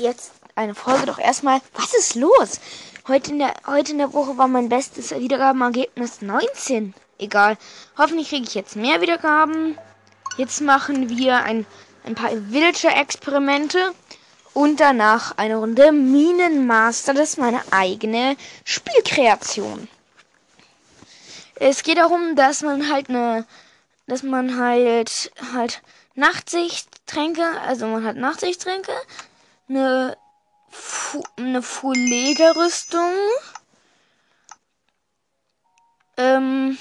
jetzt 0.00 0.32
eine 0.54 0.74
Folge. 0.74 1.06
Doch 1.06 1.18
erstmal, 1.18 1.60
was 1.74 1.94
ist 1.94 2.14
los? 2.14 2.60
Heute 3.06 3.30
in 3.30 3.38
der, 3.38 3.54
heute 3.66 3.92
in 3.92 3.98
der 3.98 4.12
Woche 4.12 4.36
war 4.36 4.48
mein 4.48 4.68
bestes 4.68 5.12
Wiedergabenergebnis 5.12 6.20
19. 6.20 6.94
Egal. 7.18 7.56
Hoffentlich 7.96 8.28
kriege 8.28 8.46
ich 8.46 8.54
jetzt 8.54 8.76
mehr 8.76 9.00
Wiedergaben. 9.00 9.78
Jetzt 10.36 10.60
machen 10.60 11.08
wir 11.08 11.42
ein, 11.42 11.66
ein 12.04 12.14
paar 12.14 12.30
Villager-Experimente. 12.30 13.92
Und 14.54 14.80
danach 14.80 15.36
eine 15.36 15.56
Runde 15.56 15.92
Minenmaster. 15.92 17.14
Das 17.14 17.30
ist 17.30 17.38
meine 17.38 17.60
eigene 17.70 18.36
Spielkreation. 18.64 19.88
Es 21.54 21.82
geht 21.82 21.98
darum, 21.98 22.36
dass 22.36 22.62
man 22.62 22.90
halt 22.90 23.08
eine, 23.08 23.46
dass 24.06 24.22
man 24.22 24.58
halt, 24.58 25.32
halt 25.52 25.82
Nachtsichttränke, 26.14 27.44
also 27.66 27.86
man 27.86 28.04
hat 28.04 28.16
Nachtsichttränke, 28.16 28.92
eine, 29.68 30.16
Fu 30.70 31.22
eine 31.36 31.62
Full-Lederrüstung, 31.62 33.12
ähm, 36.18 36.76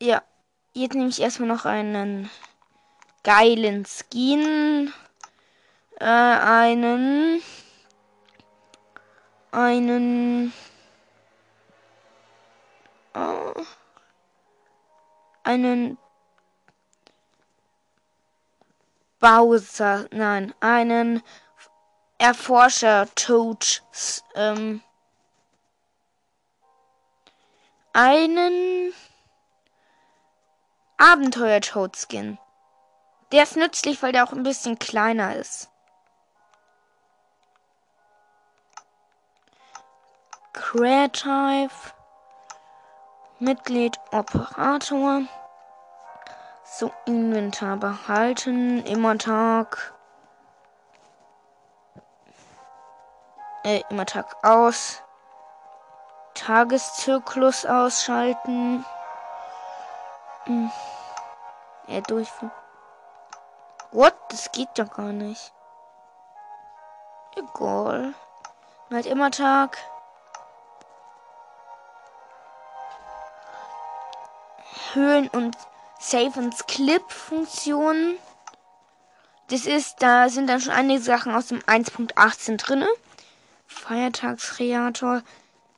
ja, 0.00 0.22
jetzt 0.72 0.94
nehme 0.94 1.08
ich 1.08 1.20
erstmal 1.20 1.48
noch 1.48 1.64
einen 1.66 2.30
geilen 3.22 3.84
Skin, 3.84 4.92
äh, 6.00 6.04
einen, 6.04 7.42
einen, 9.52 10.52
oh, 13.14 13.52
einen 15.44 15.98
Bowser, 19.22 20.08
nein, 20.10 20.52
einen 20.58 21.22
Erforscher 22.18 23.06
Toad, 23.14 23.84
ähm, 24.34 24.82
einen 27.92 28.92
Abenteuer 30.98 31.60
Toad 31.60 31.96
Skin. 31.96 32.36
Der 33.30 33.44
ist 33.44 33.56
nützlich, 33.56 34.02
weil 34.02 34.10
der 34.10 34.24
auch 34.24 34.32
ein 34.32 34.42
bisschen 34.42 34.80
kleiner 34.80 35.36
ist. 35.36 35.70
Creative 40.52 41.70
Mitglied 43.38 43.96
Operator 44.10 45.22
so, 46.72 46.90
Inventar 47.04 47.76
behalten. 47.76 48.84
Immer 48.86 49.18
Tag. 49.18 49.92
Äh, 53.62 53.82
immer 53.90 54.06
Tag 54.06 54.34
aus. 54.42 55.02
Tageszyklus 56.32 57.66
ausschalten. 57.66 58.86
Hm. 60.44 60.72
Ja, 61.88 62.00
durchführen. 62.00 62.50
What? 63.90 64.14
Das 64.30 64.50
geht 64.52 64.70
doch 64.76 64.90
gar 64.90 65.12
nicht. 65.12 65.52
Egal. 67.36 68.14
Halt 68.90 69.04
immer 69.04 69.30
Tag. 69.30 69.76
Höhlen 74.94 75.28
und 75.28 75.56
Save 76.04 76.36
and 76.36 76.66
Clip 76.66 77.08
Funktionen. 77.12 78.18
Das 79.50 79.66
ist, 79.66 80.02
da 80.02 80.28
sind 80.28 80.48
dann 80.48 80.60
schon 80.60 80.72
einige 80.72 81.00
Sachen 81.00 81.32
aus 81.32 81.46
dem 81.46 81.60
1.18 81.60 82.56
drinne. 82.56 82.88
Feiertagskreator. 83.66 85.22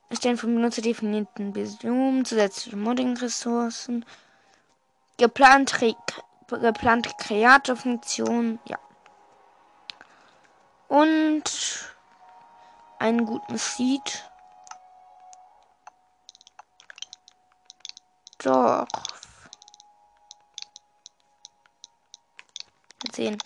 Erstellen 0.08 0.38
von 0.38 0.54
Benutzer 0.54 0.80
definierten 0.80 1.52
Biom, 1.52 2.24
zusätzliche 2.24 2.74
Modding-Ressourcen. 2.74 4.06
Geplant, 5.18 5.74
geplante 6.48 7.10
Kreatorfunktion, 7.18 8.60
ja. 8.64 8.78
Und 10.88 11.94
einen 12.98 13.26
guten 13.26 13.58
Seed. 13.58 14.30
Doch. 18.38 19.13
Sehen. 23.12 23.38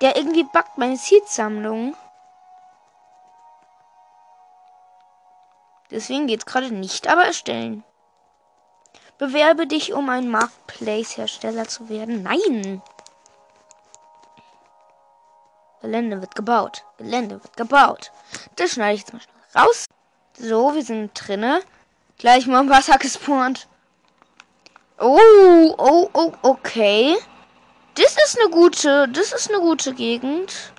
Der 0.00 0.16
irgendwie 0.16 0.44
backt 0.44 0.78
meine 0.78 0.96
Seed-Sammlung. 0.96 1.96
Deswegen 5.90 6.26
geht 6.26 6.40
es 6.40 6.46
gerade 6.46 6.72
nicht, 6.72 7.08
aber 7.08 7.24
erstellen. 7.24 7.84
Bewerbe 9.18 9.66
dich, 9.66 9.92
um 9.92 10.08
ein 10.08 10.28
Marketplace-Hersteller 10.28 11.68
zu 11.68 11.88
werden. 11.88 12.22
Nein! 12.22 12.82
Gelände 15.82 16.20
wird 16.20 16.34
gebaut. 16.34 16.84
Gelände 16.96 17.42
wird 17.42 17.56
gebaut. 17.56 18.10
Das 18.56 18.72
schneide 18.72 18.94
ich 18.94 19.00
jetzt 19.02 19.12
mal 19.12 19.20
raus. 19.54 19.86
So, 20.38 20.74
wir 20.74 20.82
sind 20.82 21.12
drinne. 21.14 21.60
Gleich 22.18 22.46
mal 22.46 22.60
im 22.60 22.70
Wasser 22.70 22.98
gespawnt. 22.98 23.68
Oh, 25.04 25.74
oh, 25.78 26.08
oh, 26.12 26.32
okay. 26.42 27.16
Das 27.94 28.16
ist 28.24 28.38
eine 28.38 28.50
gute, 28.50 29.08
das 29.08 29.32
ist 29.32 29.50
eine 29.50 29.58
gute 29.58 29.94
Gegend. 29.94 30.72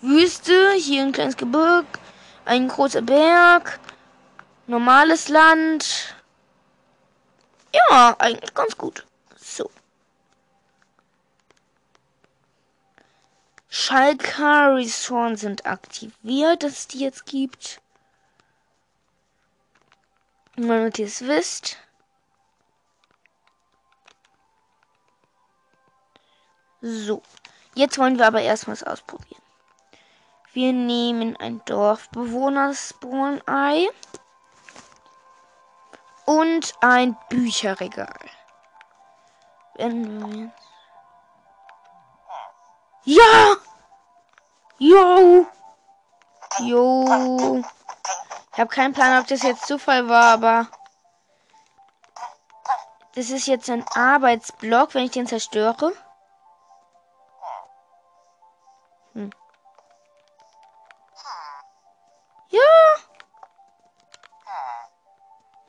Wüste, 0.00 0.72
hier 0.72 1.02
ein 1.02 1.12
kleines 1.12 1.36
Gebirg, 1.36 1.84
ein 2.46 2.68
großer 2.68 3.02
Berg, 3.02 3.78
normales 4.66 5.28
Land. 5.28 6.16
Ja, 7.74 8.16
eigentlich 8.18 8.54
ganz 8.54 8.78
gut. 8.78 9.06
So. 9.36 9.70
Schalker 13.68 14.76
Resort 14.76 15.38
sind 15.38 15.66
aktiviert, 15.66 16.62
dass 16.62 16.72
es 16.72 16.88
die 16.88 17.00
jetzt 17.00 17.26
gibt. 17.26 17.82
Damit 20.56 20.98
ihr 20.98 21.06
es 21.06 21.20
wisst. 21.26 21.81
So, 26.84 27.22
jetzt 27.74 27.96
wollen 27.98 28.18
wir 28.18 28.26
aber 28.26 28.42
erst 28.42 28.66
was 28.66 28.82
ausprobieren. 28.82 29.40
Wir 30.52 30.72
nehmen 30.72 31.36
ein 31.36 31.64
Dorfbewohner-Spawn-Ei 31.64 33.88
und 36.26 36.74
ein 36.80 37.16
Bücherregal. 37.30 38.18
Wenn 39.76 40.20
wir 40.20 40.44
jetzt 40.44 40.62
ja! 43.04 43.56
Jo! 44.78 45.46
Jo! 46.60 47.64
Ich 48.52 48.58
habe 48.58 48.68
keinen 48.68 48.92
Plan, 48.92 49.20
ob 49.20 49.26
das 49.26 49.42
jetzt 49.42 49.66
Zufall 49.66 50.08
war, 50.08 50.34
aber 50.34 50.68
das 53.14 53.30
ist 53.30 53.46
jetzt 53.46 53.70
ein 53.70 53.84
Arbeitsblock, 53.94 54.94
wenn 54.94 55.04
ich 55.04 55.12
den 55.12 55.26
zerstöre. 55.26 55.92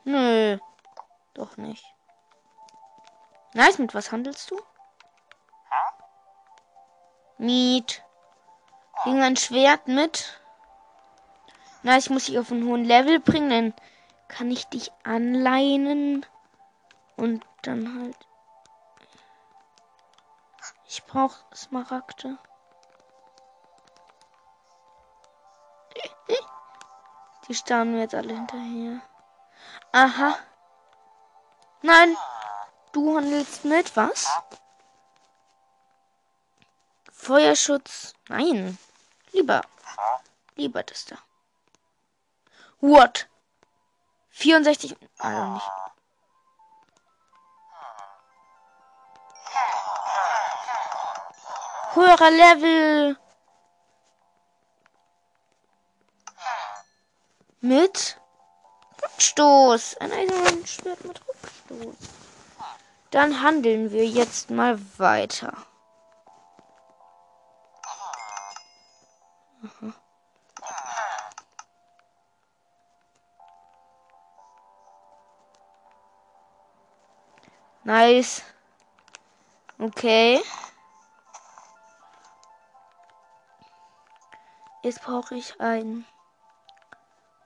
Nö. 0.04 0.58
Doch 1.32 1.56
nicht. 1.56 1.84
Nice, 3.54 3.78
mit 3.78 3.94
was 3.94 4.12
handelst 4.12 4.50
du? 4.50 4.60
Miet. 7.38 8.02
Bring 9.02 9.22
ein 9.22 9.36
Schwert 9.36 9.88
mit. 9.88 10.40
Na, 11.82 11.96
ich 11.98 12.10
muss 12.10 12.26
dich 12.26 12.38
auf 12.38 12.50
einen 12.50 12.66
hohen 12.66 12.84
Level 12.84 13.20
bringen, 13.20 13.50
dann 13.50 13.74
kann 14.28 14.50
ich 14.50 14.66
dich 14.66 14.90
anleinen. 15.02 16.24
Und 17.16 17.44
dann 17.62 18.00
halt. 18.00 18.16
Ich 20.86 21.04
brauche 21.04 21.44
Smaragde. 21.54 22.38
Die 27.48 27.54
starren 27.54 27.92
mir 27.92 28.00
jetzt 28.00 28.14
alle 28.14 28.32
hinterher. 28.34 29.00
Aha. 29.92 30.36
Nein. 31.82 32.16
Du 32.92 33.16
handelst 33.16 33.64
mit 33.64 33.94
was? 33.96 34.28
Feuerschutz. 37.12 38.14
Nein. 38.28 38.78
Lieber. 39.32 39.62
Lieber 40.56 40.82
das 40.82 41.04
da. 41.04 41.16
What? 42.80 43.28
64. 44.30 44.96
Also 45.18 45.44
nicht. 45.54 45.70
Höherer 51.94 52.30
Level. 52.30 53.16
Mit 57.64 58.20
Rückstoß. 59.02 59.96
Ein 59.96 60.12
Eisenschwert 60.12 61.02
mit 61.02 61.18
Rückstoß. 61.26 61.96
Dann 63.10 63.40
handeln 63.40 63.90
wir 63.90 64.04
jetzt 64.04 64.50
mal 64.50 64.78
weiter. 64.98 65.56
Aha. 69.62 69.94
Nice. 77.84 78.42
Okay. 79.78 80.42
Jetzt 84.82 85.00
brauche 85.00 85.34
ich 85.34 85.58
einen 85.62 86.04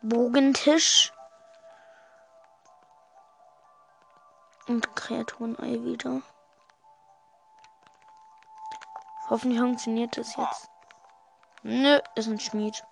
Bogentisch. 0.03 1.13
Und 4.67 4.95
Kreaturenei 4.95 5.83
wieder. 5.83 6.23
Hoffentlich 9.31 9.61
funktioniert 9.61 10.17
das 10.17 10.37
jetzt. 10.37 10.71
Nö, 11.63 12.01
ist 12.15 12.29
ein 12.29 12.39
Schmied. 12.39 12.85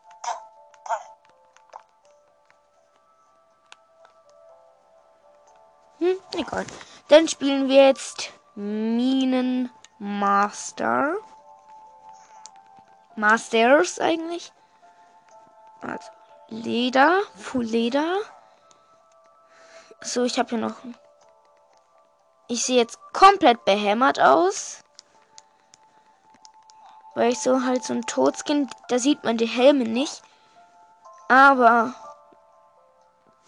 Hm, 5.98 6.16
egal. 6.34 6.66
Dann 7.08 7.28
spielen 7.28 7.68
wir 7.68 7.86
jetzt 7.86 8.32
Minenmaster. 8.54 9.70
Masters 13.16 13.98
eigentlich. 13.98 14.52
Also 15.80 16.10
Leder, 16.48 17.22
Full 17.34 17.64
Leder. 17.64 18.18
So, 20.00 20.22
ich 20.22 20.38
habe 20.38 20.50
hier 20.50 20.58
noch. 20.58 20.76
Ich 22.46 22.64
sehe 22.64 22.76
jetzt 22.76 22.98
komplett 23.12 23.64
behämmert 23.64 24.20
aus. 24.20 24.84
Weil 27.16 27.32
ich 27.32 27.40
so 27.40 27.64
halt 27.64 27.82
so 27.82 27.94
ein 27.94 28.06
Todskin, 28.06 28.70
da 28.88 28.98
sieht 29.00 29.24
man 29.24 29.38
die 29.38 29.46
Helme 29.46 29.84
nicht. 29.84 30.22
Aber 31.28 31.94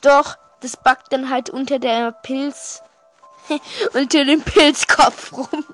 doch, 0.00 0.36
das 0.60 0.76
backt 0.76 1.12
dann 1.12 1.30
halt 1.30 1.50
unter 1.50 1.78
der 1.78 2.10
Pilz, 2.10 2.82
unter 3.94 4.24
dem 4.24 4.42
Pilzkopf 4.42 5.32
rum. 5.34 5.64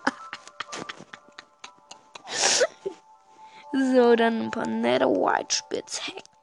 so, 3.72 4.14
dann 4.16 4.42
ein 4.42 4.50
paar 4.50 4.66
Nether 4.66 5.08
White 5.08 5.56
Spitzhacken. 5.56 6.33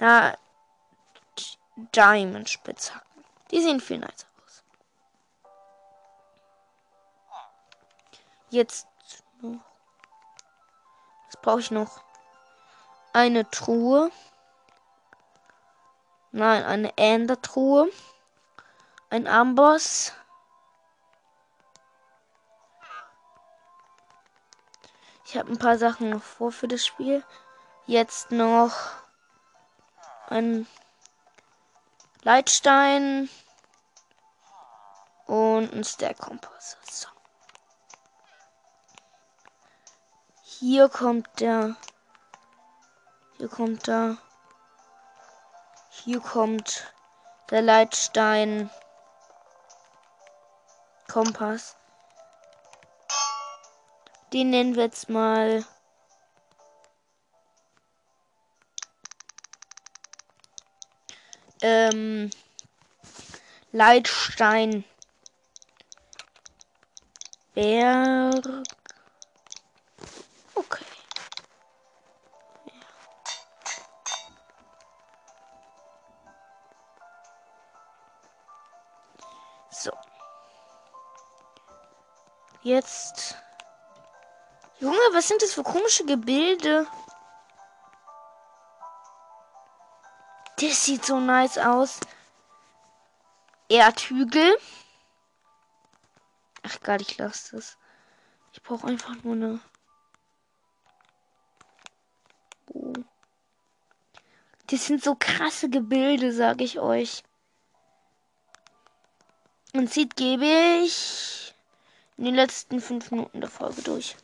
Na, 0.00 0.34
Diamond 1.94 2.48
Spitzhacken. 2.48 3.24
Die 3.50 3.60
sehen 3.60 3.80
viel 3.80 3.98
nicer 3.98 4.26
aus. 4.42 4.64
Jetzt 8.48 8.86
noch. 9.42 9.60
Was 11.26 11.36
brauche 11.42 11.60
ich 11.60 11.70
noch? 11.70 12.02
Eine 13.12 13.48
Truhe. 13.50 14.10
Nein, 16.32 16.64
eine 16.64 16.96
Ender-Truhe. 16.96 17.90
Ein 19.10 19.26
Amboss. 19.26 20.14
Ich 25.26 25.36
habe 25.36 25.52
ein 25.52 25.58
paar 25.58 25.76
Sachen 25.76 26.08
noch 26.08 26.22
vor 26.22 26.52
für 26.52 26.68
das 26.68 26.86
Spiel. 26.86 27.22
Jetzt 27.86 28.30
noch 28.30 28.72
ein 30.30 30.66
Leitstein 32.22 33.28
und 35.26 35.72
ein 35.72 35.84
Stack-Kompass. 35.84 36.76
So. 36.90 37.08
Hier 40.42 40.88
kommt 40.88 41.40
der. 41.40 41.76
Hier 43.38 43.48
kommt 43.48 43.86
der. 43.86 44.18
Hier 45.90 46.20
kommt 46.20 46.92
der 47.50 47.62
Leitstein. 47.62 48.70
Kompass. 51.10 51.76
Den 54.32 54.50
nennen 54.50 54.76
wir 54.76 54.84
jetzt 54.84 55.08
mal. 55.08 55.64
Ähm, 61.62 62.30
Leitstein. 63.72 64.84
Berg. 67.54 68.44
Jetzt. 82.62 83.36
Junge, 84.80 84.96
was 85.12 85.28
sind 85.28 85.42
das 85.42 85.54
für 85.54 85.62
komische 85.62 86.04
Gebilde? 86.04 86.86
Das 90.60 90.84
sieht 90.84 91.06
so 91.06 91.18
nice 91.20 91.56
aus. 91.56 92.00
Erdhügel. 93.70 94.58
Ach 96.62 96.80
Gott, 96.82 97.00
ich 97.00 97.16
lasse 97.16 97.56
das. 97.56 97.78
Ich 98.52 98.62
brauche 98.62 98.86
einfach 98.86 99.14
nur 99.22 99.34
eine. 99.34 99.60
Oh. 102.74 102.92
Das 104.66 104.84
sind 104.84 105.02
so 105.02 105.16
krasse 105.18 105.70
Gebilde, 105.70 106.32
sage 106.32 106.62
ich 106.64 106.78
euch. 106.78 107.22
Und 109.72 109.90
Seed 109.90 110.14
gebe 110.16 110.44
ich 110.84 111.54
in 112.18 112.24
den 112.24 112.34
letzten 112.34 112.80
fünf 112.80 113.10
Minuten 113.10 113.40
der 113.40 113.50
Folge 113.50 113.82
durch. 113.82 114.16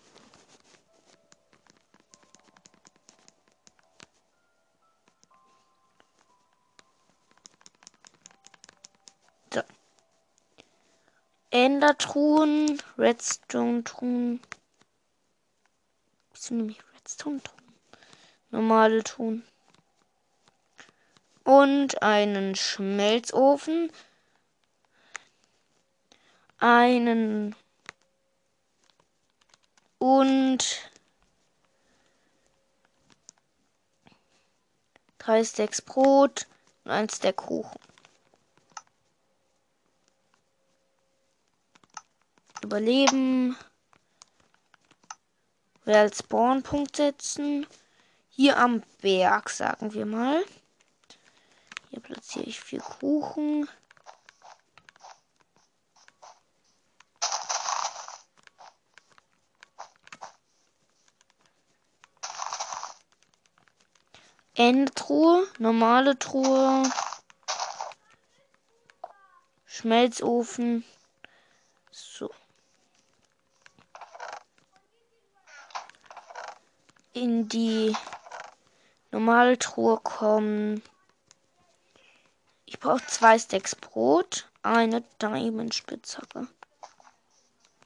Endertruhen, 11.56 12.82
Redstone-Truhen. 12.98 14.40
Wieso 16.34 16.54
nehme 16.54 16.72
ich 16.72 16.80
Redstone-Truhen? 16.94 17.72
Normale 18.50 19.02
Truhen. 19.02 19.42
Und 21.44 22.02
einen 22.02 22.56
Schmelzofen. 22.56 23.90
Einen 26.58 27.56
und 29.98 30.90
drei 35.16 35.42
Stacks 35.42 35.80
Brot 35.80 36.46
und 36.84 36.90
ein 36.90 37.08
Stack 37.08 37.36
Kuchen. 37.36 37.85
Überleben. 42.62 43.56
Wir 45.84 45.98
als 45.98 46.18
Spawnpunkt 46.18 46.96
setzen. 46.96 47.66
Hier 48.28 48.58
am 48.58 48.82
Berg, 49.00 49.50
sagen 49.50 49.94
wir 49.94 50.04
mal. 50.04 50.44
Hier 51.90 52.00
platziere 52.00 52.44
ich 52.46 52.60
vier 52.60 52.80
Kuchen. 52.80 53.68
Endtruhe, 64.58 65.46
normale 65.58 66.18
Truhe, 66.18 66.82
Schmelzofen. 69.66 70.82
So. 71.90 72.30
In 77.16 77.48
die 77.48 77.96
normale 79.10 79.58
Truhe 79.58 79.98
kommen. 80.00 80.82
Ich 82.66 82.78
brauche 82.78 83.06
zwei 83.06 83.38
Stacks 83.38 83.74
Brot, 83.74 84.50
eine 84.62 85.02
Diamond 85.18 85.74
Spitzhacke. 85.74 86.46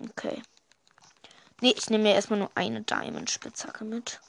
Okay. 0.01 0.43
Nee, 1.61 1.75
ich 1.77 1.89
nehme 1.91 2.03
mir 2.03 2.15
erstmal 2.15 2.41
nur 2.41 2.51
eine 2.57 2.81
Diamond-Spitzhacke 2.83 3.85
mit. 3.85 4.21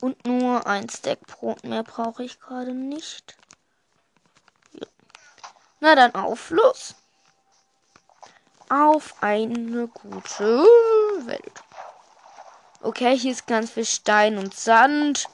Und 0.00 0.24
nur 0.26 0.66
ein 0.66 0.88
Stack 0.88 1.20
Brot 1.26 1.64
mehr 1.64 1.82
brauche 1.82 2.24
ich 2.24 2.40
gerade 2.40 2.72
nicht. 2.72 3.36
Ja. 4.72 4.86
Na 5.80 5.94
dann 5.94 6.14
auf, 6.14 6.48
los. 6.48 6.94
Auf 8.70 9.16
eine 9.20 9.88
gute 9.88 10.64
Welt. 11.26 11.62
Okay, 12.80 13.18
hier 13.18 13.32
ist 13.32 13.48
ganz 13.48 13.72
viel 13.72 13.84
Stein 13.84 14.38
und 14.38 14.54
Sand. 14.54 15.28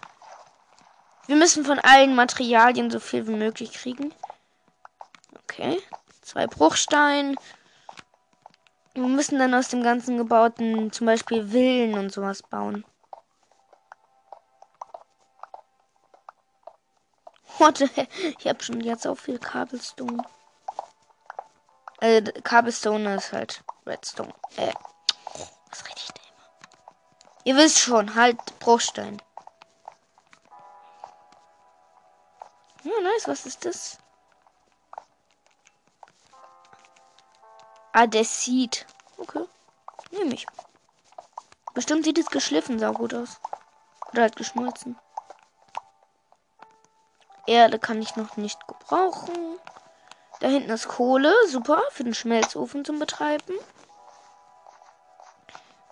Wir 1.26 1.36
müssen 1.36 1.64
von 1.64 1.78
allen 1.78 2.14
Materialien 2.14 2.90
so 2.90 2.98
viel 2.98 3.26
wie 3.28 3.34
möglich 3.34 3.72
kriegen. 3.72 4.14
Okay. 5.42 5.78
Zwei 6.22 6.46
Bruchstein. 6.46 7.36
Wir 8.94 9.02
müssen 9.02 9.38
dann 9.38 9.54
aus 9.54 9.68
dem 9.68 9.82
ganzen 9.82 10.16
Gebauten 10.16 10.90
zum 10.90 11.06
Beispiel 11.06 11.46
Villen 11.50 11.98
und 11.98 12.10
sowas 12.10 12.42
bauen. 12.42 12.86
Warte, 17.58 17.90
ich 18.38 18.48
habe 18.48 18.64
schon 18.64 18.80
jetzt 18.80 19.06
auch 19.06 19.18
viel 19.18 19.38
Kabelstone. 19.38 20.24
Äh, 22.00 22.22
Kabelstone 22.42 23.14
ist 23.16 23.32
halt 23.32 23.64
Redstone. 23.86 24.34
Äh, 24.56 24.72
was 25.70 25.84
rede 25.84 25.96
ich 25.96 26.08
da 26.08 26.22
immer? 26.22 26.68
Ihr 27.44 27.56
wisst 27.56 27.78
schon, 27.78 28.14
halt 28.14 28.38
Bruchstein. 28.58 29.22
Ja, 32.82 33.00
nice, 33.02 33.26
was 33.26 33.46
ist 33.46 33.64
das? 33.64 33.98
Ah, 37.92 38.06
der 38.06 38.24
sieht. 38.24 38.86
Okay. 39.16 39.44
Nehme 40.10 40.34
ich. 40.34 40.46
Bestimmt 41.72 42.04
sieht 42.04 42.18
es 42.18 42.26
geschliffen 42.26 42.78
sau 42.78 42.92
gut 42.92 43.14
aus. 43.14 43.40
Oder 44.12 44.22
halt 44.22 44.36
geschmolzen. 44.36 44.98
Erde 47.46 47.78
kann 47.78 48.02
ich 48.02 48.16
noch 48.16 48.36
nicht 48.36 48.58
gebrauchen. 48.66 49.58
Da 50.40 50.48
hinten 50.48 50.70
ist 50.70 50.88
Kohle. 50.88 51.32
Super. 51.48 51.82
Für 51.90 52.04
den 52.04 52.14
Schmelzofen 52.14 52.84
zum 52.84 52.98
Betreiben. 52.98 53.54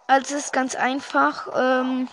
Also 0.06 0.36
es 0.36 0.46
ist 0.46 0.52
ganz 0.52 0.74
einfach. 0.74 1.48
Ähm, 1.54 2.08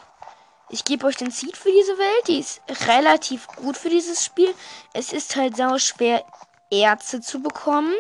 ich 0.69 0.85
gebe 0.85 1.05
euch 1.05 1.17
den 1.17 1.31
Seed 1.31 1.57
für 1.57 1.71
diese 1.71 1.97
Welt. 1.97 2.27
Die 2.27 2.39
ist 2.39 2.61
relativ 2.87 3.47
gut 3.47 3.75
für 3.75 3.89
dieses 3.89 4.23
Spiel. 4.23 4.53
Es 4.93 5.11
ist 5.11 5.35
halt 5.35 5.57
sau 5.57 5.77
schwer, 5.77 6.23
Erze 6.69 7.19
zu 7.19 7.41
bekommen. 7.41 7.93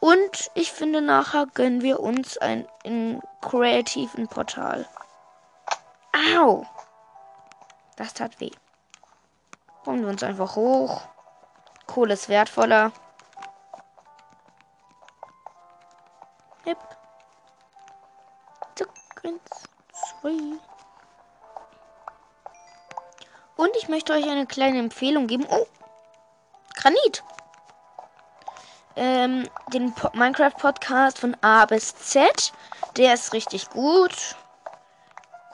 Und 0.00 0.50
ich 0.54 0.72
finde, 0.72 1.00
nachher 1.00 1.46
gönnen 1.46 1.82
wir 1.82 2.00
uns 2.00 2.36
ein 2.36 2.68
in 2.82 3.22
kreativen 3.40 4.28
Portal. 4.28 4.86
Au! 6.36 6.66
Das 7.96 8.12
tat 8.12 8.40
weh. 8.40 8.50
Kommen 9.84 10.02
wir 10.02 10.08
uns 10.08 10.22
einfach 10.22 10.56
hoch. 10.56 11.02
Kohle 11.86 12.14
ist 12.14 12.28
wertvoller. 12.28 12.92
Hip. 16.64 16.78
Zack, 18.74 18.88
eins. 19.24 19.40
Und 23.56 23.70
ich 23.76 23.88
möchte 23.88 24.12
euch 24.12 24.28
eine 24.28 24.46
kleine 24.46 24.78
Empfehlung 24.78 25.26
geben. 25.26 25.46
Oh, 25.48 25.66
Granit. 26.74 27.22
Ähm, 28.96 29.48
den 29.72 29.92
po 29.94 30.10
Minecraft 30.12 30.56
Podcast 30.58 31.18
von 31.18 31.36
A 31.40 31.66
bis 31.66 31.96
Z. 31.96 32.52
Der 32.96 33.14
ist 33.14 33.32
richtig 33.32 33.70
gut. 33.70 34.36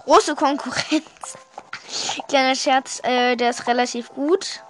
Große 0.04 0.34
Konkurrenz. 0.34 1.38
Kleiner 2.28 2.54
Scherz, 2.54 3.00
äh, 3.02 3.36
der 3.36 3.50
ist 3.50 3.66
relativ 3.66 4.10
gut. 4.10 4.62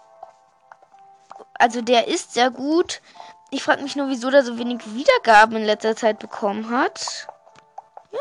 Also 1.61 1.83
der 1.83 2.09
ist 2.09 2.33
sehr 2.33 2.51
gut. 2.51 3.03
Ich 3.51 3.63
frage 3.63 3.83
mich 3.83 3.95
nur, 3.95 4.09
wieso 4.09 4.31
der 4.31 4.43
so 4.43 4.57
wenig 4.57 4.95
Wiedergaben 4.95 5.57
in 5.57 5.65
letzter 5.65 5.95
Zeit 5.95 6.19
bekommen 6.19 6.71
hat. 6.71 7.29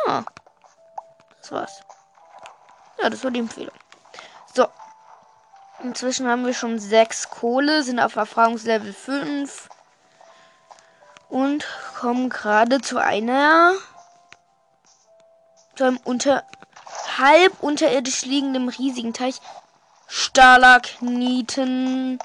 Ja. 0.06 0.26
Das 1.40 1.52
war's. 1.54 1.80
Ja, 3.02 3.10
das 3.10 3.24
war 3.24 3.32
die 3.32 3.40
Empfehlung. 3.40 3.74
So. 4.54 4.68
Inzwischen 5.82 6.28
haben 6.28 6.46
wir 6.46 6.54
schon 6.54 6.80
sechs 6.80 7.30
Kohle, 7.30 7.84
sind 7.84 8.02
auf 8.02 8.18
Erfahrungslevel 8.18 8.92
5. 8.92 9.70
Und 11.30 11.66
kommen 11.98 12.30
gerade 12.30 12.82
zu 12.82 12.98
einer. 12.98 13.72
zu 15.76 15.86
einem 15.86 16.02
unter 16.04 16.44
halb 17.18 17.64
unterirdisch 17.64 18.26
liegendem 18.26 18.68
riesigen 18.68 19.14
Teich. 19.14 19.40
Stalagniten. 20.08 22.20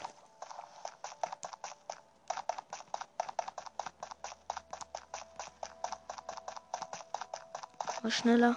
Mal 8.04 8.10
schneller. 8.10 8.54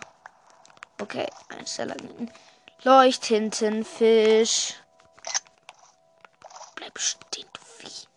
Okay, 1.01 1.25
ein 1.48 1.66
Stalagniten. 1.66 2.30
Leuchttintenfisch. 2.84 4.74
Bleib 6.75 7.00
stehen, 7.00 7.48
du 7.54 7.62
Vieh. 7.62 8.08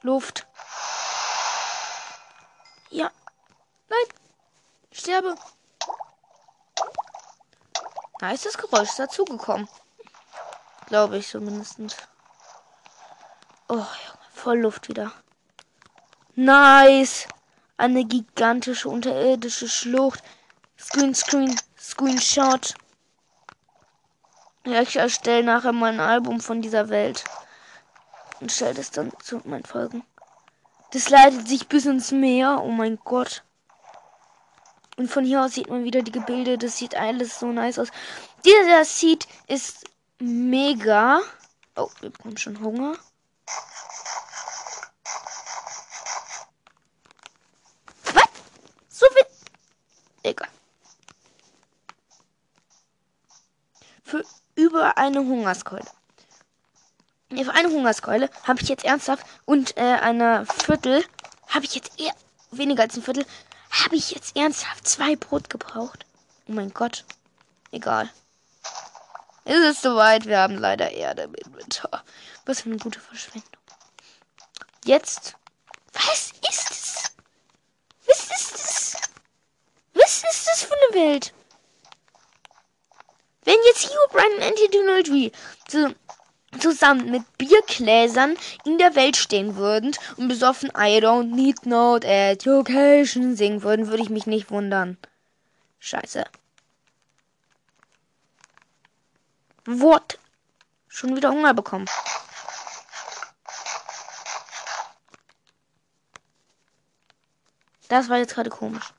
Luft. 0.00 0.46
Ja. 2.88 3.10
Nein. 3.90 4.06
sterbe. 4.92 5.34
Da 8.20 8.30
ist 8.30 8.46
das 8.46 8.56
Geräusch 8.56 8.96
dazugekommen. 8.96 9.68
Glaube 10.86 11.18
ich 11.18 11.28
zumindest. 11.28 12.08
Oh, 13.68 13.84
voll 14.32 14.60
Luft 14.60 14.88
wieder. 14.88 15.12
Nice. 16.34 17.28
Eine 17.78 18.04
gigantische 18.04 18.90
unterirdische 18.90 19.68
Schlucht. 19.68 20.22
Screen, 20.78 21.14
Screen, 21.14 21.58
Screenshot. 21.78 22.74
Ja, 24.66 24.82
ich 24.82 24.96
erstelle 24.96 25.42
nachher 25.42 25.72
mal 25.72 25.92
ein 25.92 26.00
Album 26.00 26.40
von 26.40 26.60
dieser 26.60 26.90
Welt. 26.90 27.24
Und 28.40 28.52
stelle 28.52 28.74
das 28.74 28.90
dann 28.90 29.10
zu 29.22 29.40
meinen 29.44 29.64
Folgen. 29.64 30.04
Das 30.92 31.08
leitet 31.08 31.48
sich 31.48 31.68
bis 31.68 31.86
ins 31.86 32.12
Meer. 32.12 32.60
Oh 32.62 32.70
mein 32.70 32.98
Gott. 33.04 33.42
Und 34.96 35.08
von 35.08 35.24
hier 35.24 35.42
aus 35.42 35.54
sieht 35.54 35.70
man 35.70 35.84
wieder 35.84 36.02
die 36.02 36.12
Gebilde. 36.12 36.58
Das 36.58 36.76
sieht 36.76 36.94
alles 36.96 37.38
so 37.38 37.46
nice 37.46 37.78
aus. 37.78 37.88
Dieser 38.44 38.84
Seed 38.84 39.28
ist 39.46 39.84
mega. 40.18 41.20
Oh, 41.76 41.88
wir 42.00 42.10
bekommen 42.10 42.36
schon 42.36 42.60
Hunger. 42.60 42.96
Was? 48.12 48.28
So 48.88 49.06
viel. 49.06 49.26
Egal. 50.24 50.48
Für 54.02 54.24
über 54.58 54.98
eine 54.98 55.20
Hungerskeule. 55.20 55.86
Für 57.30 57.54
eine 57.54 57.68
Hungerskeule 57.68 58.28
habe 58.42 58.60
ich 58.60 58.68
jetzt 58.68 58.84
ernsthaft 58.84 59.24
und 59.44 59.76
äh, 59.76 59.80
eine 59.80 60.46
Viertel 60.46 61.04
habe 61.48 61.64
ich 61.64 61.76
jetzt 61.76 62.00
eher 62.00 62.12
weniger 62.50 62.82
als 62.82 62.96
ein 62.96 63.02
Viertel 63.02 63.24
habe 63.70 63.94
ich 63.94 64.10
jetzt 64.10 64.36
ernsthaft 64.36 64.88
zwei 64.88 65.14
Brot 65.14 65.48
gebraucht? 65.48 66.06
Oh 66.48 66.52
mein 66.52 66.72
Gott. 66.72 67.04
Egal. 67.70 68.10
Es 69.44 69.58
ist 69.58 69.82
soweit. 69.82 70.26
Wir 70.26 70.38
haben 70.38 70.56
leider 70.56 70.90
Erde 70.90 71.22
im 71.22 71.34
Inventar. 71.34 72.02
Was 72.46 72.62
für 72.62 72.70
eine 72.70 72.78
gute 72.78 72.98
Verschwendung. 72.98 73.50
Jetzt. 74.84 75.36
Was 75.92 76.32
ist 76.50 76.70
es? 76.70 77.04
Was 78.06 78.24
ist 78.24 78.54
es? 78.54 78.96
Was 79.94 80.24
ist 80.24 80.46
das 80.46 80.62
für 80.64 80.74
eine 80.74 81.04
Welt? 81.04 81.34
Wenn 83.48 83.56
jetzt 83.64 83.88
Hugh 83.88 84.08
Brian 84.10 84.42
Anti-Donald 84.42 85.10
wie 85.10 85.32
so 85.68 85.94
zusammen 86.60 87.10
mit 87.10 87.22
Biergläsern 87.38 88.36
in 88.66 88.76
der 88.76 88.94
Welt 88.94 89.16
stehen 89.16 89.56
würden 89.56 89.96
und 90.18 90.28
besoffen 90.28 90.68
I 90.76 91.00
don't 91.00 91.34
need 91.34 91.64
no 91.64 91.96
education 91.96 93.36
singen 93.36 93.62
würden, 93.62 93.86
würde 93.86 94.02
ich 94.02 94.10
mich 94.10 94.26
nicht 94.26 94.50
wundern. 94.50 94.98
Scheiße. 95.78 96.26
What? 99.64 100.18
Schon 100.86 101.16
wieder 101.16 101.30
Hunger 101.30 101.54
bekommen. 101.54 101.86
Das 107.88 108.10
war 108.10 108.18
jetzt 108.18 108.34
gerade 108.34 108.50
komisch. 108.50 108.92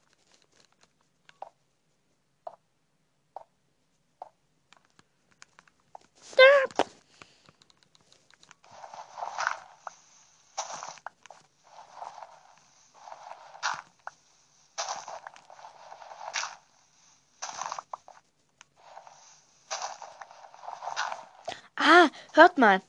Hört 22.40 22.49
mal. 22.60 22.82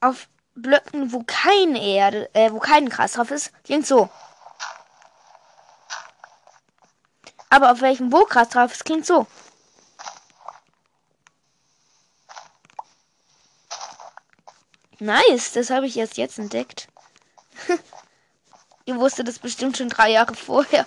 Auf 0.00 0.28
Blöcken, 0.54 1.12
wo 1.12 1.22
keine 1.26 1.82
Erde, 1.82 2.30
äh, 2.34 2.50
wo 2.52 2.58
kein 2.58 2.88
Gras 2.88 3.12
drauf 3.12 3.30
ist, 3.30 3.52
klingt 3.64 3.86
so. 3.86 4.08
Aber 7.50 7.72
auf 7.72 7.80
welchem 7.80 8.12
wo 8.12 8.24
Gras 8.24 8.48
drauf 8.48 8.72
ist, 8.72 8.84
klingt 8.84 9.06
so. 9.06 9.26
Nice, 14.98 15.52
das 15.52 15.70
habe 15.70 15.86
ich 15.86 15.96
erst 15.96 16.16
jetzt 16.16 16.38
entdeckt. 16.38 16.88
Ihr 18.86 18.96
wusstet 18.96 19.28
das 19.28 19.38
bestimmt 19.38 19.76
schon 19.76 19.90
drei 19.90 20.10
Jahre 20.10 20.34
vorher. 20.34 20.86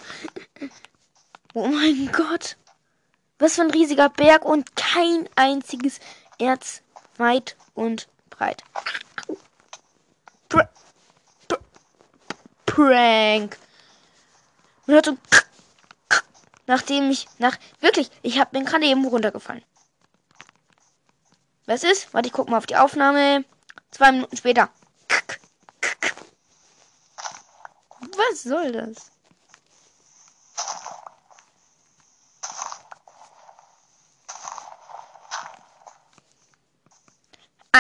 oh 1.54 1.68
mein 1.68 2.12
Gott. 2.12 2.58
Was 3.38 3.56
für 3.56 3.62
ein 3.62 3.72
riesiger 3.72 4.10
Berg 4.10 4.46
und 4.46 4.76
kein 4.76 5.30
einziges 5.36 6.00
Erz 6.40 6.82
weit 7.18 7.56
und 7.74 8.08
breit. 8.40 8.64
Pr 10.48 10.68
Pr 11.48 11.60
Prank. 12.66 13.58
Und 14.88 14.94
hört 14.94 15.06
so 15.06 15.18
nachdem 16.66 17.12
ich 17.12 17.28
nach 17.40 17.58
wirklich, 17.80 18.10
ich 18.22 18.40
hab 18.40 18.52
bin 18.52 18.66
gerade 18.66 18.86
eben 18.86 19.06
runtergefallen. 19.06 19.64
Was 21.66 21.84
ist? 21.84 22.14
Warte, 22.14 22.28
ich 22.28 22.34
guck 22.34 22.50
mal 22.50 22.58
auf 22.58 22.66
die 22.66 22.78
Aufnahme. 22.78 23.44
Zwei 23.92 24.12
Minuten 24.12 24.38
später. 24.38 24.70
Was 28.00 28.44
soll 28.44 28.72
das? 28.72 29.12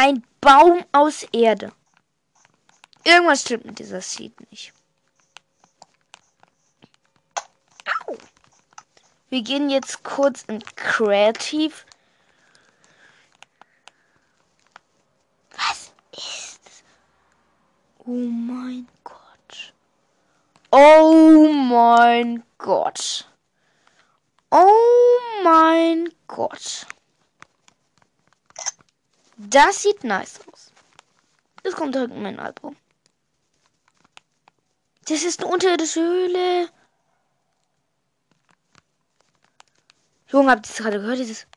Ein 0.01 0.23
Baum 0.39 0.85
aus 0.93 1.23
Erde. 1.33 1.73
Irgendwas 3.03 3.41
stimmt 3.41 3.65
mit 3.65 3.79
dieser 3.79 3.99
Seed 3.99 4.33
nicht. 4.49 4.71
Au. 8.07 8.15
Wir 9.29 9.41
gehen 9.41 9.69
jetzt 9.69 10.01
kurz 10.05 10.43
in 10.43 10.63
Creative 10.77 11.73
Oh 18.05 18.11
mein 18.11 18.87
Gott. 19.03 19.73
Oh 20.71 21.51
mein 21.51 22.43
Gott. 22.57 23.29
Oh 24.49 25.19
mein 25.43 26.07
Gott. 26.25 26.87
Das 29.41 29.83
sieht 29.83 30.03
nice 30.03 30.41
aus. 30.51 30.73
Das 31.63 31.73
kommt 31.73 31.95
direkt 31.95 32.13
in 32.13 32.21
mein 32.21 32.37
Album. 32.39 32.75
Das 35.07 35.23
ist 35.23 35.41
eine 35.41 35.49
unterirdische 35.49 36.01
Höhle. 36.01 36.69
Junge, 40.27 40.51
habt 40.51 40.67
ihr 40.67 40.69
das 40.69 40.77
gerade 40.77 40.99
gehört? 40.99 41.19
Dieses. 41.19 41.47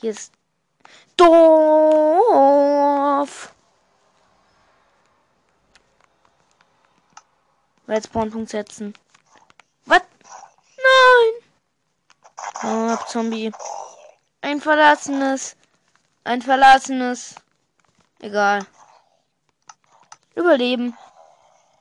Hier 0.00 0.10
ist 0.10 0.32
Dorf. 1.16 2.34
Jetzt 7.86 8.06
Spawnpunkt 8.06 8.50
setzen. 8.50 8.92
Was? 9.86 10.02
Nein. 10.76 11.34
Oh, 12.64 12.96
Zombie. 13.06 13.52
Ein 14.44 14.60
verlassenes. 14.60 15.56
Ein 16.22 16.42
verlassenes. 16.42 17.34
Egal. 18.20 18.66
Überleben. 20.34 20.94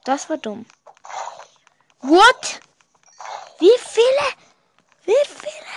Das 0.05 0.29
war 0.29 0.37
dumm. 0.37 0.65
What? 1.99 2.61
Wie 3.59 3.77
viele? 3.79 4.27
Wie 5.03 5.25
viele? 5.27 5.75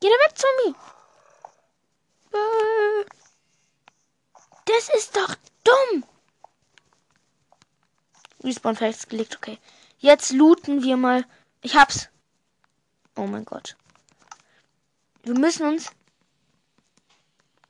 Geh 0.00 0.08
weg, 0.08 0.34
Zombie. 0.34 0.78
Äh. 2.32 3.04
Das 4.64 4.88
ist 4.88 5.16
doch 5.16 5.36
dumm. 5.62 6.04
Respawn 8.42 8.76
festgelegt, 8.76 9.36
okay. 9.36 9.58
Jetzt 9.98 10.32
looten 10.32 10.82
wir 10.82 10.96
mal. 10.96 11.24
Ich 11.60 11.76
hab's. 11.76 12.08
Oh 13.16 13.26
mein 13.26 13.44
Gott. 13.44 13.76
Wir 15.22 15.34
müssen 15.34 15.66
uns 15.66 15.90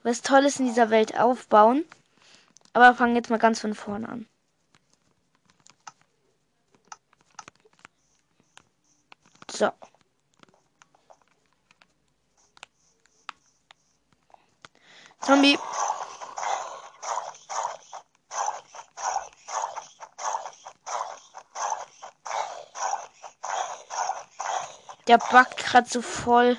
was 0.02 0.22
Tolles 0.22 0.58
in 0.58 0.66
dieser 0.66 0.90
Welt 0.90 1.18
aufbauen. 1.18 1.84
Aber 2.72 2.94
fangen 2.94 3.16
jetzt 3.16 3.30
mal 3.30 3.38
ganz 3.38 3.60
von 3.60 3.74
vorne 3.74 4.08
an. 4.08 4.26
So. 9.50 9.70
Zombie. 15.20 15.58
Der 25.08 25.16
backt 25.16 25.56
gerade 25.56 25.88
so 25.88 26.02
voll. 26.02 26.58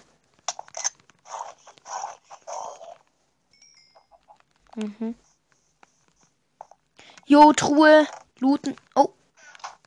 Mhm. 4.75 5.15
Jo, 7.25 7.53
Truhe. 7.53 8.07
Looten. 8.39 8.75
Oh. 8.95 9.09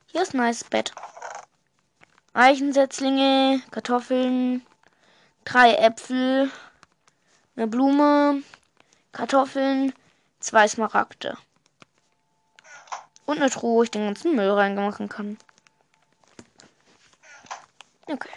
Hier 0.07 0.23
ist 0.23 0.35
ein 0.35 0.39
nice 0.39 0.63
Bett. 0.63 0.93
Eichensetzlinge, 2.35 3.63
Kartoffeln, 3.71 4.65
drei 5.45 5.75
Äpfel, 5.75 6.51
eine 7.57 7.67
Blume, 7.67 8.43
Kartoffeln, 9.11 9.93
zwei 10.39 10.69
Smaragde. 10.69 11.37
Und 13.27 13.39
eine 13.39 13.51
Truhe, 13.51 13.77
wo 13.77 13.83
ich 13.83 13.91
den 13.91 14.07
ganzen 14.07 14.37
Müll 14.37 14.51
reingemachen 14.51 15.09
kann. 15.09 15.37
Okay. 18.07 18.31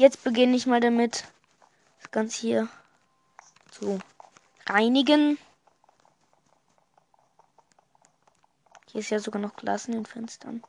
Jetzt 0.00 0.24
beginne 0.24 0.56
ich 0.56 0.64
mal 0.64 0.80
damit, 0.80 1.24
das 2.00 2.10
Ganze 2.10 2.40
hier 2.40 2.68
zu 3.70 3.98
reinigen. 4.64 5.36
Hier 8.90 9.02
ist 9.02 9.10
ja 9.10 9.18
sogar 9.18 9.42
noch 9.42 9.56
Glas 9.56 9.88
in 9.88 9.92
den 9.92 10.06
Fenstern. 10.06 10.64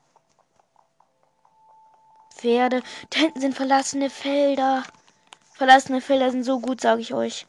Pferde. 2.36 2.84
Da 3.12 3.20
hinten 3.20 3.40
sind 3.40 3.56
verlassene 3.56 4.10
Felder. 4.10 4.84
Verlassene 5.54 6.02
Felder 6.02 6.32
sind 6.32 6.44
so 6.44 6.60
gut, 6.60 6.82
sage 6.82 7.00
ich 7.00 7.14
euch. 7.14 7.48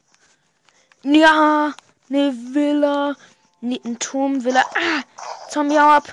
Ja, 1.02 1.74
eine 2.08 2.32
Villa. 2.54 3.16
Ne, 3.60 3.80
ein 3.84 3.98
Turmvilla. 3.98 4.64
Ah, 4.76 5.02
Zombie 5.50 5.78
ab. 5.78 6.04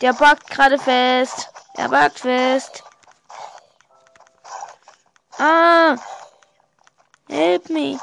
Der 0.00 0.14
backt 0.14 0.48
gerade 0.48 0.78
fest. 0.78 1.50
Er 1.74 1.90
backt 1.90 2.20
fest. 2.20 2.82
Ah. 5.38 5.96
Help 7.28 7.70
me. 7.70 7.98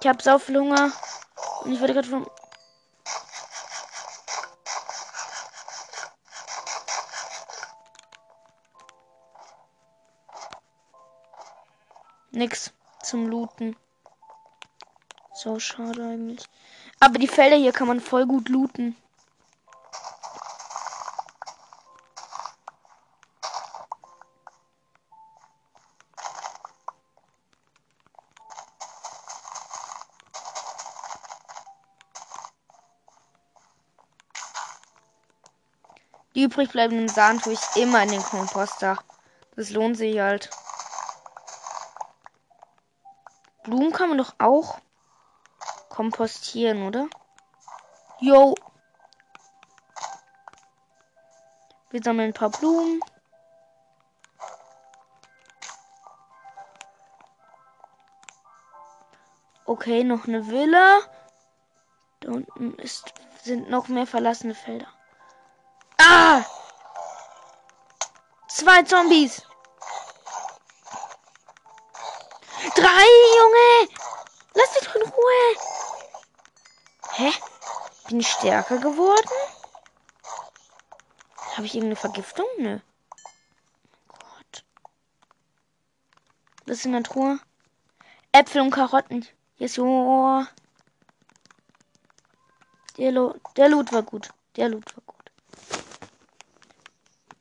Ich 0.00 0.06
hab 0.06 0.22
so 0.22 0.38
viel 0.38 0.58
Hunger. 0.58 0.90
Und 1.62 1.72
ich 1.72 1.80
werde 1.80 1.92
gerade 1.92 2.08
von 2.08 2.26
Nix 12.30 12.72
zum 13.02 13.26
Looten. 13.26 13.76
So 15.34 15.58
schade 15.58 16.02
eigentlich. 16.02 16.46
Aber 17.00 17.18
die 17.18 17.28
Felder 17.28 17.56
hier 17.56 17.72
kann 17.72 17.88
man 17.88 18.00
voll 18.00 18.26
gut 18.26 18.48
looten. 18.48 18.96
Übrig 36.48 36.70
bleibenden 36.70 37.08
Sachen 37.08 37.40
tue 37.40 37.52
ich 37.52 37.76
immer 37.76 38.02
in 38.02 38.08
den 38.08 38.22
Komposter. 38.22 38.96
Das 39.54 39.68
lohnt 39.68 39.98
sich 39.98 40.18
halt. 40.18 40.48
Blumen 43.64 43.92
kann 43.92 44.08
man 44.08 44.16
doch 44.16 44.34
auch 44.38 44.78
kompostieren, 45.90 46.86
oder? 46.86 47.06
Yo. 48.18 48.54
Wir 51.90 52.02
sammeln 52.02 52.30
ein 52.30 52.34
paar 52.34 52.50
Blumen. 52.50 53.00
Okay, 59.66 60.02
noch 60.02 60.26
eine 60.26 60.48
Villa. 60.48 61.00
Da 62.20 62.32
unten 62.32 62.72
ist, 62.78 63.12
sind 63.42 63.68
noch 63.68 63.88
mehr 63.88 64.06
verlassene 64.06 64.54
Felder. 64.54 64.88
Ah! 66.10 66.42
Zwei 68.48 68.82
Zombies. 68.82 69.42
Drei, 72.74 73.08
Junge! 73.38 73.88
Lass 74.54 74.74
mich 74.74 74.94
in 74.94 75.02
Ruhe. 75.02 75.56
Hä? 77.12 77.32
Bin 78.08 78.20
ich 78.20 78.28
stärker 78.28 78.78
geworden? 78.78 79.28
Habe 81.54 81.66
ich 81.66 81.74
irgendeine 81.74 81.96
Vergiftung? 81.96 82.46
Nö. 82.56 82.78
Gott. 84.08 84.64
Was 86.64 86.78
ist 86.78 86.86
in 86.86 86.92
der 86.92 87.02
Truhe? 87.02 87.38
Äpfel 88.32 88.62
und 88.62 88.70
Karotten. 88.70 89.26
Yes, 89.58 89.76
jo. 89.76 90.46
Der, 92.96 93.12
Lo 93.12 93.34
der 93.56 93.68
Loot 93.68 93.92
war 93.92 94.02
gut. 94.02 94.30
Der 94.56 94.70
Loot 94.70 94.96
war 94.96 95.02
gut. 95.04 95.17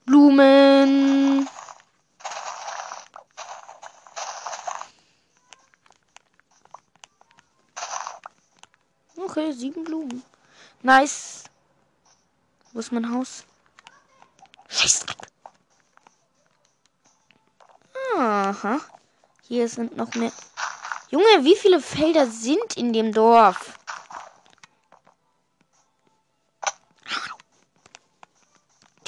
Blumen. 0.07 1.45
Okay, 9.17 9.51
sieben 9.51 9.83
Blumen. 9.83 10.23
Nice. 10.81 11.43
Wo 12.71 12.79
ist 12.79 12.93
mein 12.93 13.11
Haus? 13.11 13.43
Scheißdreck. 14.69 15.27
Aha. 18.17 18.79
Hier 19.45 19.67
sind 19.67 19.97
noch 19.97 20.15
mehr. 20.15 20.31
Junge, 21.09 21.43
wie 21.43 21.55
viele 21.57 21.81
Felder 21.81 22.27
sind 22.27 22.77
in 22.77 22.93
dem 22.93 23.11
Dorf? 23.11 23.76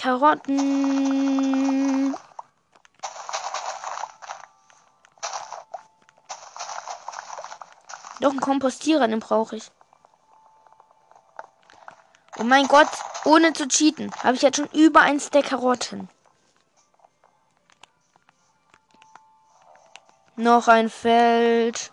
Karotten. 0.09 0.57
Doch 8.19 8.31
einen 8.31 8.39
Kompostierer, 8.39 9.07
den 9.07 9.19
brauche 9.19 9.57
ich. 9.57 9.71
Oh 12.39 12.43
mein 12.43 12.67
Gott, 12.67 12.87
ohne 13.23 13.53
zu 13.53 13.67
cheaten, 13.67 14.11
habe 14.23 14.33
ich 14.33 14.41
jetzt 14.41 14.55
schon 14.57 14.69
über 14.69 15.01
ein 15.01 15.19
Stack 15.19 15.45
Karotten. 15.45 16.09
Noch 20.37 20.67
ein 20.67 20.89
Feld. 20.89 21.91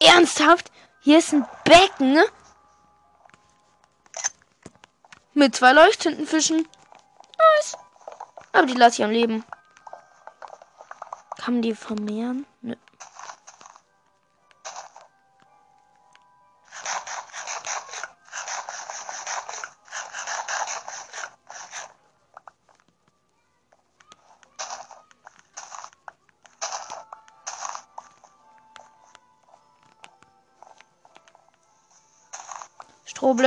Ernsthaft? 0.00 0.72
Hier 1.08 1.20
ist 1.20 1.32
ein 1.32 1.46
Becken 1.64 2.22
mit 5.32 5.56
zwei 5.56 5.72
Leuchttintenfischen. 5.72 6.58
Nice. 6.58 7.78
Aber 8.52 8.66
die 8.66 8.74
lasse 8.74 8.96
ich 8.96 9.04
am 9.04 9.10
Leben. 9.10 9.42
Kann 11.38 11.54
man 11.54 11.62
die 11.62 11.74
vermehren? 11.74 12.44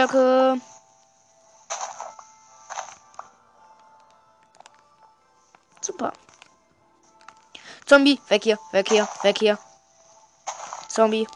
Strohblöcke. 0.02 0.62
Super. 5.82 6.14
Zombie, 7.86 8.20
weg 8.30 8.44
hier, 8.44 8.58
weg 8.72 8.88
hier, 8.90 9.08
weg 9.24 9.38
hier. 9.38 9.58
Zombie. 10.88 11.28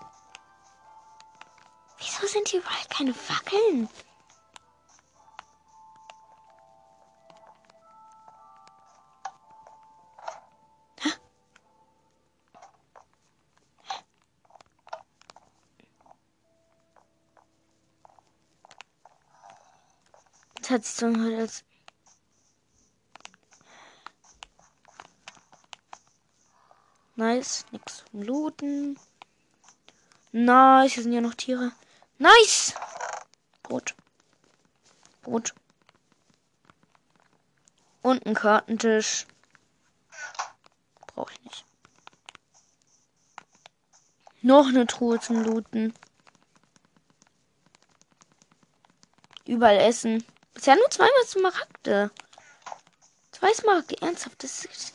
Wieso 1.98 2.28
sind 2.28 2.48
hier 2.48 2.62
überall 2.62 2.86
keine 2.90 3.14
Fackeln? 3.14 3.90
Hat 20.70 20.86
sich 20.86 20.96
so 20.96 21.08
als 21.08 21.64
Nice, 27.18 27.66
nix 27.72 28.04
zum 28.12 28.24
Looten. 28.24 29.00
Nice, 30.34 30.94
hier 30.94 31.04
sind 31.04 31.14
ja 31.14 31.22
noch 31.22 31.34
Tiere. 31.34 31.72
Nice! 32.18 32.74
Brot. 33.64 33.96
Brot. 35.22 35.56
Und 38.02 38.26
ein 38.26 38.34
Kartentisch. 38.34 39.28
Brauche 41.08 41.32
ich 41.32 41.44
nicht. 41.44 41.66
Noch 44.42 44.68
eine 44.68 44.86
Truhe 44.86 45.20
zum 45.20 45.42
Looten. 45.42 45.94
Überall 49.46 49.78
Essen. 49.78 50.26
Bisher 50.56 50.76
nur 50.76 50.90
zweimal 50.90 51.26
Smaragde. 51.28 52.12
Zwei 53.32 53.54
Smaragde, 53.54 54.02
ernsthaft, 54.02 54.42
das 54.42 54.66
ist. 54.66 54.94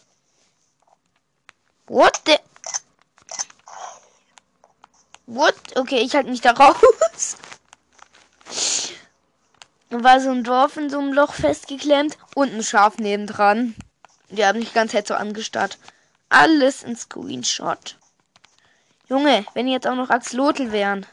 What 1.87 2.21
the. 2.27 2.37
What? 5.27 5.55
Okay, 5.77 6.01
ich 6.01 6.17
halte 6.17 6.31
mich 6.31 6.41
da 6.41 6.53
raus. 6.53 7.37
War 9.91 10.21
so 10.21 10.31
ein 10.31 10.45
Dorf 10.45 10.77
in 10.77 10.89
so 10.89 10.99
einem 10.99 11.13
Loch 11.13 11.35
festgeklemmt 11.35 12.17
und 12.35 12.55
ein 12.55 12.63
Schaf 12.63 12.99
nebendran. 12.99 13.77
Die 14.31 14.45
haben 14.45 14.61
mich 14.61 14.73
ganz 14.73 14.93
so 15.07 15.15
angestarrt. 15.15 15.79
Alles 16.29 16.83
in 16.83 16.97
Screenshot. 16.97 17.97
Junge, 19.09 19.45
wenn 19.55 19.67
die 19.67 19.73
jetzt 19.73 19.89
auch 19.89 19.97
noch 19.97 20.11
Axolotl 20.11 20.71
wären. 20.71 21.05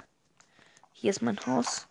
Hier 0.94 1.10
ist 1.10 1.24
mein 1.24 1.40
Haus. 1.48 1.87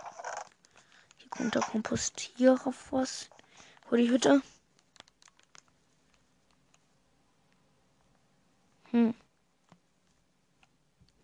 Unter 1.38 1.60
Kompostierer 1.60 2.72
was? 2.90 3.28
Wo 3.88 3.96
die 3.96 4.10
Hütte? 4.10 4.42
Hm. 8.90 9.14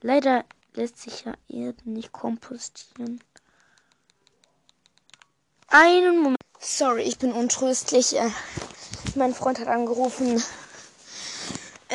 Leider 0.01 0.44
lässt 0.75 0.98
sich 0.98 1.25
ja 1.25 1.35
Erden 1.48 1.92
nicht 1.94 2.12
kompostieren. 2.12 3.22
Einen 5.68 6.18
Moment. 6.18 6.37
Sorry, 6.59 7.03
ich 7.03 7.18
bin 7.18 7.33
untröstlich. 7.33 8.16
Äh, 8.16 8.31
mein 9.14 9.35
Freund 9.35 9.59
hat 9.59 9.68
angerufen. 9.68 10.42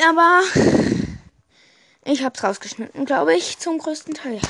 Aber 0.08 0.42
ich 2.04 2.22
hab's 2.22 2.42
rausgeschnitten, 2.42 3.04
glaube 3.04 3.34
ich, 3.34 3.58
zum 3.58 3.78
größten 3.78 4.14
Teil. 4.14 4.40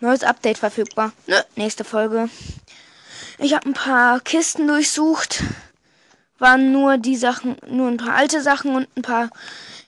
Neues 0.00 0.22
Update 0.22 0.58
verfügbar. 0.58 1.12
Nö, 1.26 1.40
nächste 1.56 1.82
Folge. 1.82 2.30
Ich 3.38 3.54
habe 3.54 3.68
ein 3.68 3.74
paar 3.74 4.20
Kisten 4.20 4.68
durchsucht. 4.68 5.42
Waren 6.38 6.70
nur 6.70 6.98
die 6.98 7.16
Sachen, 7.16 7.56
nur 7.66 7.88
ein 7.88 7.96
paar 7.96 8.14
alte 8.14 8.40
Sachen 8.40 8.76
und 8.76 8.88
ein 8.96 9.02
paar 9.02 9.30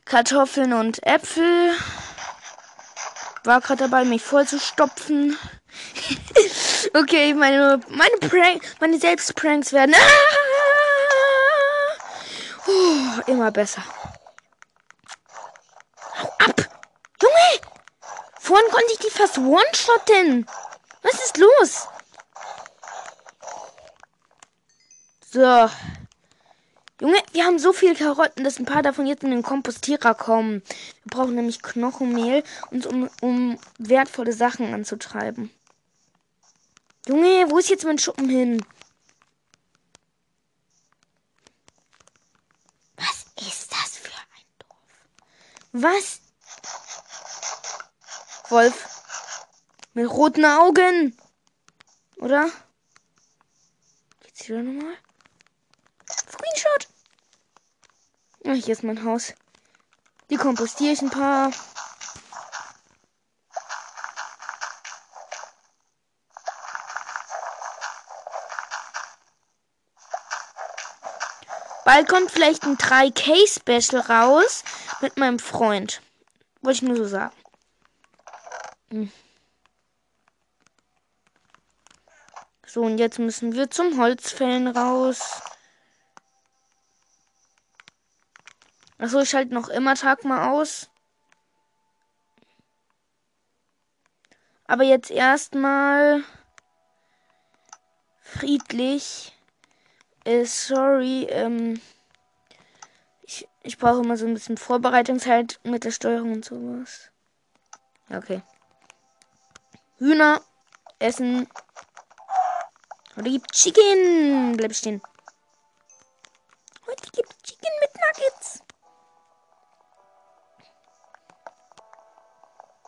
Kartoffeln 0.04 0.72
und 0.72 1.06
Äpfel. 1.06 1.72
War 3.44 3.60
gerade 3.60 3.84
dabei, 3.84 4.04
mich 4.04 4.22
voll 4.22 4.48
zu 4.48 4.58
stopfen. 4.58 5.38
okay, 6.94 7.32
meine, 7.34 7.80
meine 7.88 8.16
Prank, 8.18 8.62
meine 8.80 8.98
Selbstpranks 8.98 9.72
werden 9.72 9.94
ah! 9.96 10.00
oh, 12.66 13.30
immer 13.30 13.52
besser. 13.52 13.84
Hau 16.20 16.34
ab! 16.38 16.68
Junge! 17.22 17.60
Vorhin 18.42 18.70
konnte 18.70 18.92
ich 18.94 18.98
die 18.98 19.10
fast 19.10 19.36
one-shotten. 19.36 20.46
Was 21.02 21.24
ist 21.24 21.36
los? 21.36 21.88
So. 25.30 25.70
Junge, 27.00 27.22
wir 27.32 27.44
haben 27.44 27.58
so 27.58 27.74
viele 27.74 27.94
Karotten, 27.94 28.42
dass 28.42 28.58
ein 28.58 28.64
paar 28.64 28.82
davon 28.82 29.06
jetzt 29.06 29.22
in 29.24 29.30
den 29.30 29.42
Kompostierer 29.42 30.14
kommen. 30.14 30.62
Wir 31.04 31.10
brauchen 31.10 31.34
nämlich 31.34 31.62
Knochenmehl, 31.62 32.42
uns 32.70 32.86
um, 32.86 33.10
um 33.20 33.60
wertvolle 33.78 34.32
Sachen 34.32 34.72
anzutreiben. 34.72 35.50
Junge, 37.06 37.50
wo 37.50 37.58
ist 37.58 37.68
jetzt 37.68 37.84
mein 37.84 37.98
Schuppen 37.98 38.28
hin? 38.28 38.64
Was 42.96 43.26
ist 43.46 43.70
das 43.70 43.98
für 43.98 44.12
ein 44.12 44.46
Dorf? 44.58 44.78
Was? 45.72 46.20
Wolf. 48.50 49.04
Mit 49.94 50.10
roten 50.10 50.44
Augen. 50.44 51.16
Oder? 52.16 52.50
Geht's 54.22 54.44
hier 54.44 54.62
nochmal? 54.62 54.96
Screenshot. 56.10 56.88
Ah, 58.44 58.52
hier 58.52 58.72
ist 58.72 58.82
mein 58.82 59.04
Haus. 59.04 59.34
Die 60.30 60.36
kompostiere 60.36 60.92
ich 60.92 61.00
ein 61.00 61.10
paar. 61.10 61.52
Bald 71.84 72.08
kommt 72.08 72.30
vielleicht 72.30 72.64
ein 72.64 72.76
3K-Special 72.76 74.00
raus 74.00 74.62
mit 75.00 75.18
meinem 75.18 75.38
Freund. 75.38 76.02
Wollte 76.62 76.76
ich 76.76 76.82
nur 76.82 76.96
so 76.96 77.06
sagen. 77.06 77.34
So, 82.66 82.82
und 82.82 82.98
jetzt 82.98 83.18
müssen 83.18 83.54
wir 83.54 83.70
zum 83.70 83.98
Holzfällen 83.98 84.68
raus. 84.68 85.42
Achso, 88.98 89.20
ich 89.20 89.30
schalte 89.30 89.54
noch 89.54 89.68
immer 89.68 89.94
Tag 89.94 90.24
mal 90.24 90.50
aus. 90.50 90.90
Aber 94.66 94.84
jetzt 94.84 95.10
erstmal 95.10 96.22
friedlich. 98.22 99.36
Äh, 100.24 100.44
sorry, 100.44 101.26
ähm, 101.30 101.80
ich, 103.22 103.48
ich 103.62 103.78
brauche 103.78 104.02
immer 104.02 104.16
so 104.16 104.26
ein 104.26 104.34
bisschen 104.34 104.56
Vorbereitungszeit 104.56 105.60
mit 105.64 105.84
der 105.84 105.90
Steuerung 105.90 106.34
und 106.34 106.44
sowas. 106.44 107.10
Okay. 108.10 108.42
Hühner 110.00 110.40
essen. 110.98 111.46
Oder 113.16 113.30
gibt 113.30 113.52
Chicken. 113.52 114.56
Bleib 114.56 114.74
stehen. 114.74 115.02
Heute 116.86 117.10
gibt 117.12 117.44
Chicken 117.44 117.70
mit 117.80 117.90
Nuggets. 117.94 118.62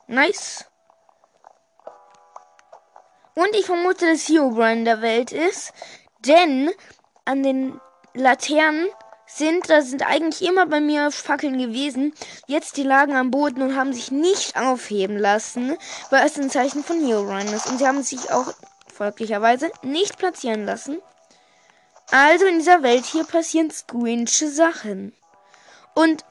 Nice. 0.06 0.64
Und 3.34 3.54
ich 3.54 3.66
vermute, 3.66 4.10
dass 4.10 4.28
Hero 4.28 4.50
Brian 4.50 4.86
der 4.86 5.02
Welt 5.02 5.32
ist. 5.32 5.72
Denn 6.20 6.70
an 7.26 7.42
den 7.42 7.78
Laternen 8.14 8.88
sind, 9.36 9.68
da 9.70 9.82
sind 9.82 10.06
eigentlich 10.06 10.42
immer 10.42 10.66
bei 10.66 10.80
mir 10.80 11.10
Fackeln 11.10 11.58
gewesen. 11.58 12.14
Jetzt 12.46 12.76
die 12.76 12.82
lagen 12.82 13.16
am 13.16 13.30
Boden 13.30 13.62
und 13.62 13.76
haben 13.76 13.92
sich 13.92 14.10
nicht 14.10 14.56
aufheben 14.56 15.18
lassen, 15.18 15.76
weil 16.10 16.26
es 16.26 16.38
ein 16.38 16.50
Zeichen 16.50 16.84
von 16.84 17.00
Brian 17.00 17.46
ist. 17.48 17.66
Und 17.68 17.78
sie 17.78 17.86
haben 17.86 18.02
sich 18.02 18.30
auch 18.30 18.52
folglicherweise 18.92 19.70
nicht 19.82 20.18
platzieren 20.18 20.64
lassen. 20.64 21.00
Also 22.10 22.46
in 22.46 22.58
dieser 22.58 22.82
Welt 22.82 23.04
hier 23.04 23.24
passieren 23.24 23.70
squinsche 23.70 24.50
Sachen. 24.50 25.14
Und 25.94 26.24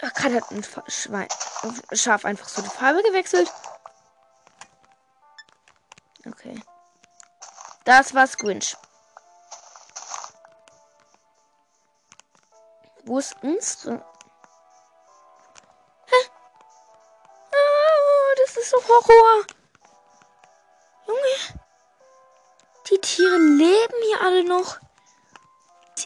Gerade 0.00 0.36
hat 0.36 0.50
ein 0.50 0.64
Schwein, 0.88 1.28
Schaf 1.92 2.24
einfach 2.24 2.48
so 2.48 2.62
die 2.62 2.68
Farbe 2.68 3.02
gewechselt. 3.02 3.52
Okay. 6.26 6.60
Das 7.84 8.14
war 8.14 8.26
Squinch. 8.26 8.76
Wo 13.10 13.18
ist 13.18 13.34
unsere? 13.42 13.96
Hä? 16.06 16.30
Ah, 17.50 18.34
das 18.36 18.56
ist 18.56 18.70
so 18.70 18.76
Horror. 18.76 19.46
Junge. 21.08 21.60
Die 22.88 23.00
Tiere 23.00 23.36
leben 23.36 23.94
hier 24.04 24.20
alle 24.20 24.44
noch. 24.44 24.78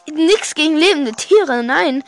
Nix 0.07 0.55
gegen 0.55 0.77
lebende 0.77 1.11
Tiere, 1.11 1.61
nein. 1.61 2.03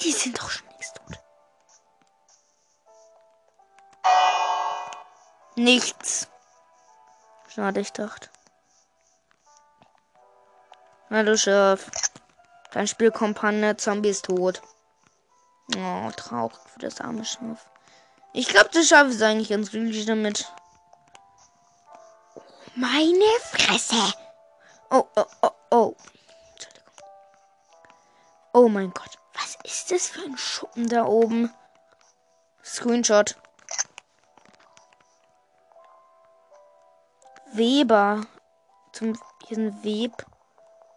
Die 0.00 0.10
sind 0.10 0.36
doch 0.36 0.50
schon 0.50 0.66
längst 0.66 0.96
tot. 0.96 1.18
Nichts. 5.54 6.26
Schade, 7.46 7.78
ich 7.78 7.92
dachte. 7.92 8.31
Hallo 11.14 11.36
Chef. 11.36 11.90
Dein 12.72 12.86
Spielkompagne 12.86 13.76
Zombie 13.76 14.08
ist 14.08 14.24
tot. 14.24 14.62
Oh, 15.76 16.10
traurig 16.16 16.56
für 16.72 16.78
das 16.78 17.02
arme 17.02 17.22
Schaf. 17.26 17.66
Ich 18.32 18.48
glaube, 18.48 18.70
das 18.72 18.88
Schaf 18.88 19.08
ist 19.08 19.20
eigentlich 19.20 19.50
ganz 19.50 19.70
glücklich 19.70 20.06
damit. 20.06 20.50
Meine 22.76 23.26
Fresse. 23.42 24.14
Oh, 24.88 25.04
oh, 25.16 25.24
oh, 25.42 25.50
oh. 25.70 25.96
Entschuldigung. 26.54 26.94
Oh 28.54 28.68
mein 28.70 28.90
Gott. 28.94 29.18
Was 29.34 29.58
ist 29.64 29.90
das 29.90 30.06
für 30.06 30.22
ein 30.22 30.38
Schuppen 30.38 30.88
da 30.88 31.04
oben? 31.04 31.52
Screenshot. 32.64 33.36
Weber. 37.52 38.22
Zum, 38.92 39.20
hier 39.46 39.56
sind 39.56 39.84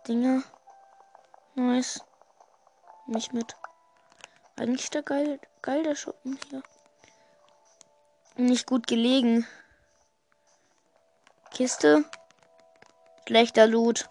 Web-Dinger. 0.06 0.44
Nice. 1.56 2.00
Nicht 3.08 3.34
mit. 3.34 3.56
Eigentlich 4.56 4.92
der 4.92 5.02
geil, 5.02 5.40
geil 5.64 5.82
der 5.82 5.96
Schuppen 5.96 6.40
hier. 6.48 6.62
Nicht 8.36 8.68
gut 8.68 8.86
gelegen. 8.86 9.48
Kiste. 11.52 12.06
Schlechter 13.28 13.66
Loot. 13.66 14.08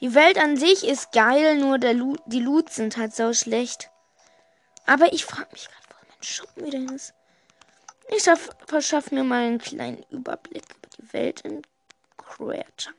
Die 0.00 0.14
Welt 0.16 0.36
an 0.36 0.56
sich 0.56 0.84
ist 0.84 1.12
geil, 1.12 1.58
nur 1.58 1.78
der 1.78 1.94
Loot, 1.94 2.20
die 2.26 2.40
Loots 2.40 2.74
sind 2.74 2.96
halt 2.96 3.14
so 3.14 3.32
schlecht. 3.32 3.88
Aber 4.84 5.12
ich 5.12 5.24
frage 5.24 5.48
mich 5.52 5.68
gerade, 5.68 5.86
wo 5.90 6.06
mein 6.08 6.22
Schuppen 6.24 6.66
wieder 6.66 6.78
hin 6.78 6.88
ist. 6.88 7.14
Ich 8.08 8.28
verschaffe 8.66 9.14
mir 9.14 9.22
mal 9.22 9.44
einen 9.44 9.58
kleinen 9.58 10.02
Überblick 10.10 10.64
über 10.74 10.88
die 10.98 11.12
Welt 11.12 11.42
in 11.42 11.62
Creative. 12.16 12.94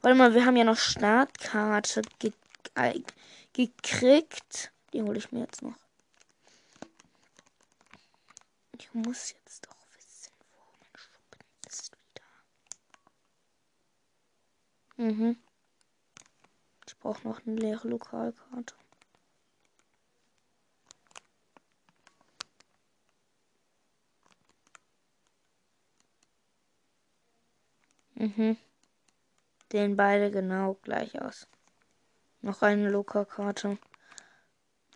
Warte 0.00 0.16
mal, 0.16 0.34
wir 0.34 0.44
haben 0.46 0.56
ja 0.56 0.64
noch 0.64 0.76
Startkarte 0.76 2.02
ge 2.18 2.32
gekriegt. 3.52 4.72
Die 4.92 5.02
hole 5.02 5.18
ich 5.18 5.32
mir 5.32 5.40
jetzt 5.40 5.62
noch. 5.62 5.74
Ich 8.78 8.92
muss 8.94 9.32
jetzt 9.32 9.66
doch 9.66 9.76
wissen, 9.96 10.32
wo 10.52 10.58
mein 10.78 10.96
Schuppen 10.96 11.40
ist 11.66 11.92
wieder. 14.96 15.10
Mhm 15.10 15.36
brauche 17.00 17.26
noch 17.26 17.40
eine 17.46 17.56
leere 17.56 17.88
Lokalkarte. 17.88 18.74
Mhm. 28.14 28.56
Sehen 29.70 29.96
beide 29.96 30.30
genau 30.30 30.74
gleich 30.82 31.20
aus. 31.20 31.46
Noch 32.40 32.62
eine 32.62 32.88
Lokalkarte. 32.88 33.78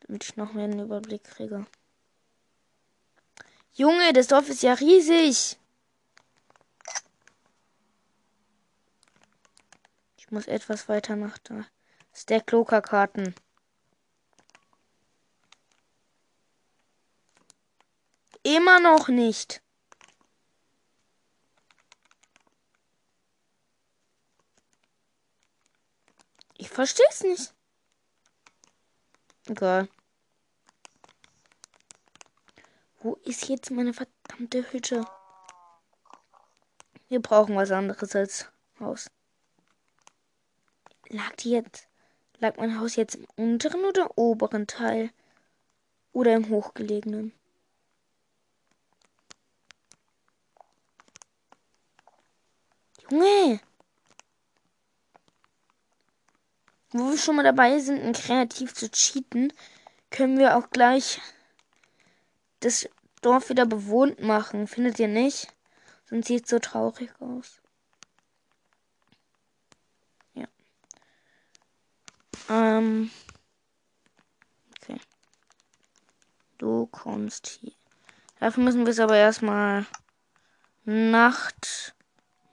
Damit 0.00 0.24
ich 0.24 0.36
noch 0.36 0.52
mehr 0.52 0.64
einen 0.64 0.80
Überblick 0.80 1.24
kriege. 1.24 1.66
Junge, 3.74 4.12
das 4.12 4.28
Dorf 4.28 4.48
ist 4.48 4.62
ja 4.62 4.74
riesig. 4.74 5.58
Ich 10.16 10.30
muss 10.30 10.46
etwas 10.46 10.88
weiter 10.88 11.16
nach 11.16 11.38
da. 11.38 11.66
Stack 12.14 12.50
Loka-Karten. 12.50 13.34
Immer 18.42 18.80
noch 18.80 19.08
nicht. 19.08 19.62
Ich 26.62 26.70
verstehe 26.70 27.04
es 27.10 27.24
nicht. 27.24 27.54
Egal. 29.48 29.88
Wo 33.00 33.14
ist 33.24 33.48
jetzt 33.48 33.72
meine 33.72 33.92
verdammte 33.92 34.70
Hütte? 34.70 35.04
Wir 37.08 37.20
brauchen 37.20 37.56
was 37.56 37.72
anderes 37.72 38.14
als 38.14 38.46
Haus. 38.78 39.10
Lag 41.08 41.34
die 41.40 41.50
jetzt, 41.50 41.88
lag 42.38 42.56
mein 42.58 42.78
Haus 42.78 42.94
jetzt 42.94 43.16
im 43.16 43.26
unteren 43.34 43.84
oder 43.84 44.16
oberen 44.16 44.68
Teil? 44.68 45.10
Oder 46.12 46.36
im 46.36 46.48
hochgelegenen? 46.48 47.32
Junge! 53.10 53.60
Wo 56.92 57.10
wir 57.10 57.18
schon 57.18 57.36
mal 57.36 57.42
dabei 57.42 57.78
sind, 57.78 58.14
kreativ 58.16 58.74
zu 58.74 58.90
cheaten, 58.90 59.52
können 60.10 60.38
wir 60.38 60.56
auch 60.56 60.70
gleich 60.70 61.20
das 62.60 62.88
Dorf 63.22 63.48
wieder 63.48 63.66
bewohnt 63.66 64.20
machen. 64.20 64.66
Findet 64.66 64.98
ihr 64.98 65.08
nicht? 65.08 65.48
Sonst 66.04 66.26
sieht 66.26 66.44
es 66.44 66.50
so 66.50 66.58
traurig 66.58 67.10
aus. 67.20 67.62
Ja. 70.34 70.46
Ähm. 72.50 73.10
Okay. 74.76 75.00
Du 76.58 76.86
kommst 76.86 77.46
hier. 77.46 77.72
Dafür 78.38 78.64
müssen 78.64 78.84
wir 78.84 78.90
es 78.90 79.00
aber 79.00 79.16
erstmal 79.16 79.86
Nacht 80.84 81.94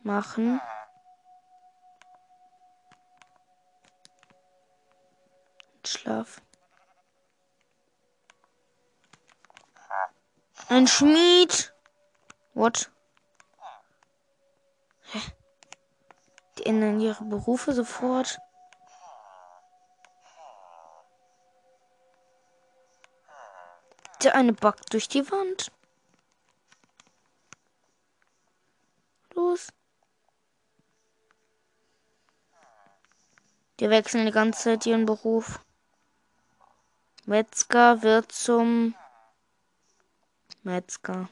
machen. 0.03 0.61
Schlaf. 5.89 6.39
Ein 10.67 10.85
Schmied. 10.85 11.73
What? 12.53 12.91
Hä? 15.11 15.19
Die 16.57 16.65
ändern 16.67 16.99
ihre 16.99 17.23
Berufe 17.23 17.73
sofort. 17.73 18.37
Der 24.21 24.35
eine 24.35 24.53
backt 24.53 24.93
durch 24.93 25.07
die 25.07 25.31
Wand. 25.31 25.71
Los. 29.33 29.73
Die 33.79 33.89
wechseln 33.89 34.27
die 34.27 34.31
ganze 34.31 34.61
Zeit 34.61 34.85
ihren 34.85 35.07
Beruf. 35.07 35.59
Metzger 37.29 38.01
wird 38.01 38.31
zum 38.31 38.95
Metzger. 40.63 41.29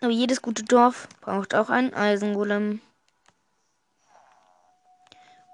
Aber 0.00 0.10
jedes 0.10 0.42
gute 0.42 0.64
Dorf 0.64 1.06
braucht 1.20 1.54
auch 1.54 1.70
einen 1.70 1.94
Eisengolem. 1.94 2.82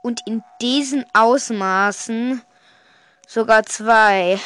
Und 0.03 0.27
in 0.27 0.43
diesen 0.63 1.05
Ausmaßen 1.13 2.43
sogar 3.29 3.65
zwei. 3.65 4.41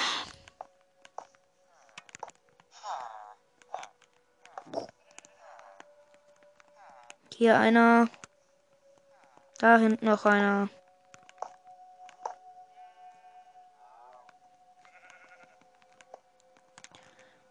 Hier 7.36 7.56
einer. 7.56 8.08
Da 9.60 9.76
hinten 9.76 10.06
noch 10.06 10.24
einer. 10.24 10.70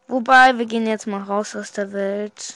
Wobei, 0.07 0.57
wir 0.57 0.65
gehen 0.65 0.87
jetzt 0.87 1.05
mal 1.05 1.21
raus 1.21 1.55
aus 1.55 1.71
der 1.71 1.93
Welt. 1.93 2.55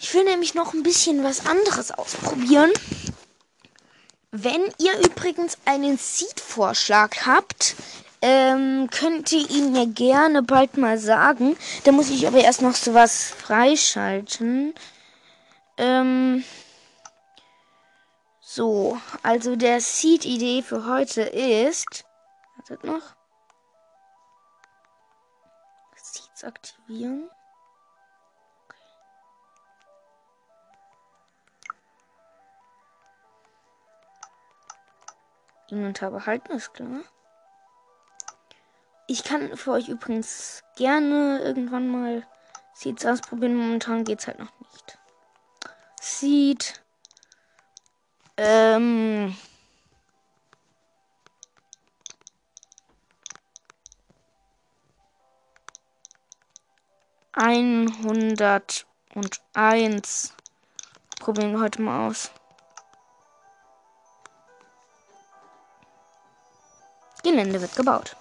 Ich 0.00 0.12
will 0.12 0.24
nämlich 0.24 0.54
noch 0.54 0.74
ein 0.74 0.82
bisschen 0.82 1.22
was 1.22 1.46
anderes 1.46 1.92
ausprobieren. 1.92 2.72
Wenn 4.32 4.62
ihr 4.78 4.98
übrigens 4.98 5.56
einen 5.66 5.98
Seed-Vorschlag 5.98 7.26
habt, 7.26 7.76
ähm, 8.22 8.88
könnt 8.90 9.30
ihr 9.30 9.48
ihn 9.48 9.70
mir 9.70 9.86
gerne 9.86 10.42
bald 10.42 10.76
mal 10.76 10.98
sagen. 10.98 11.56
Da 11.84 11.92
muss 11.92 12.10
ich 12.10 12.26
aber 12.26 12.40
erst 12.40 12.60
noch 12.60 12.74
sowas 12.74 13.30
freischalten. 13.30 14.74
Ähm, 15.76 16.42
so, 18.52 19.00
also 19.22 19.54
der 19.54 19.80
Seed-Idee 19.80 20.62
für 20.62 20.84
heute 20.84 21.22
ist. 21.22 22.04
Wartet 22.56 22.82
noch. 22.82 23.14
Seeds 25.94 26.42
aktivieren. 26.42 27.30
Inventar 35.68 36.10
behalten, 36.10 36.50
ist 36.50 36.74
klar. 36.74 37.02
Ich 39.06 39.22
kann 39.22 39.56
für 39.56 39.70
euch 39.70 39.88
übrigens 39.88 40.64
gerne 40.74 41.38
irgendwann 41.38 41.86
mal 41.86 42.26
Seeds 42.74 43.06
ausprobieren. 43.06 43.54
Momentan 43.54 44.02
geht 44.02 44.18
es 44.18 44.26
halt 44.26 44.40
noch 44.40 44.58
nicht. 44.58 44.98
Seed. 46.00 46.82
Ähm. 48.42 49.36
Einhundert 57.32 58.86
und 59.14 59.42
eins. 59.52 60.32
Probieren 61.18 61.52
wir 61.52 61.60
heute 61.60 61.82
mal 61.82 62.08
aus. 62.08 62.30
Gelände 67.22 67.60
wird 67.60 67.76
gebaut. 67.76 68.16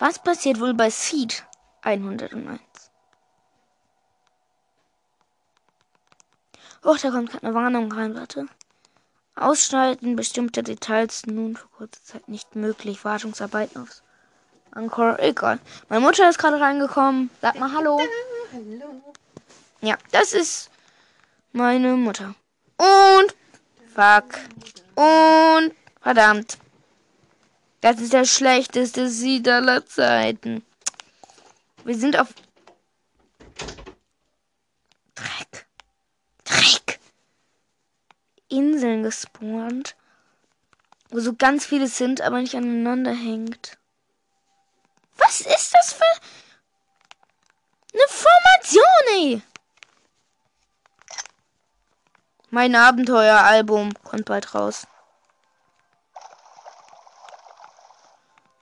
Was 0.00 0.20
passiert 0.20 0.58
wohl 0.58 0.74
bei 0.74 0.90
Seed 0.90 1.46
101? 1.82 2.71
Oh, 6.84 6.96
da 7.00 7.10
kommt 7.10 7.30
gerade 7.30 7.46
eine 7.46 7.54
Warnung 7.54 7.92
rein, 7.92 8.14
warte. 8.14 8.46
Ausschalten 9.36 10.16
bestimmte 10.16 10.62
Details 10.62 11.26
nun 11.26 11.56
für 11.56 11.68
kurze 11.68 12.02
Zeit 12.02 12.28
nicht 12.28 12.56
möglich. 12.56 13.04
Wartungsarbeiten 13.04 13.82
aufs 13.82 14.02
Anchor, 14.72 15.18
egal. 15.20 15.58
Meine 15.88 16.04
Mutter 16.04 16.28
ist 16.28 16.38
gerade 16.38 16.60
reingekommen. 16.60 17.30
Sag 17.40 17.58
mal 17.58 17.72
Hallo. 17.72 18.00
Hallo. 18.52 19.14
Ja, 19.80 19.96
das 20.10 20.32
ist 20.32 20.70
meine 21.52 21.94
Mutter. 21.94 22.34
Und 22.76 23.34
fuck. 23.94 24.38
Und 24.96 25.72
verdammt. 26.00 26.58
Das 27.80 28.00
ist 28.00 28.12
der 28.12 28.24
schlechteste 28.24 29.08
Sieg 29.08 29.46
aller 29.48 29.86
Zeiten. 29.86 30.64
Wir 31.84 31.96
sind 31.96 32.18
auf 32.18 32.28
Inseln 38.52 39.02
gespawnt. 39.02 39.96
Wo 41.10 41.20
so 41.20 41.34
ganz 41.34 41.66
viele 41.66 41.88
sind, 41.88 42.20
aber 42.20 42.38
nicht 42.38 42.54
aneinander 42.54 43.12
hängt. 43.12 43.78
Was 45.16 45.40
ist 45.40 45.74
das 45.74 45.92
für 45.94 46.04
eine 47.92 48.02
Formation, 48.08 48.84
ey? 49.18 49.42
Mein 52.50 52.74
Abenteueralbum 52.74 53.94
kommt 54.04 54.26
bald 54.26 54.54
raus. 54.54 54.86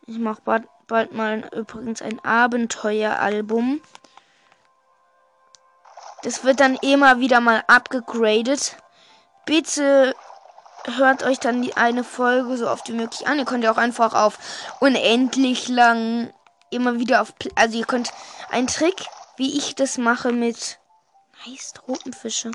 Ich 0.07 0.19
mache 0.19 0.43
bald, 0.43 0.69
bald 0.87 1.13
mal 1.13 1.49
übrigens 1.53 2.03
ein 2.03 2.25
Abenteueralbum. 2.25 3.81
Das 6.23 6.45
wird 6.45 6.61
dann 6.61 6.77
immer 6.77 7.21
wieder 7.21 7.41
mal 7.41 7.65
abgegradet. 7.67 8.77
Bitte 9.51 10.15
hört 10.85 11.25
euch 11.25 11.41
dann 11.41 11.61
die 11.61 11.77
eine 11.77 12.05
Folge 12.05 12.57
so 12.57 12.71
oft 12.71 12.87
wie 12.89 12.93
möglich 12.93 13.27
an. 13.27 13.37
Ihr 13.37 13.45
könnt 13.45 13.65
ja 13.65 13.73
auch 13.73 13.79
einfach 13.79 14.15
auf 14.15 14.39
unendlich 14.79 15.67
lang 15.67 16.33
immer 16.71 17.01
wieder 17.01 17.21
auf. 17.21 17.35
Also 17.57 17.77
ihr 17.77 17.85
könnt 17.85 18.13
einen 18.51 18.69
Trick, 18.69 19.07
wie 19.39 19.59
ich 19.59 19.75
das 19.75 19.99
mache 19.99 20.31
mit. 20.31 20.79
Nice, 21.45 21.73
Tropenfische. 21.73 22.53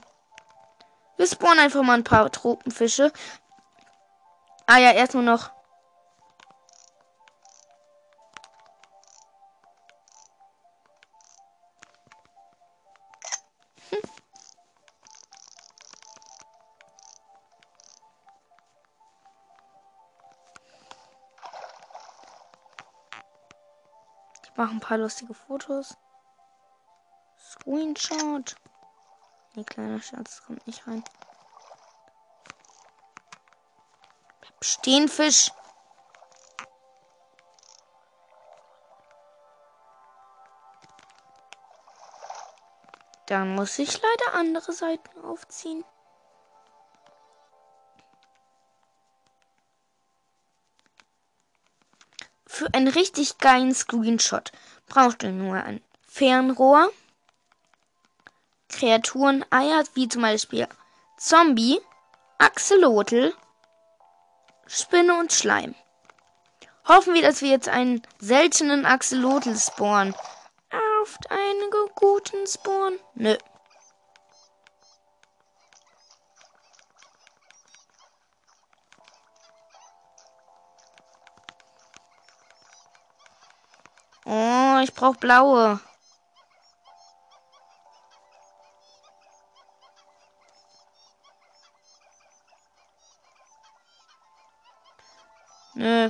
Wir 1.17 1.27
spawnen 1.27 1.59
einfach 1.59 1.83
mal 1.83 1.95
ein 1.95 2.05
paar 2.05 2.31
Tropenfische. 2.31 3.11
Ah 4.65 4.77
ja, 4.77 4.91
erstmal 4.91 5.25
noch 5.25 5.51
mache 24.66 24.76
ein 24.78 24.80
paar 24.80 24.97
lustige 24.97 25.36
Fotos. 25.36 25.95
Screenshot. 27.38 28.55
Nee, 29.53 29.63
kleiner 29.63 30.01
Schatz 30.01 30.41
kommt 30.43 30.66
nicht 30.66 30.88
rein. 30.88 31.03
Stehenfisch. 34.61 35.51
Dann 43.28 43.53
muss 43.53 43.78
ich 43.78 44.01
leider 44.01 44.34
andere 44.34 44.72
Seiten 44.72 45.24
aufziehen. 45.24 45.86
Für 52.56 52.74
einen 52.74 52.88
richtig 52.88 53.39
geilen 53.39 53.76
Screenshot 53.76 54.53
brauchst 54.88 55.24
du 55.24 55.30
nur 55.30 55.56
ein 55.58 55.84
Fernrohr, 56.08 56.89
Kreaturen, 58.70 59.43
Eier, 59.49 59.84
wie 59.93 60.08
zum 60.08 60.22
Beispiel 60.22 60.66
Zombie, 61.18 61.82
Axolotl, 62.38 63.34
Spinne 64.68 65.20
und 65.20 65.34
Schleim. 65.34 65.76
Hoffen 66.88 67.14
wir, 67.14 67.24
dass 67.24 67.41
wir 67.41 67.49
jetzt 67.49 67.68
einen 67.68 68.01
seltenen 68.20 68.86
Axolotl 68.86 69.58
spawnen 69.58 70.16
auf 71.01 71.18
einen 71.30 71.70
guten 71.95 72.47
Spawn? 72.47 72.97
Nö. 73.16 73.36
Oh, 84.26 84.80
ich 84.84 84.93
brauche 84.93 85.17
blaue. 85.19 85.80
Nö. 95.76 96.09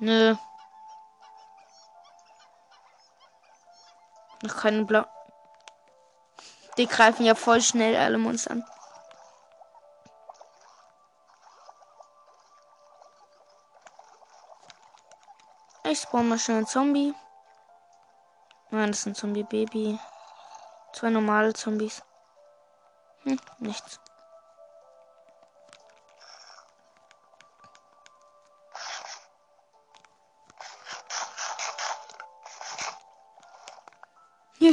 Nö. 0.00 0.47
Noch 4.42 4.56
keine 4.56 4.84
Blau. 4.84 5.04
Die 6.76 6.86
greifen 6.86 7.26
ja 7.26 7.34
voll 7.34 7.60
schnell 7.60 7.96
alle 7.96 8.18
Monster 8.18 8.52
an. 8.52 8.64
Ich 15.84 16.00
spawn 16.00 16.28
mal 16.28 16.38
schnell 16.38 16.58
ein 16.58 16.66
Zombie. 16.66 17.14
Nein, 18.70 18.88
das 18.88 19.00
ist 19.00 19.06
ein 19.06 19.14
Zombie-Baby. 19.14 19.98
Zwei 20.92 21.10
normale 21.10 21.54
Zombies. 21.54 22.02
Hm, 23.22 23.40
nichts. 23.58 23.98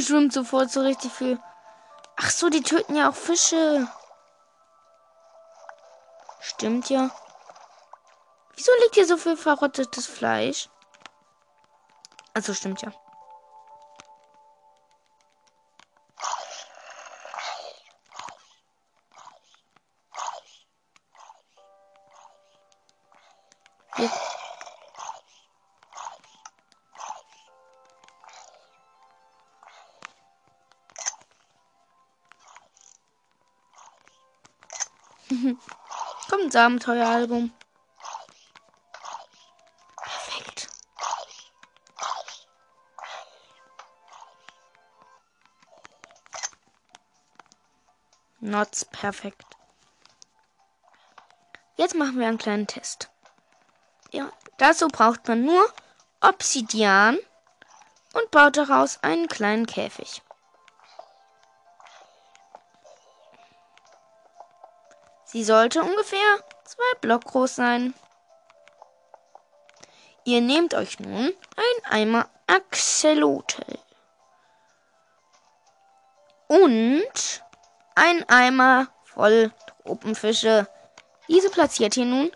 Schwimmt 0.06 0.32
sofort 0.32 0.70
so 0.70 0.80
richtig 0.80 1.12
viel. 1.12 1.38
Ach 2.16 2.30
so, 2.30 2.48
die 2.48 2.62
töten 2.62 2.96
ja 2.96 3.10
auch 3.10 3.14
Fische. 3.14 3.88
Stimmt 6.40 6.88
ja. 6.88 7.10
Wieso 8.54 8.70
liegt 8.82 8.94
hier 8.94 9.06
so 9.06 9.16
viel 9.16 9.36
verrottetes 9.36 10.06
Fleisch? 10.06 10.68
Also 12.32 12.54
stimmt 12.54 12.82
ja. 12.82 12.92
Abenteueralbum. 36.56 37.52
Perfekt. 39.96 40.68
Not 48.40 48.86
perfekt. 48.92 49.44
Jetzt 51.76 51.94
machen 51.94 52.18
wir 52.18 52.26
einen 52.26 52.38
kleinen 52.38 52.66
Test. 52.66 53.10
Ja, 54.10 54.32
dazu 54.56 54.88
braucht 54.88 55.28
man 55.28 55.44
nur 55.44 55.68
Obsidian 56.20 57.18
und 58.14 58.30
baut 58.30 58.56
daraus 58.56 59.02
einen 59.02 59.28
kleinen 59.28 59.66
Käfig. 59.66 60.22
Sie 65.36 65.44
sollte 65.44 65.82
ungefähr 65.82 66.38
zwei 66.64 66.98
Block 67.02 67.26
groß 67.26 67.56
sein. 67.56 67.92
Ihr 70.24 70.40
nehmt 70.40 70.72
euch 70.72 70.98
nun 70.98 71.30
ein 71.56 71.92
Eimer 71.92 72.30
Axolotl 72.46 73.78
und 76.48 77.44
ein 77.96 78.26
Eimer 78.30 78.86
voll 79.04 79.52
Tropenfische. 79.84 80.68
Diese 81.28 81.50
platziert 81.50 81.98
ihr 81.98 82.06
nun 82.06 82.32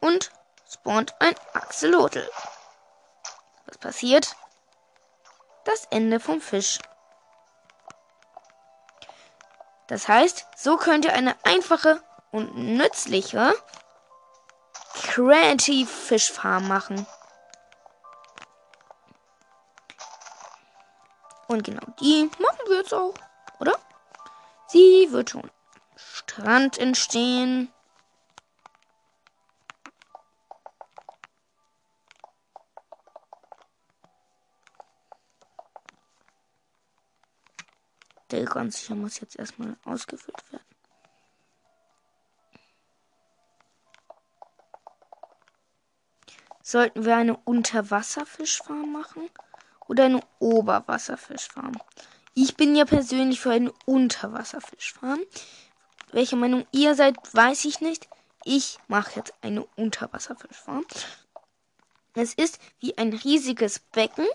und 0.00 0.30
spawnt 0.66 1.14
ein 1.20 1.34
Axolotl. 1.52 2.26
Was 3.66 3.76
passiert? 3.76 4.34
Das 5.64 5.84
Ende 5.90 6.18
vom 6.18 6.40
Fisch. 6.40 6.78
Das 9.88 10.08
heißt, 10.08 10.46
so 10.56 10.78
könnt 10.78 11.04
ihr 11.04 11.12
eine 11.12 11.36
einfache 11.44 12.02
und 12.30 12.56
nützliche 12.56 13.54
Creative 14.94 15.86
Fish 15.86 16.30
Farm 16.30 16.68
machen. 16.68 17.06
Und 21.48 21.64
genau 21.64 21.84
die 22.00 22.30
machen 22.38 22.60
wir 22.68 22.76
jetzt 22.76 22.94
auch, 22.94 23.14
oder? 23.58 23.76
Sie 24.68 25.08
wird 25.10 25.30
schon 25.30 25.50
Strand 25.96 26.78
entstehen. 26.78 27.72
Der 38.30 38.44
ganz 38.44 38.78
sicher 38.78 38.94
muss 38.94 39.18
jetzt 39.18 39.34
erstmal 39.34 39.76
ausgefüllt 39.84 40.52
werden. 40.52 40.69
Sollten 46.70 47.04
wir 47.04 47.16
eine 47.16 47.36
Unterwasserfischfarm 47.36 48.92
machen 48.92 49.28
oder 49.88 50.04
eine 50.04 50.20
Oberwasserfischfarm? 50.38 51.72
Ich 52.34 52.56
bin 52.56 52.76
ja 52.76 52.84
persönlich 52.84 53.40
für 53.40 53.50
eine 53.50 53.72
Unterwasserfischfarm. 53.86 55.18
Welche 56.12 56.36
Meinung 56.36 56.64
ihr 56.70 56.94
seid, 56.94 57.16
weiß 57.34 57.64
ich 57.64 57.80
nicht. 57.80 58.08
Ich 58.44 58.78
mache 58.86 59.16
jetzt 59.16 59.34
eine 59.40 59.66
Unterwasserfischfarm. 59.74 60.84
Es 62.14 62.34
ist 62.34 62.60
wie 62.78 62.96
ein 62.96 63.14
riesiges 63.14 63.80
Becken, 63.80 64.28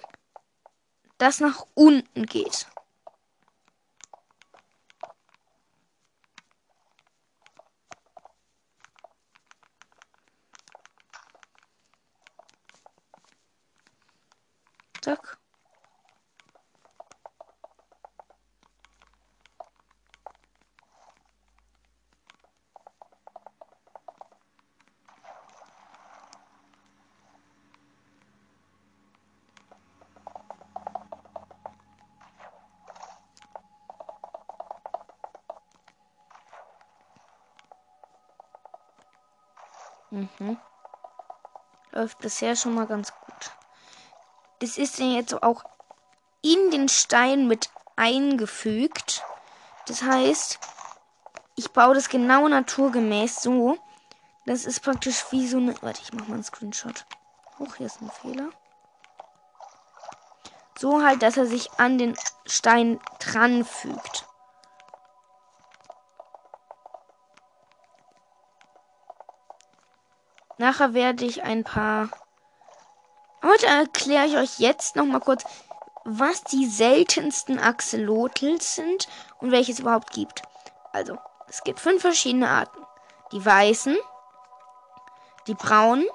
das 1.18 1.40
nach 1.40 1.66
unten 1.74 2.26
geht. 2.26 2.68
Rucksack. 15.06 15.38
Mhm. 40.12 40.58
Läuft 41.92 42.20
bisher 42.20 42.56
schon 42.56 42.74
mal 42.74 42.88
ganz 42.88 43.12
das 44.66 44.80
ist 44.80 44.98
ja 44.98 45.06
jetzt 45.06 45.44
auch 45.44 45.64
in 46.42 46.72
den 46.72 46.90
Stein 46.90 47.48
mit 47.48 47.70
eingefügt. 47.96 49.24
Das 49.86 50.02
heißt, 50.02 50.58
ich 51.56 51.72
baue 51.72 51.94
das 51.94 52.10
genau 52.10 52.48
naturgemäß 52.48 53.44
so. 53.44 53.78
Das 54.48 54.66
ist 54.66 54.80
praktisch 54.80 55.24
wie 55.30 55.48
so 55.48 55.58
eine. 55.58 55.80
Warte, 55.84 56.02
ich 56.02 56.14
mache 56.14 56.30
mal 56.30 56.34
einen 56.34 56.44
Screenshot. 56.44 57.06
Hoch, 57.60 57.76
hier 57.76 57.86
ist 57.86 58.02
ein 58.02 58.10
Fehler. 58.10 58.50
So 60.80 61.04
halt, 61.04 61.22
dass 61.22 61.38
er 61.38 61.46
sich 61.46 61.72
an 61.78 62.00
den 62.00 62.18
Stein 62.48 63.00
dran 63.20 63.66
fügt. 63.66 64.26
Nachher 70.58 70.96
werde 70.96 71.24
ich 71.24 71.44
ein 71.44 71.64
paar. 71.64 72.10
Heute 73.46 73.68
erkläre 73.68 74.26
ich 74.26 74.38
euch 74.38 74.58
jetzt 74.58 74.96
noch 74.96 75.06
mal 75.06 75.20
kurz, 75.20 75.44
was 76.04 76.44
die 76.46 76.66
seltensten 76.66 77.60
Axolotls 77.60 78.74
sind 78.74 79.08
und 79.40 79.52
welche 79.52 79.72
es 79.72 79.80
überhaupt 79.80 80.10
gibt. 80.14 80.42
Also, 80.92 81.20
es 81.48 81.64
gibt 81.64 81.80
fünf 81.80 82.02
verschiedene 82.02 82.50
Arten. 82.50 82.84
Die 83.32 83.46
weißen, 83.46 83.96
die 85.46 85.54
braunen, 85.54 86.08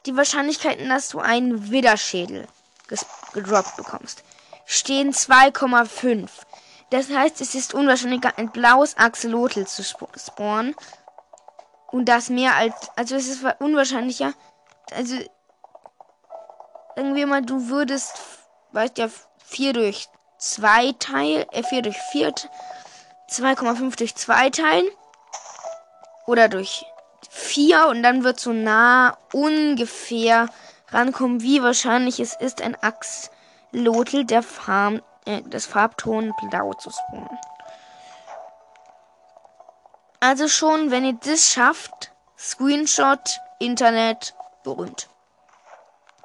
die 0.07 0.17
Wahrscheinlichkeiten, 0.17 0.89
dass 0.89 1.09
du 1.11 1.19
einen 1.19 1.71
Widderschädel 1.71 2.47
gedroppt 3.35 3.77
bekommst, 3.77 4.25
stehen 4.65 5.13
2,5. 5.13 6.29
Das 6.91 7.11
heißt, 7.11 7.41
es 7.41 7.55
ist 7.55 7.75
unwahrscheinlich, 7.75 8.25
ein 8.37 8.51
blaues 8.51 8.97
Axolotl 8.97 9.67
zu 9.67 9.83
spawnen. 9.85 10.75
Und 11.91 12.07
das 12.07 12.31
mehr 12.31 12.55
als, 12.55 12.75
also 12.97 13.17
es 13.17 13.29
ist 13.29 13.45
unwahrscheinlicher, 13.61 14.33
also, 14.93 15.17
irgendwie 16.97 17.27
mal, 17.27 17.43
du 17.43 17.69
würdest, 17.69 18.21
weißt 18.73 18.99
ja, 18.99 19.09
4 19.45 19.73
durch 19.73 20.09
2 20.39 20.93
teilen, 20.99 21.47
äh, 21.53 21.63
4 21.63 21.83
durch 21.83 21.99
4, 22.13 22.35
2,5 23.31 23.97
durch 23.97 24.15
2 24.15 24.51
teilen. 24.51 24.87
Oder 26.29 26.49
durch 26.51 26.85
4 27.31 27.89
und 27.89 28.03
dann 28.03 28.23
wird 28.23 28.39
so 28.39 28.53
nah 28.53 29.17
ungefähr 29.33 30.51
rankommen, 30.91 31.41
wie 31.41 31.63
wahrscheinlich 31.63 32.21
es 32.21 32.35
ist, 32.35 32.61
ein 32.61 32.77
Axolotl 32.83 34.27
der 34.27 34.43
Farm, 34.43 35.01
äh, 35.25 35.41
des 35.41 35.65
Farbton 35.65 36.35
Blau 36.51 36.75
zu 36.75 36.91
spawnen. 36.91 37.39
Also 40.21 40.49
schon, 40.49 40.91
wenn 40.91 41.07
ihr 41.07 41.15
das 41.15 41.51
schafft, 41.51 42.13
Screenshot, 42.39 43.41
Internet, 43.59 44.35
berühmt. 44.65 45.09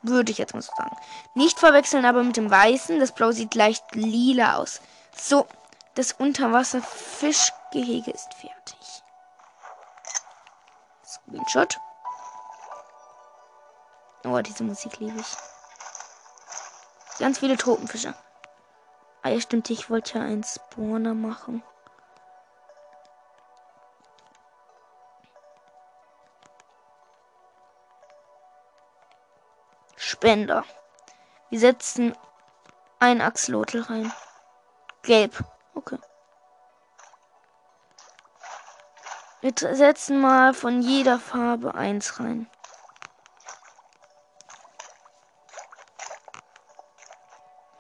Würde 0.02 0.34
ich 0.34 0.38
jetzt 0.38 0.54
mal 0.54 0.62
so 0.62 0.74
sagen. 0.76 0.98
Nicht 1.34 1.60
verwechseln 1.60 2.04
aber 2.04 2.24
mit 2.24 2.36
dem 2.36 2.52
Weißen. 2.52 3.00
Das 3.00 3.14
Blau 3.14 3.32
sieht 3.32 3.56
leicht 3.56 3.96
lila 3.96 4.58
aus. 4.58 4.82
So, 5.16 5.48
das 5.96 6.12
Unterwasserfischgehege 6.12 8.12
ist 8.12 8.34
fertig. 8.34 8.83
Screenshot. 11.28 11.80
Oh, 14.26 14.40
diese 14.40 14.64
Musik 14.64 15.00
liebe 15.00 15.20
ich. 15.20 15.36
Ganz 17.20 17.40
viele 17.40 17.58
Tropenfische. 17.58 18.14
Ah 19.22 19.30
ja, 19.30 19.40
stimmt, 19.40 19.70
ich 19.70 19.90
wollte 19.90 20.20
ja 20.20 20.26
einen 20.26 20.44
Spawner 20.44 21.14
machen. 21.14 21.64
Spender. 29.96 30.64
Wir 31.50 31.60
setzen 31.60 32.16
ein 33.00 33.22
Axolotl 33.22 33.82
rein. 33.82 34.12
Gelb. 35.04 35.44
Okay. 35.76 35.98
Wir 39.44 39.52
setzen 39.76 40.22
mal 40.22 40.54
von 40.54 40.82
jeder 40.82 41.20
Farbe 41.20 41.76
eins 41.76 42.18
rein. 42.18 42.50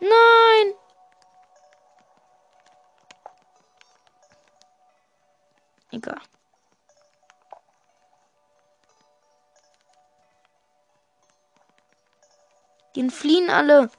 Nein! 0.02 0.74
Egal. 5.92 6.20
Die 12.96 13.00
entfliehen 13.00 13.50
alle. 13.50 13.90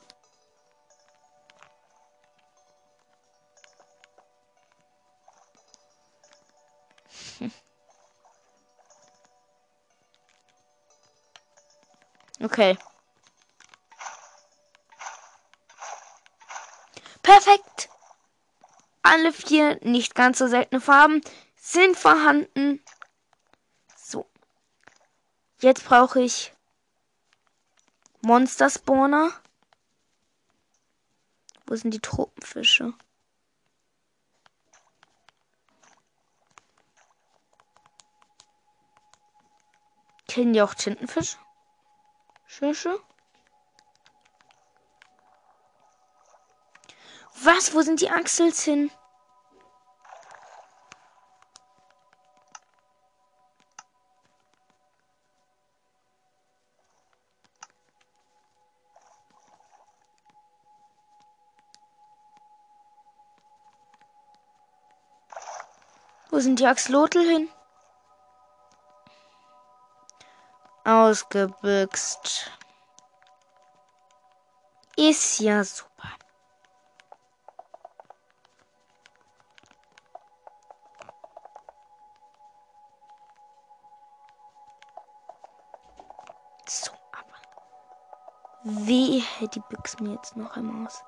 Okay. 12.55 12.79
Perfekt. 17.21 17.89
Alle 19.03 19.33
vier 19.33 19.81
nicht 19.83 20.15
ganz 20.15 20.39
so 20.39 20.47
seltene 20.47 20.81
Farben 20.81 21.21
sind 21.57 21.97
vorhanden. 21.97 22.81
So. 23.97 24.31
Jetzt 25.63 25.85
brauche 25.85 26.21
ich 26.21 26.53
Monster 28.21 28.71
Spawner. 28.71 29.33
Wo 31.67 31.75
sind 31.75 31.91
die 31.91 31.99
Tropenfische? 31.99 32.95
Kennen 40.29 40.53
die 40.53 40.63
auch 40.63 40.75
Tintenfisch? 40.75 41.37
Fische? 42.47 43.01
Was? 47.43 47.75
Wo 47.75 47.83
sind 47.83 48.01
die 48.01 48.11
Axels 48.11 48.63
hin? 48.63 48.91
Wo 66.31 66.41
sind 66.41 66.59
die 66.59 66.67
Axolotl 66.67 67.21
hin? 67.21 67.49
Ausgebüxt. 70.85 72.51
Ist 74.97 75.41
ja 75.41 75.65
super. 75.65 76.11
So, 86.69 86.93
aber. 87.13 87.25
Wehe, 88.63 89.23
die 89.41 89.61
büchsen 89.61 90.07
mir 90.07 90.15
jetzt 90.15 90.37
noch 90.37 90.55
einmal 90.55 90.87
aus. 90.87 91.03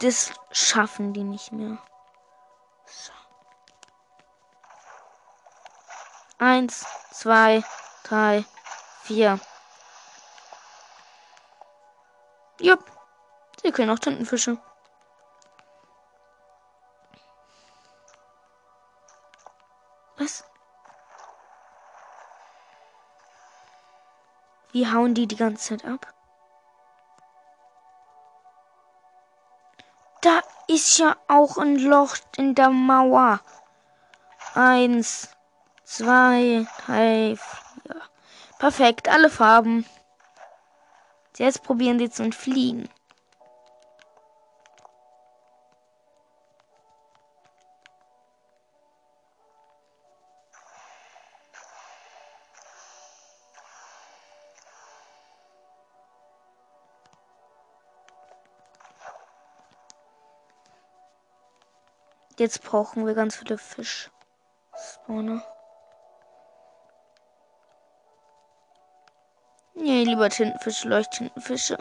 Das 0.00 0.32
schaffen 0.50 1.12
die 1.12 1.24
nicht 1.24 1.52
mehr. 1.52 1.78
So. 2.86 3.12
Eins, 6.38 6.84
zwei, 7.12 7.64
drei, 8.06 8.44
vier. 9.02 9.40
Jupp. 12.60 12.90
Sie 13.62 13.72
können 13.72 13.90
auch 13.90 13.98
Tintenfische. 13.98 14.58
Was? 20.18 20.44
Wie 24.72 24.86
hauen 24.86 25.14
die 25.14 25.26
die 25.26 25.36
ganze 25.36 25.76
Zeit 25.76 25.84
ab? 25.84 26.12
Da 30.20 30.40
ist 30.68 30.98
ja 30.98 31.16
auch 31.28 31.58
ein 31.58 31.76
Loch 31.76 32.16
in 32.36 32.54
der 32.54 32.70
Mauer. 32.70 33.40
Eins, 34.54 35.28
zwei, 35.84 36.66
drei, 36.86 37.36
vier. 37.36 37.65
Perfekt, 38.58 39.08
alle 39.08 39.28
Farben. 39.28 39.84
Jetzt 41.36 41.62
probieren 41.62 41.98
sie 41.98 42.08
zu 42.08 42.22
entfliehen. 42.22 42.88
Jetzt 62.38 62.62
brauchen 62.62 63.06
wir 63.06 63.14
ganz 63.14 63.36
viele 63.36 63.56
Fisch. 63.56 64.10
Spawner. 64.76 65.42
Nee, 69.86 70.02
lieber 70.02 70.28
Tintenfische, 70.28 70.88
Leuchttintenfische. 70.88 71.78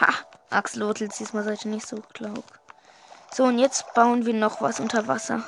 Ha, 0.00 0.08
Axolotl, 0.48 1.08
diesmal 1.08 1.44
seid 1.44 1.66
ihr 1.66 1.72
nicht 1.72 1.86
so 1.86 2.00
klug. 2.00 2.44
So, 3.30 3.44
und 3.44 3.58
jetzt 3.58 3.92
bauen 3.92 4.24
wir 4.24 4.32
noch 4.32 4.62
was 4.62 4.80
unter 4.80 5.06
Wasser. 5.06 5.42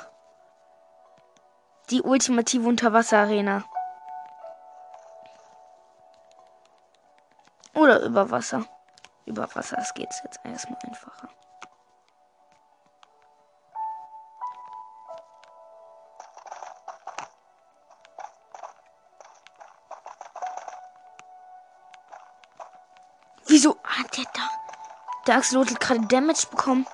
Die 1.89 2.03
ultimative 2.03 2.69
Unterwasser-Arena. 2.69 3.63
Oder 7.73 8.01
über 8.01 8.29
Wasser. 8.29 8.65
Über 9.25 9.49
Wasser 9.55 9.79
es 9.79 9.95
jetzt 9.95 10.39
erstmal 10.43 10.77
einfacher. 10.83 11.27
Der 25.31 25.37
Axolotl 25.37 25.75
gerade 25.75 26.05
Damage 26.07 26.45
bekommen. 26.51 26.85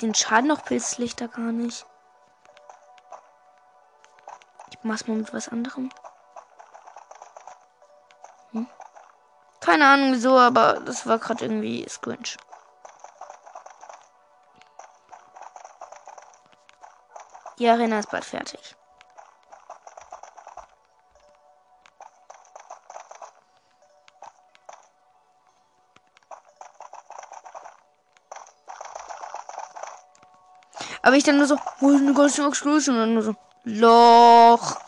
Den 0.00 0.12
Schaden 0.16 0.48
noch 0.48 0.64
Pilzlichter 0.64 1.28
gar 1.28 1.52
nicht. 1.52 1.86
Ich 4.70 4.78
mach's 4.82 5.06
mal 5.06 5.16
mit 5.16 5.32
was 5.32 5.48
anderem. 5.48 5.90
Keine 9.60 9.86
Ahnung 9.86 10.12
wieso, 10.14 10.36
aber 10.36 10.80
das 10.80 11.06
war 11.06 11.20
gerade 11.20 11.44
irgendwie 11.44 11.88
Squinch. 11.88 12.36
Die 17.60 17.68
Arena 17.68 18.00
ist 18.00 18.10
bald 18.10 18.24
fertig. 18.24 18.74
Aber 31.04 31.16
ich 31.16 31.22
dann 31.24 31.36
nur 31.36 31.46
so, 31.46 31.58
wo 31.80 31.90
ist 31.90 32.00
eine 32.00 32.14
Goldstone 32.14 32.48
Exclusion? 32.48 32.94
Und 32.94 33.00
dann 33.02 33.14
nur 33.14 33.22
so, 33.22 33.36
Loch. 33.64 34.80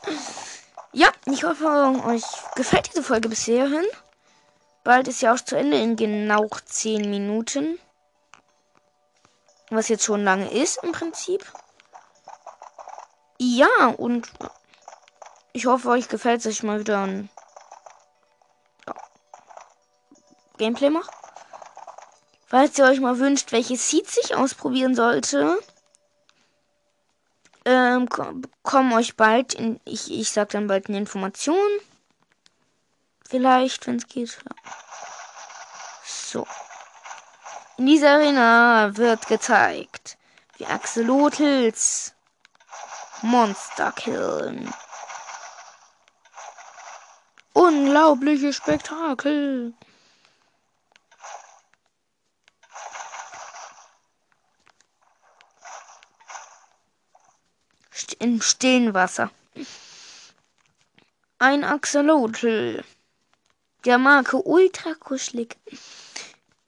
Ja, 0.92 1.08
ich 1.26 1.44
hoffe, 1.44 1.66
euch 2.06 2.22
gefällt 2.54 2.88
diese 2.88 3.02
Folge 3.02 3.28
bis 3.28 3.44
hierhin. 3.44 3.84
Bald 4.82 5.08
ist 5.08 5.20
ja 5.20 5.34
auch 5.34 5.40
zu 5.40 5.58
Ende 5.58 5.78
in 5.78 5.94
genau 5.94 6.48
10 6.64 7.10
Minuten. 7.10 7.78
Was 9.68 9.88
jetzt 9.88 10.04
schon 10.04 10.24
lange 10.24 10.50
ist 10.50 10.82
im 10.82 10.92
Prinzip. 10.92 11.44
Ja, 13.38 13.88
und 13.98 14.26
ich 15.52 15.66
hoffe, 15.66 15.90
euch 15.90 16.08
gefällt 16.08 16.38
es, 16.38 16.44
dass 16.44 16.52
ich 16.54 16.62
mal 16.62 16.80
wieder 16.80 17.02
ein 17.02 17.28
Gameplay 20.56 20.88
mache. 20.88 21.10
Falls 22.46 22.78
ihr 22.78 22.86
euch 22.86 23.00
mal 23.00 23.18
wünscht, 23.18 23.52
welche 23.52 23.76
Seeds 23.76 24.16
ich 24.24 24.34
ausprobieren 24.34 24.94
sollte, 24.94 25.58
ähm, 27.96 28.42
kommen 28.62 28.92
euch 28.92 29.16
bald 29.16 29.54
in, 29.54 29.80
ich, 29.84 30.12
ich 30.12 30.30
sag 30.30 30.50
dann 30.50 30.66
bald 30.66 30.88
eine 30.88 30.98
Information. 30.98 31.56
Vielleicht, 33.28 33.86
wenn 33.86 33.96
es 33.96 34.06
geht. 34.06 34.38
So. 36.04 36.46
In 37.78 37.86
dieser 37.86 38.12
Arena 38.12 38.96
wird 38.96 39.26
gezeigt, 39.26 40.16
wie 40.56 40.66
Axolotls 40.66 42.14
Monster 43.22 43.92
killen. 43.92 44.72
Unglaubliche 47.52 48.52
Spektakel. 48.52 49.74
Im 58.26 58.42
stillen 58.42 58.92
Wasser. 58.92 59.30
Ein 61.38 61.62
Axolotl 61.62 62.82
der 63.84 63.98
Marke 63.98 64.38
Ultra 64.42 64.94
Kuschelig 64.94 65.56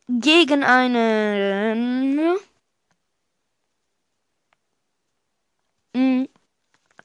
gegen 0.08 0.62
einen 0.62 2.38
hm, 5.94 6.28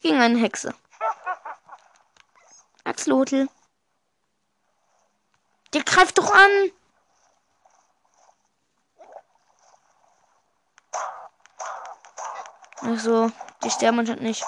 gegen 0.01 0.19
eine 0.19 0.37
Hexe. 0.37 0.75
Axlotl. 2.83 3.49
Der 5.73 5.83
greift 5.83 6.19
doch 6.19 6.31
an. 6.31 6.71
Also, 12.83 13.31
die 13.63 13.69
sterben 13.69 13.99
anscheinend 13.99 14.23
nicht. 14.23 14.43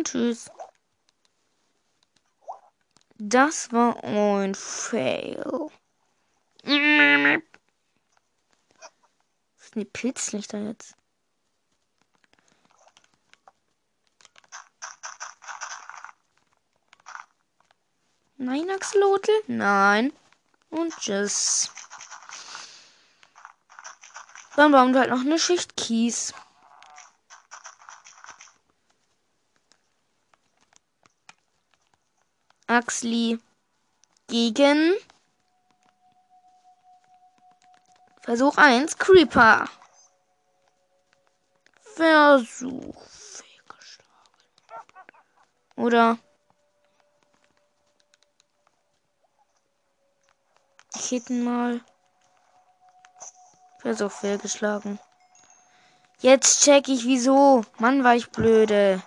und 0.00 0.06
tschüss. 0.06 0.50
Das 3.18 3.70
war 3.70 4.02
ein 4.02 4.54
Fail. 4.54 5.44
Was 6.64 6.72
sind 9.58 9.74
die 9.74 9.84
Pilzlichter 9.84 10.58
jetzt? 10.58 10.96
Nein, 18.38 18.70
Axolotl? 18.70 19.32
Nein. 19.48 20.14
Und 20.70 20.96
tschüss. 20.96 21.70
Dann 24.56 24.72
bauen 24.72 24.92
wir 24.92 25.00
halt 25.00 25.10
noch 25.10 25.20
eine 25.20 25.38
Schicht 25.38 25.76
Kies. 25.76 26.32
Axley 32.66 33.40
gegen 34.28 34.94
Versuch 38.22 38.56
1 38.58 38.96
Creeper. 38.96 39.68
Versuch. 41.96 43.04
Oder 45.74 46.18
ich 50.94 51.10
hätte 51.10 51.32
mal 51.32 51.80
Versuch 53.80 54.12
fehlgeschlagen. 54.12 54.98
Jetzt 56.18 56.62
check 56.64 56.88
ich 56.88 57.06
wieso. 57.06 57.64
Mann, 57.78 58.04
war 58.04 58.14
ich 58.14 58.30
blöde. 58.30 59.02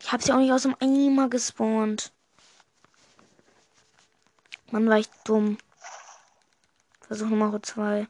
Ich 0.00 0.10
habe 0.10 0.22
sie 0.22 0.32
auch 0.32 0.38
nicht 0.38 0.52
aus 0.52 0.62
dem 0.62 0.74
Eimer 0.80 1.28
gespawnt. 1.28 2.12
Mann, 4.72 4.88
war 4.88 4.98
ich 4.98 5.08
dumm. 5.22 5.56
Versuch 7.06 7.28
Nummer 7.28 7.62
zwei. 7.62 8.08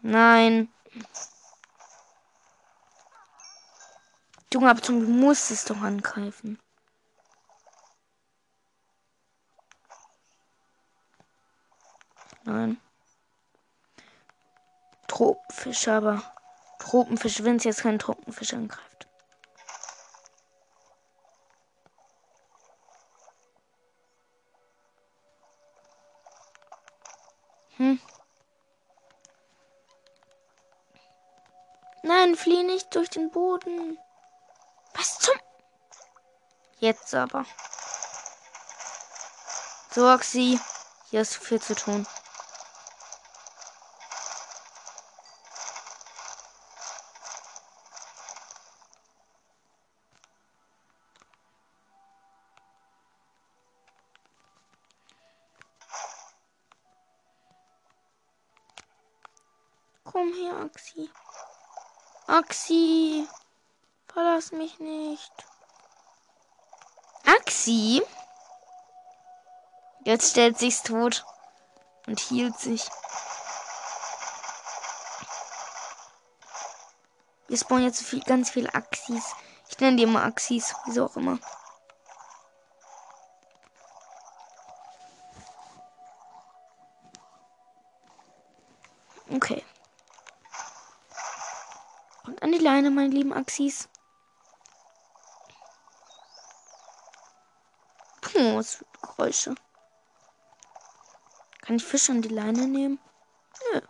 Nein. 0.00 0.72
Junge, 4.52 4.70
aber 4.70 4.80
du 4.80 4.92
musst 4.92 5.50
es 5.50 5.66
doch 5.66 5.82
angreifen. 5.82 6.58
Nein. 12.44 12.80
Tropenfisch, 15.06 15.88
aber 15.88 16.22
Tropenfisch, 16.78 17.44
wenn 17.44 17.56
es 17.56 17.64
jetzt 17.64 17.82
keinen 17.82 17.98
Tropenfisch 17.98 18.54
angreift. 18.54 19.06
Hm. 27.76 28.00
Nein, 32.02 32.34
flieh 32.34 32.62
nicht 32.62 32.94
durch 32.94 33.10
den 33.10 33.30
Boden. 33.30 33.98
Was 34.94 35.18
zum... 35.18 35.34
Jetzt 36.78 37.14
aber. 37.14 37.44
Sorg 39.90 40.24
sie. 40.24 40.58
Hier 41.10 41.20
ist 41.20 41.36
viel 41.36 41.60
zu 41.60 41.74
tun. 41.74 42.06
Axi. 62.70 63.26
Verlass 64.06 64.52
mich 64.52 64.78
nicht. 64.78 65.32
Axi? 67.26 68.00
Jetzt 70.04 70.30
stellt 70.30 70.56
sich's 70.56 70.84
tot 70.84 71.24
und 72.06 72.20
hielt 72.20 72.56
sich. 72.58 72.88
Wir 77.48 77.58
spawnen 77.58 77.86
jetzt 77.86 78.02
viel, 78.02 78.20
ganz 78.20 78.50
viele 78.50 78.72
Axis. 78.72 79.34
Ich 79.68 79.78
nenne 79.80 79.96
die 79.96 80.04
immer 80.04 80.22
Axis, 80.22 80.72
wieso 80.86 81.06
auch 81.06 81.16
immer. 81.16 81.40
Okay. 89.28 89.64
An 92.40 92.52
die 92.52 92.58
Leine, 92.58 92.90
meine 92.90 93.14
lieben 93.14 93.34
Axis. 93.34 93.88
Puh, 98.22 98.56
was 98.56 98.74
für 98.74 98.86
Geräusche. 99.02 99.54
Kann 101.60 101.76
ich 101.76 101.84
Fisch 101.84 102.08
an 102.08 102.22
die 102.22 102.28
Leine 102.28 102.66
nehmen? 102.66 102.98
Nö. 103.72 103.80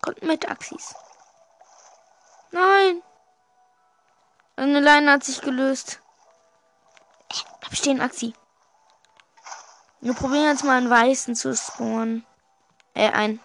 Kommt 0.00 0.22
mit, 0.22 0.50
Axis. 0.50 0.94
Nein. 2.50 3.02
Eine 4.56 4.80
Leine 4.80 5.12
hat 5.12 5.24
sich 5.24 5.40
gelöst. 5.42 6.00
Äh, 7.30 7.34
bleib 7.60 7.76
stehen, 7.76 8.00
Axi. 8.00 8.32
Wir 10.00 10.14
probieren 10.14 10.46
jetzt 10.46 10.64
mal 10.64 10.78
einen 10.78 10.90
weißen 10.90 11.34
zu 11.34 11.54
spawnen. 11.54 12.26
Äh, 12.94 13.10
ein. 13.10 13.40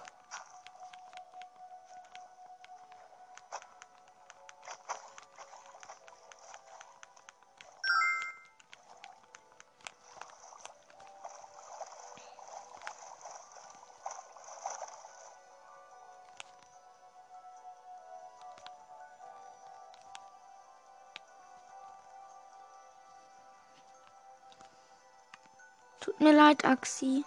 Leid, 26.53 26.65
Axi. 26.65 27.25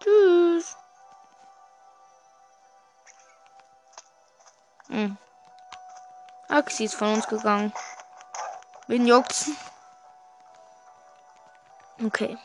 Tschüss. 0.00 0.76
Hm. 4.88 5.16
Axi 6.48 6.84
ist 6.84 6.94
von 6.94 7.14
uns 7.14 7.26
gegangen. 7.28 7.72
Wen 8.88 9.06
juckt's? 9.06 9.50
Okay. 12.04 12.36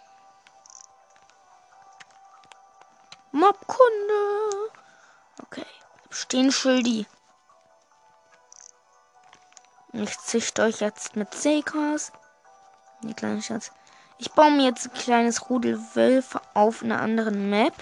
Mobkunde. 3.32 4.72
Okay. 5.44 5.66
Stehen 6.10 6.52
Schildi. 6.54 7.06
Ich 9.98 10.20
züchte 10.20 10.64
euch 10.64 10.82
jetzt 10.82 11.16
mit 11.16 11.34
Seekars. 11.34 12.12
Die 13.02 13.14
kleine 13.14 13.42
Schatz. 13.42 13.72
Ich 14.18 14.30
baue 14.32 14.52
mir 14.52 14.66
jetzt 14.66 14.88
ein 14.88 14.94
kleines 14.94 15.50
Rudel 15.50 15.80
Wölfe 15.94 16.42
auf 16.54 16.84
einer 16.84 17.02
anderen 17.02 17.50
Map. 17.50 17.74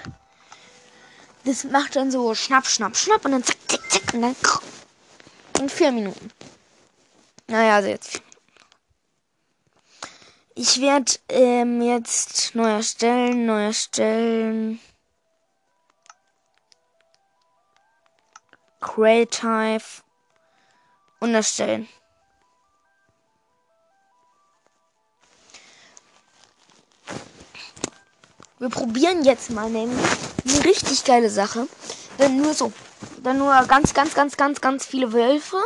Das 1.44 1.64
macht 1.64 1.96
dann 1.96 2.12
so 2.12 2.36
schnapp, 2.36 2.68
schnapp, 2.68 2.96
schnapp 2.96 3.26
und 3.26 3.32
dann 3.32 3.44
zack, 3.44 3.58
zack, 3.68 3.82
zack 3.90 4.14
und 4.14 4.22
dann 4.22 4.36
in 5.60 5.70
vier 5.70 5.92
Minuten. 5.92 6.32
Naja, 7.48 7.76
also 7.78 7.90
jetzt. 7.90 8.22
Ich 10.54 10.80
werde 10.82 11.14
ähm, 11.30 11.82
jetzt 11.82 12.54
neu 12.54 12.70
erstellen, 12.70 13.48
neu 13.48 13.66
erstellen. 13.66 14.80
Creative 18.80 20.04
und 21.20 21.34
erstellen. 21.34 21.90
Wir 28.64 28.70
probieren 28.70 29.26
jetzt 29.26 29.50
mal 29.50 29.70
nämlich 29.70 30.00
eine 30.46 30.64
richtig 30.64 31.04
geile 31.04 31.30
Sache. 31.30 31.68
Dann 32.18 32.38
nur 32.38 32.54
so. 32.54 32.72
Dann 33.22 33.38
nur 33.38 33.52
ganz, 33.66 33.94
ganz, 33.94 34.14
ganz, 34.14 34.38
ganz, 34.38 34.62
ganz 34.62 34.86
viele 34.86 35.12
Wölfe. 35.12 35.62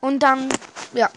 Und 0.00 0.20
dann, 0.20 0.48
ja. 0.92 1.10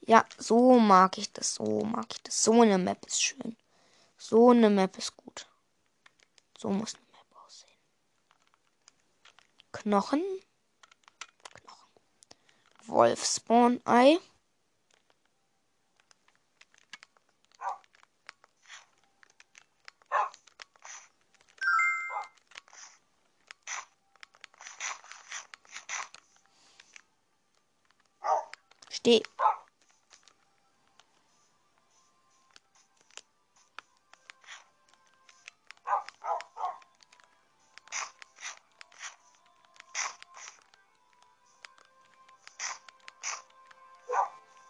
Ja, 0.00 0.24
so 0.36 0.80
mag 0.80 1.16
ich 1.18 1.32
das. 1.32 1.54
So 1.54 1.84
mag 1.84 2.06
ich 2.10 2.22
das. 2.24 2.42
So 2.42 2.60
eine 2.62 2.76
Map 2.76 3.06
ist 3.06 3.22
schön. 3.22 3.56
So 4.16 4.50
eine 4.50 4.68
Map 4.68 4.98
ist 4.98 5.16
gut. 5.16 5.46
So 6.58 6.70
muss 6.70 6.96
eine 6.96 7.04
Map 7.12 7.46
aussehen. 7.46 7.78
Knochen. 9.70 10.24
Knochen. 11.54 12.88
Wolf 12.88 13.24
Spawn 13.24 13.80
Ei. 13.84 14.18
Steh. 29.08 29.22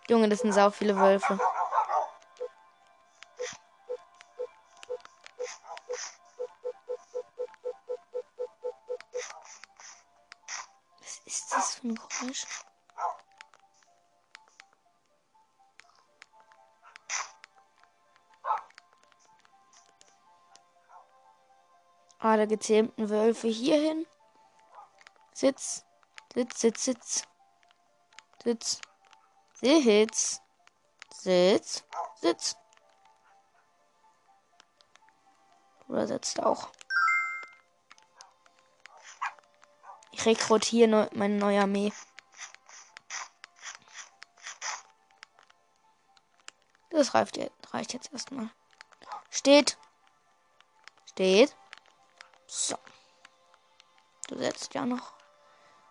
Junge, 0.09 0.28
das 0.28 0.39
sind 0.39 0.53
sau 0.53 0.70
viele 0.70 0.97
Wölfe. 0.97 1.39
Was 11.01 11.20
ist 11.26 11.53
das 11.53 11.74
für 11.74 11.89
ein 11.89 11.95
Geräusch? 11.97 12.68
Alle 22.19 22.47
gezähmten 22.49 23.11
Wölfe 23.11 23.49
hier 23.49 23.77
hin. 23.77 24.07
Sitz. 25.33 25.85
Sitz, 26.35 26.61
sitz, 26.61 26.85
sitz. 26.85 27.23
Sitz. 28.43 28.81
Sitz. 29.61 30.43
Sitz. 31.12 31.85
Sitz. 32.21 32.57
Oder 35.89 36.07
sitzt 36.07 36.43
auch. 36.43 36.71
Ich 40.11 40.27
rekrutiere 40.27 40.89
neu, 40.89 41.09
meine 41.12 41.37
neue 41.37 41.62
Armee. 41.62 41.93
Das 46.91 47.14
reicht, 47.14 47.39
reicht 47.73 47.93
jetzt 47.93 48.12
erstmal. 48.12 48.51
Steht. 49.31 49.79
Steht. 51.07 51.57
So. 52.49 52.79
Du 54.27 54.39
setzt 54.39 54.73
ja 54.75 54.87
noch. 54.87 55.13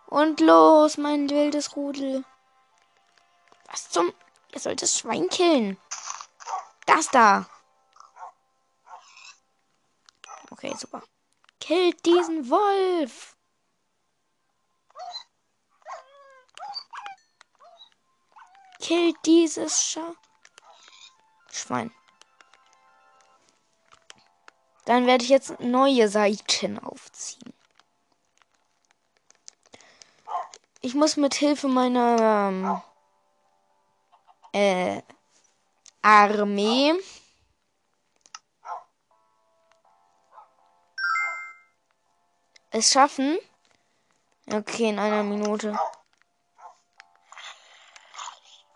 Und 0.07 0.39
los, 0.39 0.97
mein 0.97 1.29
wildes 1.29 1.75
Rudel. 1.75 2.25
Was 3.67 3.89
zum... 3.89 4.13
Ihr 4.53 4.59
sollt 4.59 4.81
das 4.81 4.97
Schwein 4.97 5.29
killen. 5.29 5.77
Das 6.85 7.09
da. 7.09 7.47
Okay, 10.49 10.73
super. 10.75 11.03
Killt 11.59 12.05
diesen 12.05 12.49
Wolf. 12.49 13.35
Killt 18.79 19.17
dieses 19.25 19.83
Scha 19.83 20.13
Schwein. 21.51 21.93
Dann 24.87 25.05
werde 25.05 25.25
ich 25.25 25.29
jetzt 25.29 25.59
neue 25.59 26.07
Seiten 26.07 26.79
aufziehen. 26.79 27.53
Ich 30.79 30.95
muss 30.95 31.17
mit 31.17 31.33
Hilfe 31.33 31.67
meiner 31.67 32.49
ähm, 32.49 32.81
äh, 34.53 35.01
Armee 36.01 36.93
es 42.71 42.89
schaffen. 42.93 43.37
Okay, 44.49 44.87
in 44.87 44.99
einer 44.99 45.23
Minute. 45.23 45.77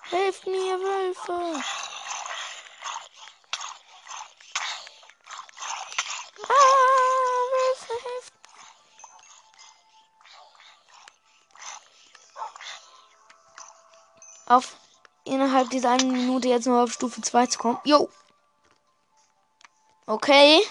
Helft 0.09 0.45
mir, 0.45 0.77
Wölfe! 0.77 1.63
Auf 14.51 14.75
innerhalb 15.23 15.69
dieser 15.69 15.91
einen 15.91 16.11
Minute 16.11 16.49
jetzt 16.49 16.67
nur 16.67 16.83
auf 16.83 16.91
Stufe 16.91 17.21
2 17.21 17.45
zu 17.45 17.57
kommen. 17.57 17.79
Jo! 17.85 18.09
Okay. 20.05 20.61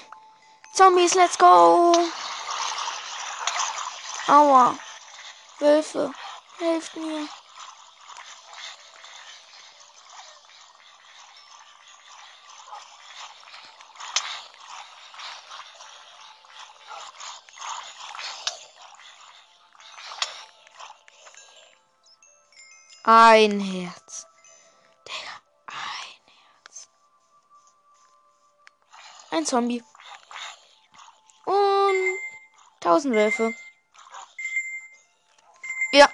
Zombies, 0.75 1.15
let's 1.15 1.39
go! 1.39 1.95
Aua. 4.27 4.75
Wölfe, 5.61 6.13
helft 6.59 6.95
mir. 6.95 7.27
Ein 23.03 23.61
Herz. 23.61 24.27
Digga, 25.07 25.41
ein 25.67 26.33
Herz. 26.65 26.89
Ein 29.31 29.47
Zombie. 29.47 29.83
Und 31.47 32.19
tausend 32.81 33.15
Wölfe. 33.15 33.55
Ja. 35.93 36.09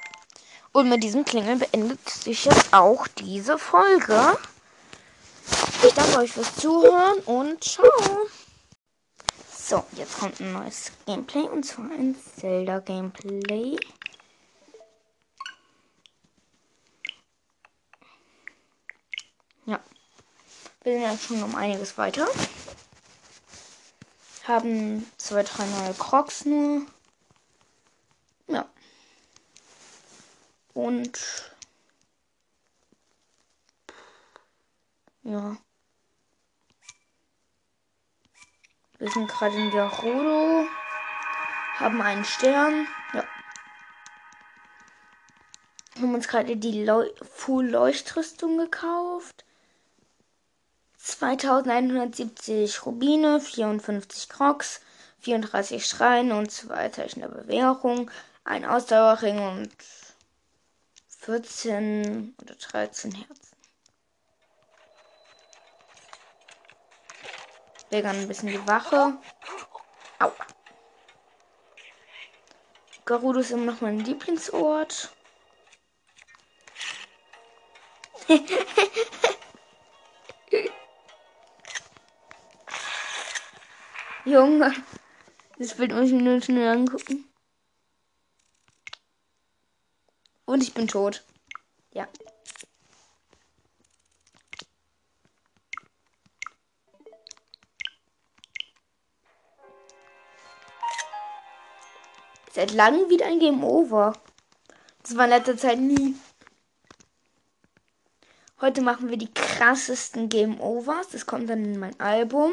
Und 0.73 0.89
mit 0.89 1.03
diesem 1.03 1.25
Klingeln 1.25 1.59
beendet 1.59 2.09
sich 2.09 2.45
jetzt 2.45 2.73
auch 2.73 3.09
diese 3.09 3.59
Folge. 3.59 4.39
Ich 5.83 5.95
danke 5.95 6.19
euch 6.19 6.33
fürs 6.33 6.55
Zuhören 6.55 7.19
und 7.21 7.65
ciao. 7.65 7.89
So, 9.53 9.85
jetzt 9.93 10.19
kommt 10.19 10.39
ein 10.41 10.53
neues 10.53 10.93
Gameplay 11.07 11.49
und 11.49 11.65
zwar 11.65 11.91
ein 11.91 12.15
Zelda-Gameplay. 12.37 13.77
Wir 20.87 20.93
sind 20.93 21.03
ja 21.03 21.19
schon 21.19 21.43
um 21.43 21.57
einiges 21.57 21.99
weiter. 21.99 22.29
Haben 24.45 25.05
zwei, 25.17 25.43
drei 25.43 25.67
neue 25.67 25.95
Crocs 25.95 26.45
nur. 26.45 26.87
Ja. 28.47 28.69
Und 30.75 31.19
ja. 35.25 35.57
Wir 38.99 39.11
sind 39.11 39.27
gerade 39.27 39.57
in 39.57 39.73
der 39.73 39.89
Rodo. 39.89 40.69
Haben 41.81 42.01
einen 42.01 42.25
Stern. 42.25 42.87
Ja. 43.13 43.25
Haben 45.97 46.15
uns 46.15 46.29
gerade 46.29 46.57
die 46.57 46.85
Leu 46.85 47.11
Full 47.23 47.71
Leuchtrüstung 47.71 48.57
gekauft. 48.57 49.46
2170 51.07 52.85
Rubine, 52.85 53.41
54 53.41 54.29
Crocs, 54.29 54.81
34 55.21 55.87
Schreine 55.87 56.37
und 56.37 56.51
zwei 56.51 56.89
Zeichen 56.89 57.21
der 57.21 57.29
Bewährung, 57.29 58.11
ein 58.43 58.65
Ausdauerring 58.65 59.39
und 59.39 59.71
14 61.21 62.35
oder 62.43 62.57
13 62.57 63.13
Herzen. 63.13 63.57
Wegern 67.91 68.17
ein 68.17 68.27
bisschen 68.27 68.49
die 68.49 68.67
Wache. 68.67 69.17
Au. 70.19 70.33
Garudo 73.05 73.39
ist 73.39 73.53
immer 73.53 73.73
noch 73.73 73.81
mein 73.81 74.01
Lieblingsort. 74.01 75.11
Junge. 84.27 84.75
Das 85.57 85.75
Bild 85.75 85.93
muss 85.93 86.11
nur 86.11 86.43
schnell 86.43 86.69
angucken. 86.69 87.25
Und 90.45 90.65
ich 90.65 90.75
bin 90.75 90.89
tot. 90.89 91.25
Ja. 91.93 92.09
Seit 102.53 102.73
langem 102.73 103.09
wieder 103.09 103.27
ein 103.27 103.39
Game 103.39 103.63
Over. 103.63 104.13
Das 105.03 105.17
war 105.17 105.25
in 105.25 105.31
letzter 105.31 105.57
Zeit 105.57 105.79
nie. 105.79 106.17
Heute 108.61 108.83
machen 108.83 109.09
wir 109.09 109.19
die 109.19 109.33
krassesten 109.33 110.29
Game 110.29 110.61
Overs. 110.61 111.11
Das 111.11 111.27
kommt 111.27 111.49
dann 111.49 111.65
in 111.65 111.79
mein 111.79 112.01
Album. 112.01 112.53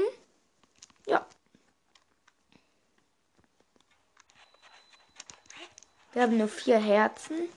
Wir 6.13 6.21
haben 6.21 6.37
nur 6.37 6.47
vier 6.47 6.77
Herzen. 6.77 7.49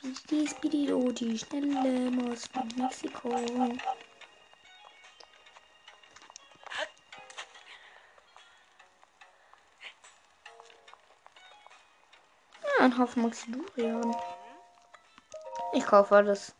Speedy, 0.00 0.48
Speedy, 0.48 0.92
oh, 0.92 1.10
die 1.10 1.36
schnelle 1.36 2.10
Maus 2.12 2.46
von 2.46 2.68
Mexiko. 2.76 3.30
Ja, 12.62 12.84
ein 12.84 12.96
Haufen 12.96 13.22
Maxidurian. 13.24 14.16
Ich 15.72 15.84
kaufe 15.84 16.14
alles. 16.14 16.54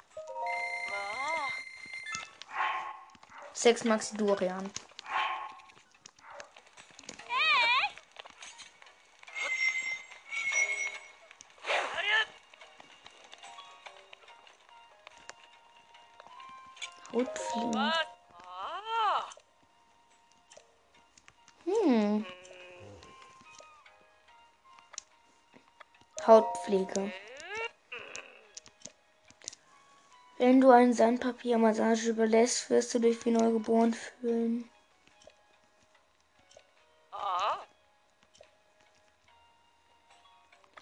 Sechs 3.53 3.85
Maxidurian. 3.85 4.69
Hautpflege. 26.71 27.13
Wenn 30.39 30.61
du 30.61 30.71
eine 30.71 30.95
Sandpapiermassage 30.95 32.11
überlässt, 32.11 32.71
wirst 32.71 32.95
du 32.95 32.99
dich 32.99 33.25
wie 33.25 33.33
neugeboren 33.33 33.93
fühlen. 33.93 34.71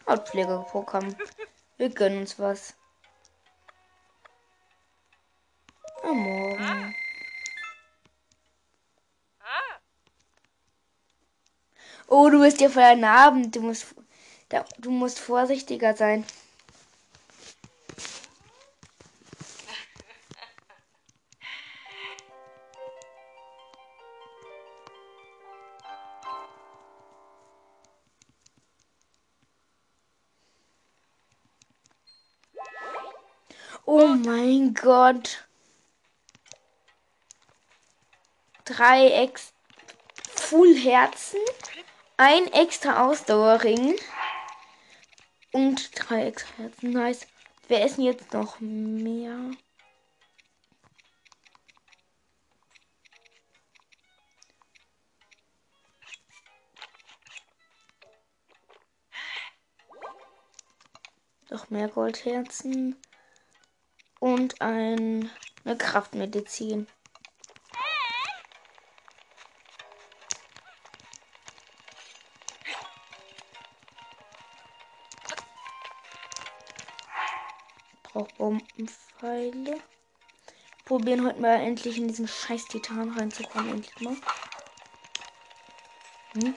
Hautpflegeprogramm. 0.07 1.15
Wir 1.77 1.91
gönnen 1.91 2.21
uns 2.21 2.39
was. 2.39 2.75
Am 6.03 6.17
Morgen. 6.17 6.95
Oh, 12.07 12.31
du 12.31 12.41
bist 12.41 12.61
ja 12.61 12.71
für 12.71 12.83
einen 12.83 13.05
Abend. 13.05 13.55
Du 13.55 13.61
musst, 13.61 13.95
du 14.79 14.91
musst 14.91 15.19
vorsichtiger 15.19 15.95
sein. 15.97 16.25
Oh 33.85 34.07
mein 34.07 34.75
Gott. 34.75 35.49
Drei 38.65 39.09
Ex 39.09 39.55
Full 40.35 40.77
Herzen, 40.77 41.41
ein 42.19 42.53
extra 42.53 43.07
Ausdauerring 43.07 43.99
und 45.53 45.91
drei 45.95 46.27
extra 46.27 46.63
Herzen. 46.63 46.91
Nice. 46.91 47.27
Wir 47.69 47.81
essen 47.83 48.03
jetzt 48.03 48.33
noch 48.33 48.61
mehr. 48.61 49.51
Noch 61.51 61.71
mehr 61.71 61.89
Goldherzen 61.89 62.97
und 64.21 64.61
ein, 64.61 65.31
eine 65.65 65.79
Kraftmedizin. 65.79 66.87
Bombenpfeile. 78.49 79.79
Probieren 80.87 81.27
heute 81.27 81.39
mal 81.39 81.61
endlich 81.61 81.99
in 81.99 82.09
diesen 82.09 82.27
scheiß 82.27 82.65
Titan 82.65 83.11
reinzukommen. 83.11 83.73
Endlich 83.73 84.01
mal. 84.01 84.17
Hm. 86.33 86.55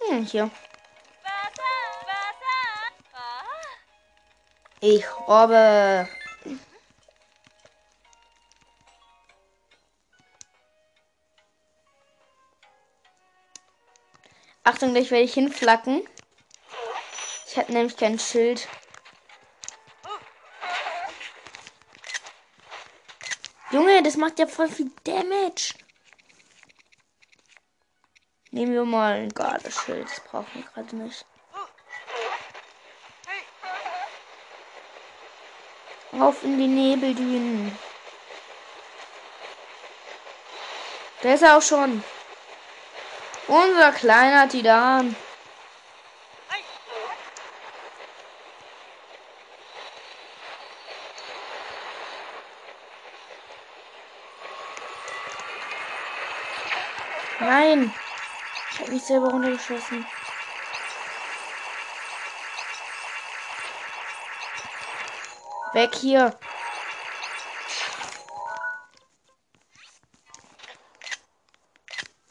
Hm, 0.00 0.24
hier. 0.24 0.48
Ich 4.80 5.04
robbe. 5.26 6.08
Achtung, 14.62 14.92
gleich 14.92 15.10
werde 15.10 15.24
ich 15.24 15.34
hinflacken. 15.34 16.06
Ich 17.50 17.56
hatte 17.56 17.72
nämlich 17.72 17.96
kein 17.96 18.18
Schild. 18.18 18.68
Junge, 23.70 24.02
das 24.02 24.18
macht 24.18 24.38
ja 24.38 24.46
voll 24.46 24.68
viel 24.68 24.90
Damage. 25.04 25.72
Nehmen 28.50 28.74
wir 28.74 28.84
mal 28.84 29.14
ein 29.14 29.30
Gardeschild. 29.30 30.10
Das 30.10 30.20
brauchen 30.20 30.46
wir 30.52 30.62
gerade 30.62 30.96
nicht. 30.96 31.24
Auf 36.12 36.42
in 36.42 36.58
die 36.58 36.66
Nebeldünen. 36.66 37.78
Der 41.22 41.34
ist 41.34 41.44
auch 41.44 41.62
schon. 41.62 42.04
Unser 43.46 43.92
kleiner 43.92 44.46
Titan. 44.48 45.16
Nein. 57.68 57.92
Ich 58.72 58.80
habe 58.80 58.92
mich 58.92 59.02
selber 59.02 59.28
runtergeschossen. 59.28 60.06
Weg 65.74 65.94
hier. 65.96 66.38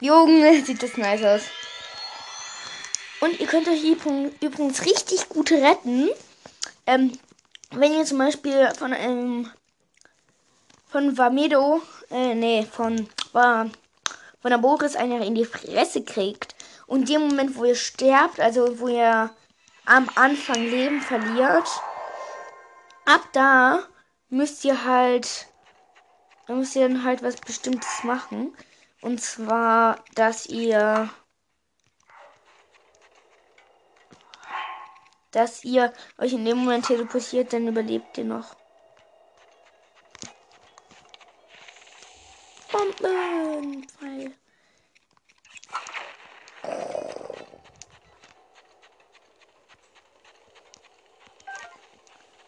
Junge, 0.00 0.60
sieht 0.64 0.82
das 0.82 0.96
nice 0.96 1.22
aus. 1.22 1.42
Und 3.20 3.38
ihr 3.38 3.46
könnt 3.46 3.68
euch 3.68 3.84
übrigens 3.84 4.84
richtig 4.84 5.28
gut 5.28 5.52
retten. 5.52 6.08
Ähm, 6.86 7.16
wenn 7.70 7.94
ihr 7.94 8.04
zum 8.04 8.18
Beispiel 8.18 8.72
von 8.76 8.92
einem 8.92 9.52
von 10.90 11.16
Vamedo, 11.16 11.80
äh, 12.10 12.34
nee, 12.34 12.66
von, 12.66 13.08
von 14.40 14.50
der 14.50 14.58
Boris 14.58 14.96
einer 14.96 15.24
in 15.24 15.34
die 15.34 15.44
Fresse 15.44 16.04
kriegt 16.04 16.54
und 16.86 17.08
dem 17.08 17.28
Moment, 17.28 17.56
wo 17.56 17.64
ihr 17.64 17.74
sterbt, 17.74 18.40
also 18.40 18.78
wo 18.80 18.88
ihr 18.88 19.30
am 19.84 20.08
Anfang 20.14 20.62
Leben 20.62 21.00
verliert, 21.00 21.68
ab 23.04 23.22
da 23.32 23.82
müsst 24.28 24.64
ihr 24.64 24.84
halt, 24.84 25.48
da 26.46 26.54
müsst 26.54 26.76
ihr 26.76 26.88
dann 26.88 27.04
halt 27.04 27.22
was 27.22 27.36
Bestimmtes 27.36 28.04
machen. 28.04 28.54
Und 29.00 29.20
zwar, 29.20 30.04
dass 30.14 30.46
ihr, 30.46 31.08
dass 35.30 35.64
ihr 35.64 35.92
euch 36.18 36.32
in 36.32 36.44
dem 36.44 36.58
Moment 36.58 36.86
teleportiert, 36.86 37.52
dann 37.52 37.68
überlebt 37.68 38.18
ihr 38.18 38.24
noch. 38.24 38.56
Bomben! 42.78 43.88
Pfeil. 43.88 44.34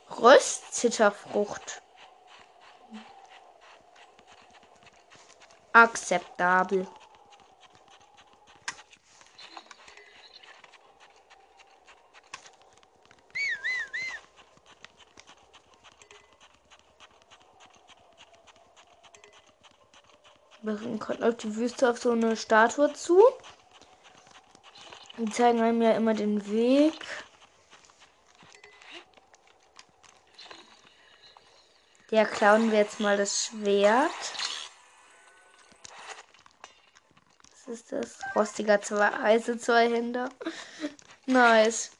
Röstzitterfrucht. 0.08 1.82
Akzeptabel. 5.72 6.86
Wir 20.62 20.98
kommt 20.98 21.22
auf 21.22 21.36
die 21.36 21.56
Wüste 21.56 21.88
auf 21.88 21.98
so 21.98 22.10
eine 22.10 22.36
Statue 22.36 22.92
zu. 22.92 23.22
Die 25.16 25.30
zeigen 25.30 25.60
einem 25.60 25.80
ja 25.80 25.92
immer 25.92 26.12
den 26.12 26.46
Weg. 26.50 26.94
Der 32.10 32.26
klauen 32.26 32.70
wir 32.70 32.80
jetzt 32.80 33.00
mal 33.00 33.16
das 33.16 33.46
Schwert. 33.46 34.10
Was 37.52 37.68
ist 37.68 37.92
das? 37.92 38.18
Rostiger 38.34 38.82
zwei, 38.82 39.10
heiße 39.10 39.56
Zweihänder. 39.58 40.28
nice. 41.26 41.92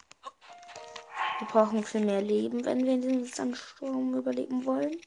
Wir 1.39 1.47
brauchen 1.47 1.83
viel 1.83 2.05
mehr 2.05 2.21
Leben, 2.21 2.63
wenn 2.65 2.85
wir 2.85 2.97
den 2.97 3.25
Sandsturm 3.25 4.13
überleben 4.13 4.65
wollen. 4.65 5.01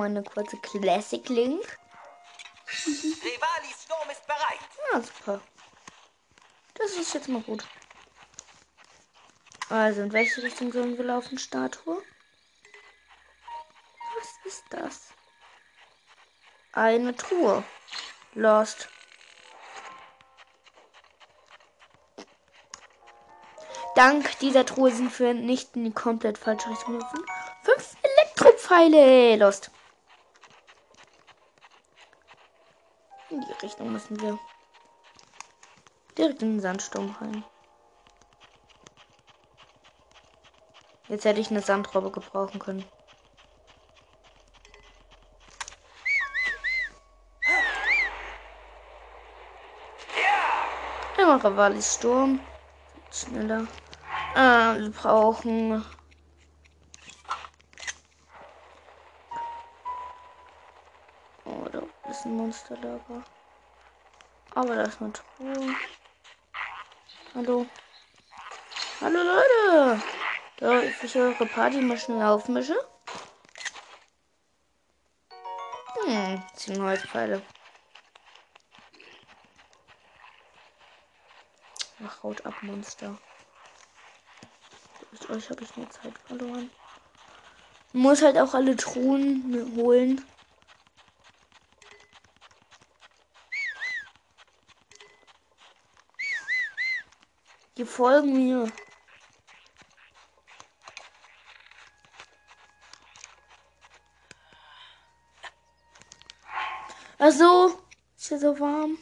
Mal 0.00 0.06
eine 0.06 0.22
kurze 0.22 0.56
Classic 0.56 1.28
Link. 1.28 1.78
Rivalis 2.86 3.82
Sturm 3.84 4.10
ist 4.10 4.26
bereit. 4.26 4.58
Ja, 4.92 5.00
super. 5.02 5.40
Das 6.74 6.92
ist 6.92 7.12
jetzt 7.12 7.28
mal 7.28 7.42
gut. 7.42 7.64
Also, 9.68 10.00
in 10.00 10.12
welche 10.12 10.42
Richtung 10.42 10.72
sollen 10.72 10.96
wir 10.96 11.04
laufen, 11.04 11.38
Statue? 11.38 12.02
Was 14.16 14.52
ist 14.52 14.64
das? 14.70 15.08
Eine 16.72 17.14
Truhe. 17.14 17.62
Lost. 18.32 18.88
Dank 23.96 24.38
dieser 24.38 24.64
Truhe 24.64 24.90
sind 24.92 25.18
wir 25.18 25.34
nicht 25.34 25.76
in 25.76 25.84
die 25.84 25.92
komplett 25.92 26.38
falsche 26.38 26.70
Richtung 26.70 26.96
gelaufen. 26.98 27.24
Fünf 27.64 27.96
Elektropfeile. 28.02 29.36
Lost. 29.36 29.70
Müssen 34.00 34.20
wir. 34.20 34.38
Direkt 36.16 36.42
in 36.42 36.52
den 36.52 36.60
Sandsturm 36.60 37.14
rein. 37.20 37.44
Jetzt 41.08 41.24
hätte 41.24 41.40
ich 41.40 41.50
eine 41.50 41.60
Sandrobbe 41.60 42.10
gebrauchen 42.10 42.60
können. 42.60 42.84
Einmal 51.18 51.38
Ravalis 51.38 51.94
Sturm. 51.94 52.40
Schneller. 53.12 53.66
Ah, 54.34 54.76
wir 54.78 54.90
brauchen. 54.90 55.84
Oh, 61.44 61.66
ist 62.08 62.24
ein 62.24 62.36
Monsterlager. 62.36 63.24
Aber 64.54 64.74
da 64.74 64.82
ist 64.82 65.00
eine 65.00 65.12
Truhe. 65.12 65.74
Hallo. 67.34 67.66
Hallo 69.00 69.18
Leute. 69.22 70.02
Da 70.56 70.82
ich 70.82 71.16
eure 71.16 71.46
Party 71.46 71.80
mal 71.80 71.96
schnell 71.96 72.22
aufmische. 72.22 72.76
Hm, 76.04 76.42
10 76.54 76.82
Holzpfeile. 76.82 77.42
Ach, 82.04 82.22
haut 82.22 82.44
ab, 82.44 82.54
Monster. 82.62 83.16
Durch 85.10 85.30
euch 85.30 85.50
habe 85.50 85.62
ich 85.62 85.76
nur 85.76 85.88
Zeit 85.90 86.18
verloren. 86.26 86.70
Muss 87.92 88.22
halt 88.22 88.38
auch 88.38 88.54
alle 88.54 88.76
Truhen 88.76 89.76
holen. 89.76 90.24
Folgen 97.90 98.32
mir. 98.32 98.72
Ach 107.18 107.30
so, 107.32 107.82
ist 108.16 108.28
hier 108.28 108.38
so 108.38 108.58
warm. 108.58 108.96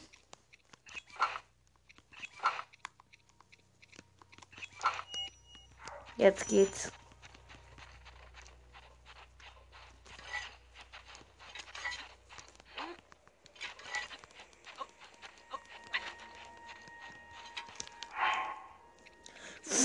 Jetzt 6.16 6.48
geht's. 6.48 6.90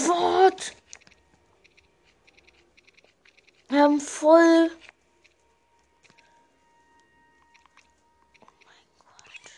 What? 0.08 0.76
Wir 3.70 3.84
haben 3.84 4.00
voll. 4.00 4.72
Oh 8.40 8.48
mein 8.66 8.88
Gott. 9.00 9.52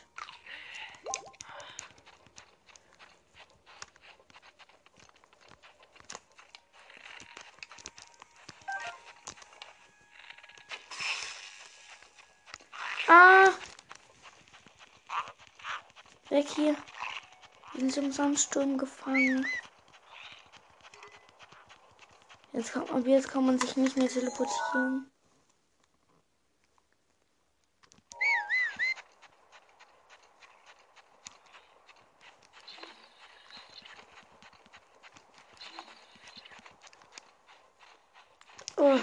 Ah! 13.08 13.50
Weg 16.30 16.48
hier. 16.50 16.76
Wir 17.74 17.92
sind 17.92 18.05
im 18.05 18.05
Sandsturm 18.16 18.78
gefangen. 18.78 19.46
Jetzt 22.54 22.72
kann, 22.72 22.90
ab 22.90 23.06
jetzt 23.06 23.28
kann 23.28 23.46
man 23.46 23.60
sich 23.60 23.76
nicht 23.76 23.98
mehr 23.98 24.08
teleportieren. 24.08 25.12
Oh. 38.78 39.00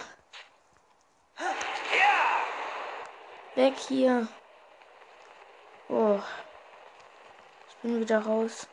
Weg 3.57 3.77
hier. 3.77 4.27
Oh. 5.91 6.19
Ich 7.69 7.77
bin 7.83 8.01
wieder 8.01 8.21
raus. 8.21 8.67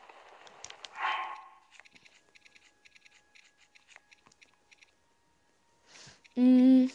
Mm. 6.40 6.88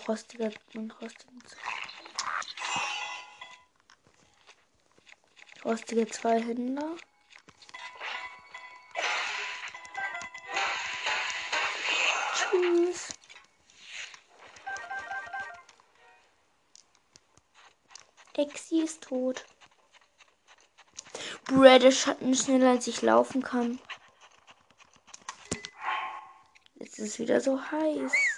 Ich 0.00 0.06
brauche 0.06 0.12
rostige 0.12 0.50
und 0.74 1.02
rostigen 1.02 1.42
Rostige 5.62 6.06
zwei 6.08 6.40
Händler. 6.40 6.96
Tschüss. 12.34 13.08
Exi 18.34 18.80
ist 18.80 19.02
tot. 19.02 19.44
Brad, 21.44 21.82
der 21.82 21.90
Schatten 21.90 22.34
schneller 22.34 22.70
als 22.70 22.86
ich 22.86 23.02
laufen 23.02 23.42
kann. 23.42 23.78
Jetzt 26.76 26.98
ist 26.98 27.08
es 27.08 27.18
wieder 27.18 27.40
so 27.42 27.60
heiß. 27.60 28.29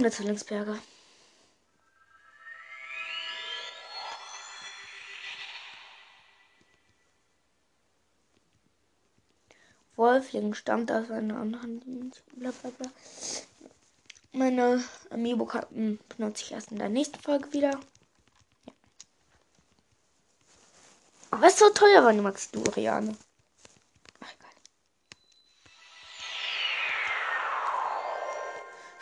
Turm 0.00 0.04
der 0.04 0.12
Zwillingsberger. 0.12 0.78
Wolfling 9.96 10.54
stammt 10.54 10.90
aus 10.90 11.10
einer 11.10 11.36
anderen. 11.36 12.12
Blablabla. 12.34 12.90
Meine 14.32 14.82
Amiibo-Karten 15.10 15.98
benutze 16.16 16.44
ich 16.44 16.52
erst 16.52 16.72
in 16.72 16.78
der 16.78 16.88
nächsten 16.88 17.20
Folge 17.20 17.52
wieder. 17.52 17.78
Aber 21.30 21.46
es 21.46 21.52
ist 21.52 21.58
so 21.58 21.68
teuer 21.74 22.02
waren 22.04 22.16
die 22.16 22.22
Max 22.22 22.50
Duriane. 22.50 23.14
Ach, 23.18 23.29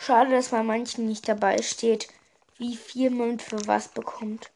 Schade, 0.09 0.31
dass 0.31 0.49
bei 0.49 0.63
manchen 0.63 1.05
nicht 1.05 1.29
dabei 1.29 1.61
steht, 1.61 2.07
wie 2.57 2.75
viel 2.75 3.11
man 3.11 3.37
für 3.37 3.67
was 3.67 3.89
bekommt. 3.89 4.49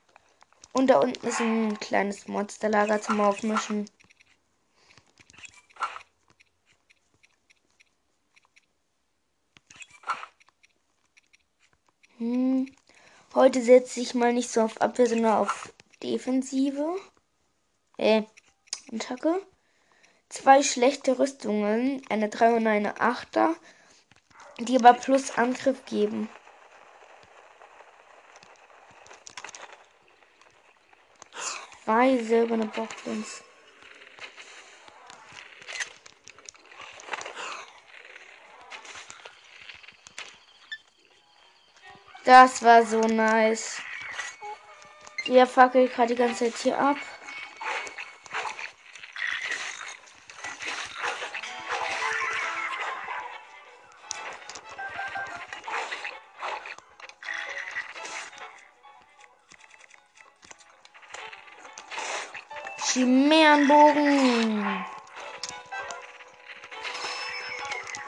Und 0.71 0.87
da 0.87 0.97
unten 0.97 1.27
ist 1.27 1.41
ein 1.41 1.79
kleines 1.79 2.27
Monsterlager 2.27 2.99
zum 2.99 3.21
Aufmischen. 3.21 3.85
Hm. 12.17 12.75
Heute 13.35 13.61
setze 13.61 13.99
ich 13.99 14.15
mal 14.15 14.33
nicht 14.33 14.49
so 14.49 14.61
auf 14.61 14.81
Abwehr, 14.81 15.05
sondern 15.05 15.33
auf 15.33 15.71
Defensive. 16.01 16.95
Äh, 17.97 18.23
Attacke. 18.91 19.39
Zwei 20.29 20.63
schlechte 20.63 21.19
Rüstungen, 21.19 22.01
eine 22.09 22.29
3 22.29 22.55
und 22.55 22.65
eine 22.65 22.95
8er, 22.95 23.53
die 24.59 24.77
aber 24.77 24.93
plus 24.93 25.37
Angriff 25.37 25.83
geben. 25.85 26.29
Zwei 31.83 32.17
silberne 32.17 32.65
Boxens. 32.67 33.43
Das 42.23 42.63
war 42.63 42.85
so 42.85 43.01
nice. 43.01 43.81
Der 45.27 45.45
fackelt 45.45 45.93
gerade 45.93 46.15
die 46.15 46.19
ganze 46.19 46.45
Zeit 46.45 46.61
hier 46.61 46.79
ab. 46.79 46.97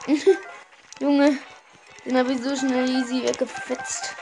Junge, 1.00 1.38
den 2.04 2.16
habe 2.16 2.32
ich 2.32 2.40
so 2.40 2.54
schnell 2.54 2.88
easy 2.88 3.24
weggefetzt. 3.24 4.14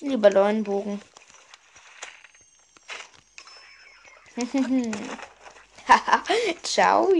Lieber 0.00 0.30
Leuenbogen. 0.30 1.02
Ciao. 6.62 7.12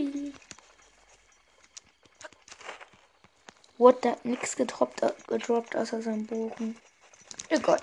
What, 3.77 4.05
der 4.05 4.13
hat 4.13 4.25
nix 4.25 4.57
gedroppt, 4.57 5.03
gedroppt 5.27 5.77
außer 5.77 6.01
seinem 6.01 6.27
Bogen. 6.27 6.77
Egal. 7.49 7.81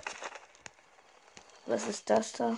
Was 1.65 1.88
ist 1.88 2.09
das 2.09 2.31
da? 2.34 2.57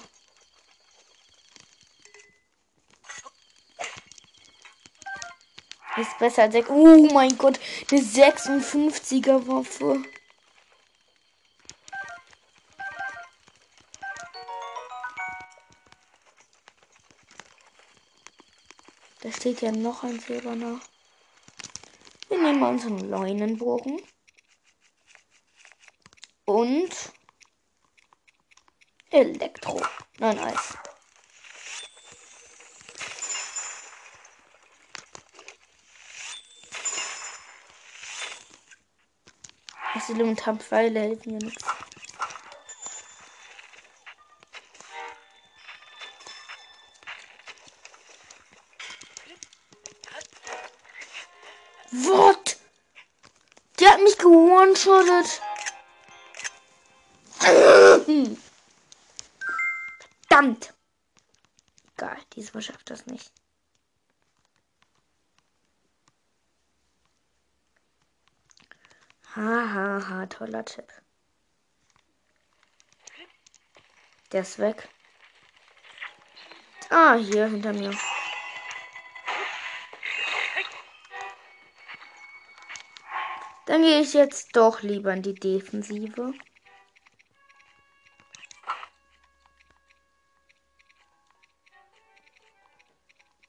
Ist 5.98 6.20
besser 6.20 6.44
als 6.44 6.54
6. 6.54 6.70
Oh 6.70 7.08
mein 7.12 7.36
Gott, 7.38 7.60
eine 7.92 8.00
56er 8.02 9.48
Waffe. 9.48 10.04
Da 19.22 19.32
steht 19.32 19.62
ja 19.62 19.72
noch 19.72 20.04
ein 20.04 20.20
silberner. 20.20 20.80
Wir 22.30 22.38
nehmen 22.38 22.60
mal 22.60 22.70
unseren 22.70 23.10
Leunenbogen. 23.10 24.00
Und 26.46 26.92
Elektro. 29.10 29.82
Nein, 30.20 30.38
Eis. 40.08 40.14
Das 40.14 40.16
elementaren 40.16 40.60
Pfeile 40.60 41.00
helfen 41.02 41.34
ja 41.34 41.40
nichts. 41.40 41.66
What? 51.92 52.58
Der 53.80 53.94
hat 53.94 54.02
mich 54.02 54.18
gewone-shottet. 54.18 55.42
Verdammt. 60.28 60.74
Egal, 61.96 62.18
diesmal 62.36 62.62
schafft 62.62 62.90
das 62.90 63.06
nicht. 63.08 63.32
Hahaha, 69.38 70.02
ha, 70.02 70.10
ha, 70.10 70.26
toller 70.26 70.66
Tipp. 70.66 70.92
Der 74.32 74.42
ist 74.42 74.58
weg. 74.58 74.90
Ah, 76.90 77.14
hier 77.14 77.46
hinter 77.46 77.72
mir. 77.72 77.96
Dann 83.68 83.84
gehe 83.84 84.02
ich 84.02 84.14
jetzt 84.14 84.56
doch 84.56 84.82
lieber 84.82 85.14
in 85.14 85.22
die 85.22 85.36
Defensive. 85.36 86.34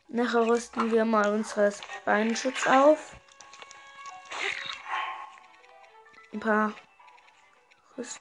Nachher 0.09 0.47
rüsten 0.47 0.91
wir 0.93 1.07
mal 1.07 1.33
unseres 1.33 1.81
Beinschutz 2.05 2.67
auf. 2.67 3.17
Ein 6.39 6.41
paar 6.41 6.73
Rüst 7.97 8.21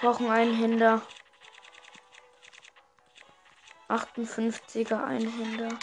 brauchen 0.00 0.30
einen 0.30 0.54
Händer. 0.54 1.02
58er 3.88 5.02
Einhänder. 5.02 5.76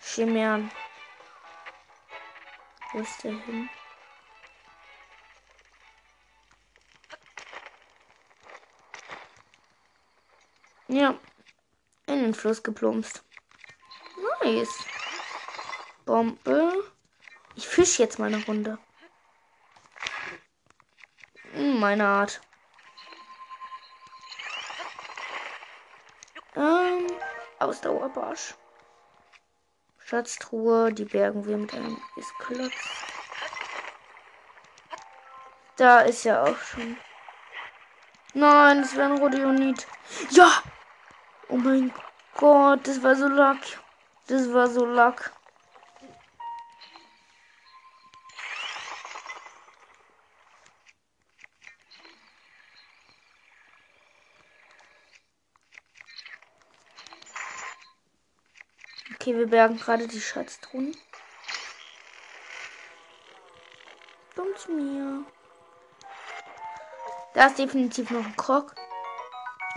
Chimären. 0.00 0.70
Wo 2.92 3.00
ist 3.00 3.24
der 3.24 3.32
hin? 3.32 3.68
Ja. 10.94 11.18
In 12.06 12.22
den 12.22 12.34
Fluss 12.34 12.62
geplumpst. 12.62 13.24
Nice. 14.44 14.84
Bombe. 16.04 16.84
Ich 17.56 17.66
fische 17.66 18.00
jetzt 18.04 18.20
mal 18.20 18.32
eine 18.32 18.44
Runde. 18.44 18.78
Hm, 21.50 21.80
meine 21.80 22.06
Art. 22.06 22.40
Ähm, 26.54 27.08
Ausdauerbarsch. 27.58 28.54
Schatztruhe, 29.98 30.92
die 30.92 31.06
bergen 31.06 31.44
wir 31.44 31.56
mit 31.56 31.74
einem 31.74 32.00
Isklotz. 32.14 32.72
Da 35.74 36.02
ist 36.02 36.22
ja 36.22 36.44
auch 36.44 36.58
schon. 36.58 36.96
Nein, 38.32 38.82
das 38.82 38.94
wäre 38.94 39.10
ein 39.12 39.18
Rhodionit. 39.18 39.88
Ja! 40.30 40.62
Oh 41.54 41.56
mein 41.56 41.92
Gott, 42.36 42.80
das 42.84 43.00
war 43.04 43.14
so 43.14 43.28
luck. 43.28 43.58
Das 44.26 44.52
war 44.52 44.66
so 44.66 44.84
luck. 44.84 45.30
Okay, 59.14 59.36
wir 59.36 59.46
bergen 59.46 59.76
gerade 59.76 60.08
die 60.08 60.20
Schatztruhen. 60.20 60.96
Komm 64.34 64.56
zu 64.56 64.72
mir. 64.72 65.24
Da 67.34 67.46
ist 67.46 67.58
definitiv 67.60 68.10
noch 68.10 68.24
ein 68.24 68.34
Krog. 68.34 68.74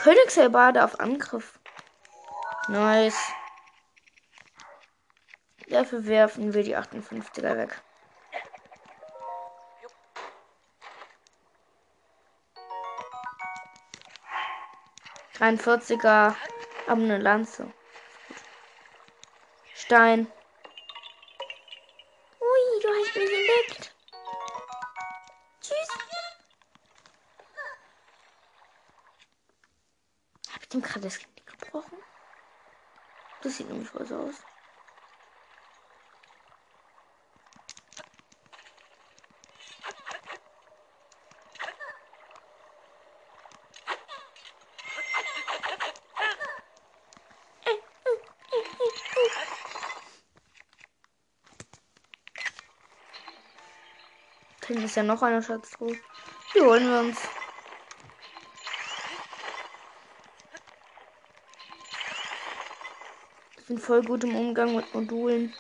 Königshelbade 0.01 0.83
auf 0.83 0.99
Angriff. 0.99 1.56
Nice. 2.67 3.33
Dafür 5.69 6.05
werfen 6.05 6.53
wir 6.53 6.63
die 6.63 6.75
58er 6.75 7.57
weg. 7.57 7.81
Dreiundvierziger, 15.37 16.35
aber 16.87 17.01
eine 17.01 17.19
Lanze. 17.19 17.71
Stein. 19.75 20.27
Ui, 22.39 22.81
du 22.81 22.87
hast 22.89 23.15
mich 23.15 23.31
entdeckt. 23.31 23.95
Tschüss. 25.61 25.87
gerade 30.81 31.01
das 31.01 31.19
Knie 31.19 31.43
gebrochen? 31.45 31.97
Das 33.41 33.57
sieht 33.57 33.69
nämlich 33.69 33.89
voll 33.89 34.05
so 34.05 34.15
aus. 34.15 34.35
Hinten 54.77 54.83
ist 54.83 54.86
ja 54.97 55.03
noch 55.03 55.21
eine 55.21 55.41
Schatztruhe. 55.41 55.95
Die 56.53 56.61
holen 56.61 56.89
wir 56.89 56.99
uns. 56.99 57.21
Ich 63.57 63.65
bin 63.67 63.77
voll 63.77 64.01
gut 64.03 64.23
im 64.23 64.35
Umgang 64.35 64.75
mit 64.75 64.93
Modulen. 64.93 65.53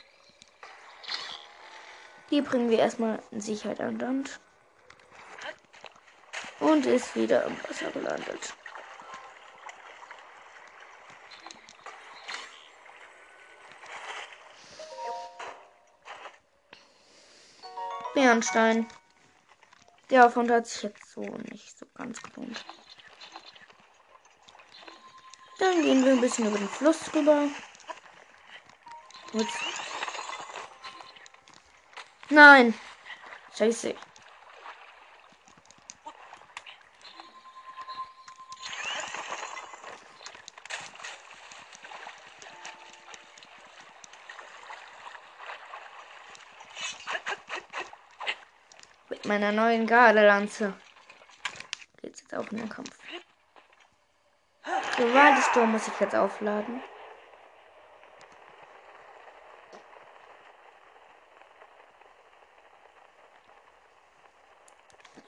Die 2.31 2.41
bringen 2.41 2.69
wir 2.69 2.79
erstmal 2.79 3.21
in 3.31 3.39
Sicherheit 3.39 3.79
an 3.79 3.99
Land. 3.99 4.39
Und 6.59 6.85
ist 6.85 7.15
wieder 7.15 7.45
im 7.45 7.55
Wasser 7.63 7.91
gelandet. 7.91 8.53
Bernstein. 18.15 18.87
Der 20.09 20.25
Aufwand 20.25 20.49
hat 20.51 20.65
sich 20.67 20.83
jetzt 20.83 21.11
so 21.11 21.21
nicht 21.21 21.77
so 21.77 21.85
ganz 21.93 22.21
gelohnt. 22.21 22.65
Dann 25.59 25.81
gehen 25.81 26.05
wir 26.05 26.13
ein 26.13 26.21
bisschen 26.21 26.47
über 26.47 26.57
den 26.57 26.69
Fluss 26.69 27.13
rüber. 27.13 27.47
Gut. 29.31 29.47
Nein. 32.29 32.73
Scheiße. 33.57 33.95
Mit 49.09 49.25
meiner 49.37 49.51
neuen 49.51 49.85
Gardelanze 49.85 50.73
geht's 52.01 52.21
jetzt 52.21 52.33
auch 52.33 52.51
in 52.51 52.57
den 52.57 52.69
Kampf. 52.69 52.97
Gewaltsturm 54.97 55.73
muss 55.73 55.87
ich 55.87 55.99
jetzt 55.99 56.15
aufladen. 56.15 56.81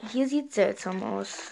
Hier 0.07 0.27
sieht 0.27 0.53
seltsam 0.53 1.03
aus. 1.03 1.52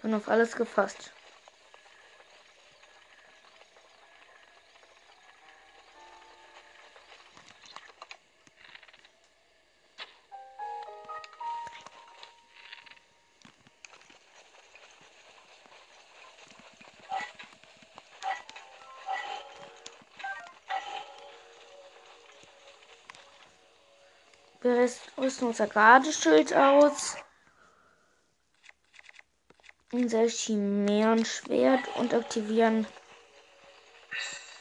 Bin 0.00 0.14
auf 0.14 0.26
alles 0.30 0.56
gefasst. 0.56 1.12
Rüsten 25.42 25.46
unser 25.46 25.66
Gardeschild 25.66 26.54
aus. 26.54 27.16
Unser 29.92 30.26
Chimärenschwert 30.26 31.86
und 31.96 32.14
aktivieren. 32.14 32.86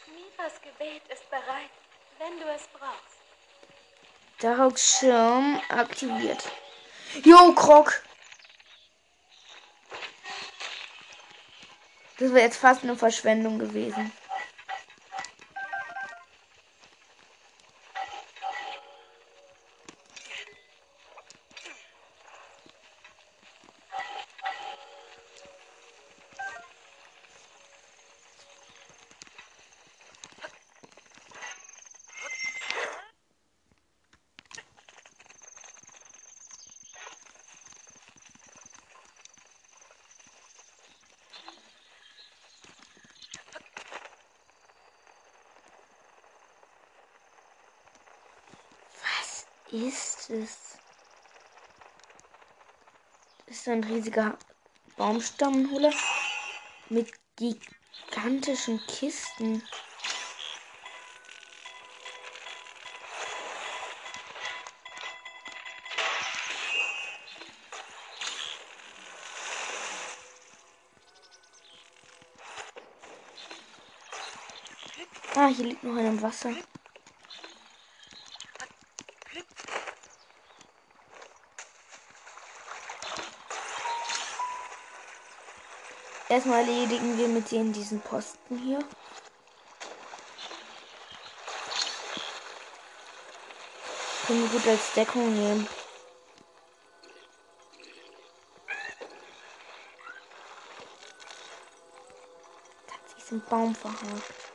Mivas 0.08 0.62
Gebet 0.62 1.02
ist 1.10 1.30
bereit, 1.30 1.72
wenn 2.20 2.38
du 2.40 2.46
es 2.54 2.68
brauchst. 2.74 3.22
Darkschirm 4.40 5.62
aktiviert. 5.70 6.52
Jo, 7.24 7.54
Krog! 7.54 8.02
Das 12.18 12.34
wäre 12.34 12.46
jetzt 12.46 12.58
fast 12.58 12.84
eine 12.84 12.96
Verschwendung 12.96 13.58
gewesen. 13.58 14.12
Was 49.02 49.46
ist 49.72 50.30
es? 50.30 50.78
Das 53.46 53.58
ist 53.58 53.61
ein 53.72 53.84
riesiger 53.84 54.38
Baumstammhuller 54.98 55.94
mit 56.90 57.12
gigantischen 57.38 58.86
Kisten. 58.86 59.64
Ah, 75.34 75.48
hier 75.48 75.66
liegt 75.66 75.84
noch 75.84 75.96
einer 75.96 76.10
im 76.10 76.22
Wasser. 76.22 76.52
Erstmal 86.32 86.60
erledigen 86.60 87.18
wir 87.18 87.28
mit 87.28 87.52
denen 87.52 87.74
diesen 87.74 88.00
Posten 88.00 88.58
hier. 88.58 88.80
Können 94.26 94.44
wir 94.44 94.48
gut 94.48 94.66
als 94.66 94.94
Deckung 94.94 95.34
nehmen. 95.34 95.68
Hat 102.88 103.20
sich 103.20 103.32
ein 103.34 103.44
Baum 103.50 103.76
verhakt. 103.76 104.51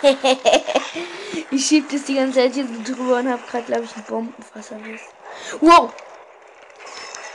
ich 1.50 1.66
schieb 1.66 1.90
das 1.90 2.04
die 2.04 2.14
ganze 2.14 2.40
Zeit 2.40 2.54
hier 2.54 2.66
so 2.66 2.94
drüber 2.94 3.18
und 3.18 3.30
hab 3.30 3.46
gerade, 3.48 3.64
glaube 3.64 3.84
ich, 3.84 3.94
einen 3.94 4.04
Bombenfass 4.04 4.70
erwischt. 4.70 5.06
Wow! 5.60 5.92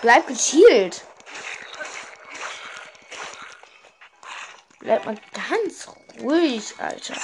Bleib 0.01 0.27
gechillt! 0.27 1.05
Bleib 4.79 5.05
mal 5.05 5.17
ganz 5.33 5.87
ruhig, 6.21 6.73
Alter. 6.77 7.15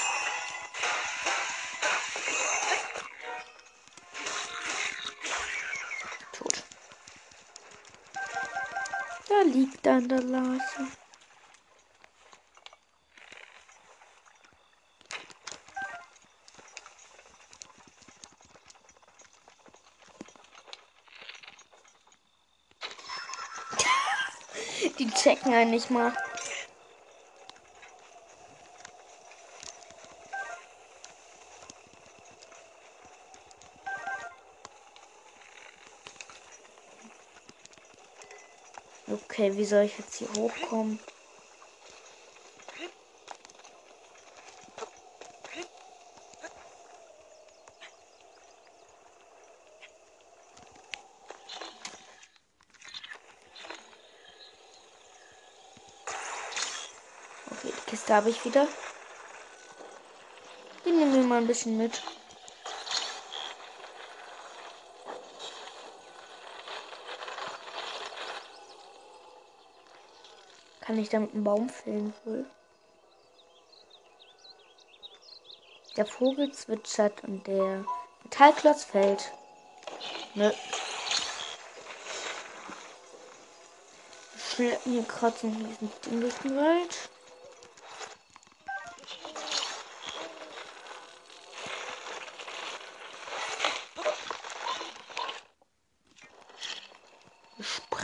Tot. 6.33 6.63
Da 9.29 9.41
liegt 9.43 9.85
dann 9.85 10.09
der 10.09 10.21
Lase. 10.21 10.87
Die 24.97 25.09
checken 25.21 25.53
einen 25.53 25.71
nicht 25.71 25.91
mal. 25.91 26.11
Okay, 39.07 39.55
wie 39.55 39.65
soll 39.65 39.83
ich 39.83 39.97
jetzt 39.97 40.17
hier 40.17 40.27
hochkommen? 40.35 40.99
Habe 58.11 58.29
ich 58.29 58.43
wieder. 58.43 58.67
Die 60.83 60.91
nehmen 60.91 61.13
wir 61.13 61.23
mal 61.23 61.37
ein 61.37 61.47
bisschen 61.47 61.77
mit. 61.77 62.03
Kann 70.81 70.99
ich 70.99 71.07
damit 71.07 71.33
einen 71.33 71.45
Baum 71.45 71.69
fällen 71.69 72.13
wohl? 72.25 72.45
Der 75.95 76.05
Vogel 76.05 76.51
zwitschert 76.51 77.23
und 77.23 77.47
der 77.47 77.85
Metallklotz 78.23 78.83
fällt. 78.83 79.31
Nö. 80.35 80.51
Wir 84.33 84.43
schleppen 84.43 84.91
hier 84.91 85.03
gerade 85.03 85.37
so 85.37 85.47
diesen 85.47 85.91
Ding 86.01 86.19
durch 86.19 86.35
den 86.39 86.57
Wald. 86.57 87.10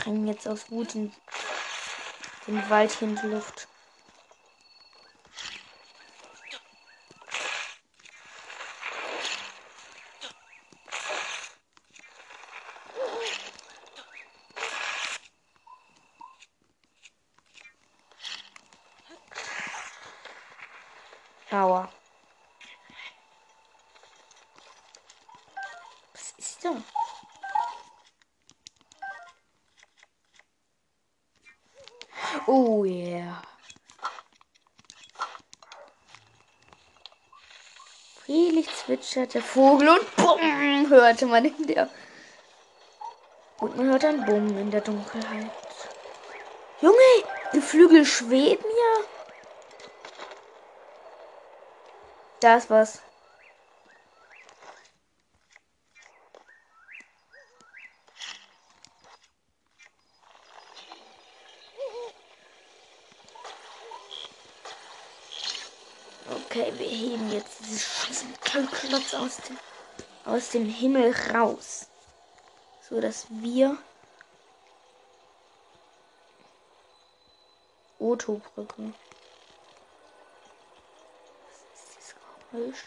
Wir 0.08 0.14
sprengen 0.14 0.28
jetzt 0.28 0.48
aus 0.48 0.70
Wut 0.70 0.94
in 0.94 1.12
den 2.46 2.70
Wald 2.70 2.90
hier 2.92 3.08
in 3.08 3.16
die 3.16 3.26
Luft. 3.26 3.68
Aua. 21.50 21.92
Was 26.14 26.32
ist 26.38 26.64
da? 26.64 26.82
Oh 32.50 32.82
yeah. 32.86 33.42
Friedlich 38.24 38.70
zwitschert 39.18 39.34
der 39.34 39.42
Vogel 39.42 39.88
und 39.88 40.16
bumm, 40.16 40.90
hörte 40.90 41.26
man 41.26 41.44
in 41.44 41.66
der. 41.66 41.88
Und 43.58 43.76
man 43.76 43.90
hört 43.90 44.04
ein 44.04 44.24
Bumm 44.24 44.56
in 44.56 44.70
der 44.70 44.80
Dunkelheit. 44.80 45.50
Junge, 46.80 46.96
die 47.52 47.60
Flügel 47.60 48.04
schweben 48.04 48.64
ja. 48.64 49.04
Da 52.40 52.56
ist 52.56 52.70
was. 52.70 53.02
Okay, 66.30 66.72
wir 66.76 66.86
heben 66.86 67.32
jetzt 67.32 67.60
dieses 67.60 67.82
scheiß 67.82 68.24
Klotz 68.88 69.14
aus 69.14 69.36
dem, 69.48 69.58
aus 70.48 70.52
dem 70.52 70.66
Himmel 70.66 71.14
raus. 71.34 71.88
So 72.88 73.00
dass 73.02 73.26
wir 73.28 73.76
Oto-Brücke. 77.98 78.94
Was 81.44 81.82
ist 81.90 81.98
das 81.98 82.14
Geräusch? 82.50 82.84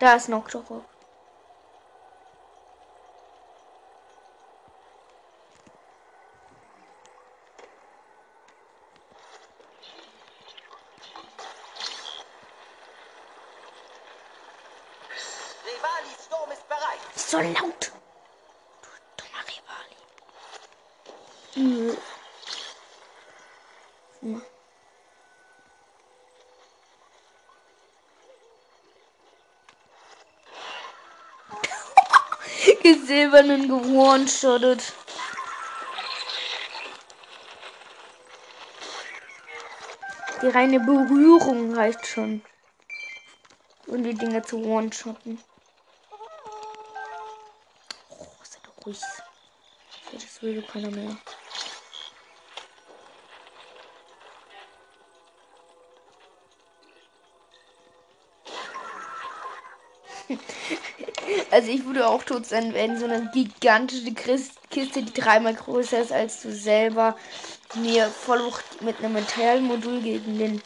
Da 0.00 0.14
ist 0.16 0.28
Nocturok. 0.28 0.84
Rivalis 15.68 16.24
Sturm 16.24 16.50
ist 16.50 16.66
bereit. 16.68 16.98
So 17.14 17.38
laut. 17.38 17.92
Du 18.82 18.88
dummer 19.16 19.42
Rivali. 19.46 19.96
Nö. 21.56 21.96
Hm. 24.20 24.42
Gesilbernen 33.28 33.68
gewonshottet. 33.68 34.92
Die 40.40 40.48
reine 40.48 40.80
Berührung 40.80 41.74
reicht 41.74 42.06
schon. 42.06 42.42
Um 43.86 44.02
die 44.02 44.14
Dinge 44.14 44.40
zu 44.42 44.64
one-shotten. 44.64 45.38
Oh, 48.08 48.26
sei 48.42 48.58
doch 48.62 48.86
ruhig. 48.86 49.00
Das 50.12 50.42
will 50.42 50.62
keiner 50.62 50.90
mehr. 50.90 51.16
Also 61.50 61.70
ich 61.70 61.84
würde 61.84 62.06
auch 62.06 62.22
tot 62.22 62.46
sein, 62.46 62.72
wenn 62.74 62.98
so 62.98 63.04
eine 63.04 63.30
gigantische 63.32 64.12
Kiste, 64.12 65.02
die 65.02 65.12
dreimal 65.12 65.54
größer 65.54 66.00
ist 66.00 66.12
als 66.12 66.42
du 66.42 66.52
selber, 66.52 67.16
mir 67.74 68.08
voll 68.08 68.40
hoch 68.42 68.60
mit 68.80 68.98
einem 68.98 69.14
Metallmodul 69.14 70.00
gegen 70.00 70.38
den 70.38 70.62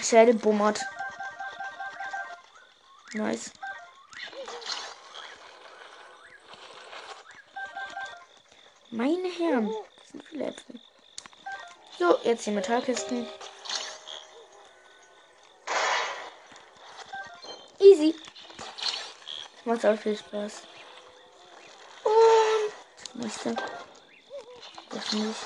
Schädel 0.00 0.34
bummert. 0.34 0.80
Nice. 3.14 3.50
Meine 8.90 9.28
Herren, 9.28 9.70
das 9.98 10.10
sind 10.10 10.24
viele 10.24 10.46
Äpfel. 10.46 10.80
So, 11.98 12.18
jetzt 12.24 12.46
die 12.46 12.50
Metallkisten. 12.50 13.26
Easy. 17.78 18.14
Macht 19.64 19.86
auch 19.86 19.96
viel 19.96 20.16
Spaß. 20.16 20.62
Und 22.04 23.22
musste. 23.22 23.54
Das 24.90 25.12
nicht. 25.12 25.36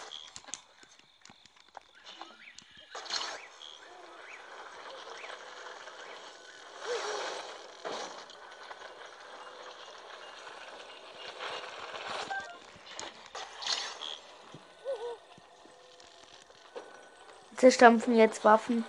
Zerstampfen 17.56 18.16
jetzt 18.16 18.44
Waffen. 18.44 18.84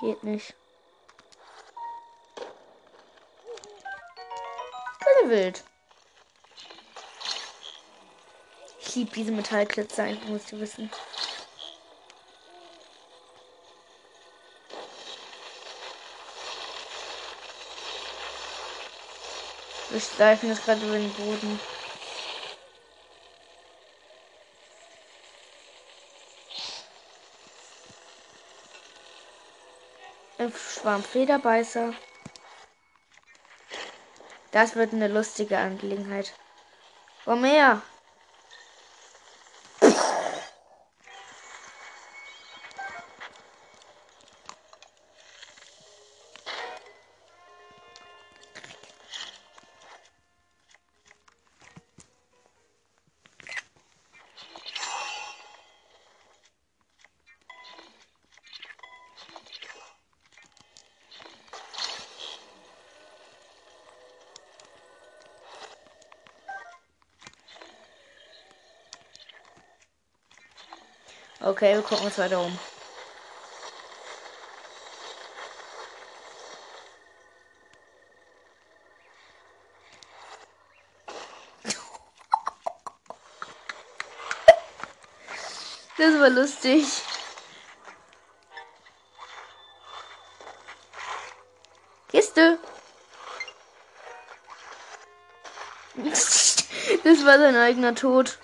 Geht 0.00 0.24
nicht. 0.24 0.54
Metallwild. 5.24 5.64
Ich 8.80 8.94
liebe 8.94 9.10
diese 9.12 9.32
Metallklitze 9.32 10.02
einfach, 10.02 10.28
musst 10.28 10.52
du 10.52 10.60
wissen. 10.60 10.90
Wir 19.90 20.00
steifen 20.00 20.48
jetzt 20.48 20.64
gerade 20.64 20.84
über 20.84 20.98
den 20.98 21.12
Boden. 21.14 21.60
Schwarm 30.74 31.02
Federbeißer. 31.02 31.94
Das 34.54 34.76
wird 34.76 34.92
eine 34.92 35.08
lustige 35.08 35.58
Angelegenheit. 35.58 36.32
Komm 37.24 37.42
her. 37.42 37.82
Okay, 71.46 71.74
wir 71.74 71.82
gucken 71.82 72.06
uns 72.06 72.16
weiter 72.16 72.40
um. 72.40 72.58
Das 85.98 86.18
war 86.18 86.30
lustig. 86.30 86.86
Kiste. 92.08 92.58
Das 97.02 97.24
war 97.26 97.38
sein 97.38 97.56
eigener 97.56 97.94
Tod. 97.94 98.38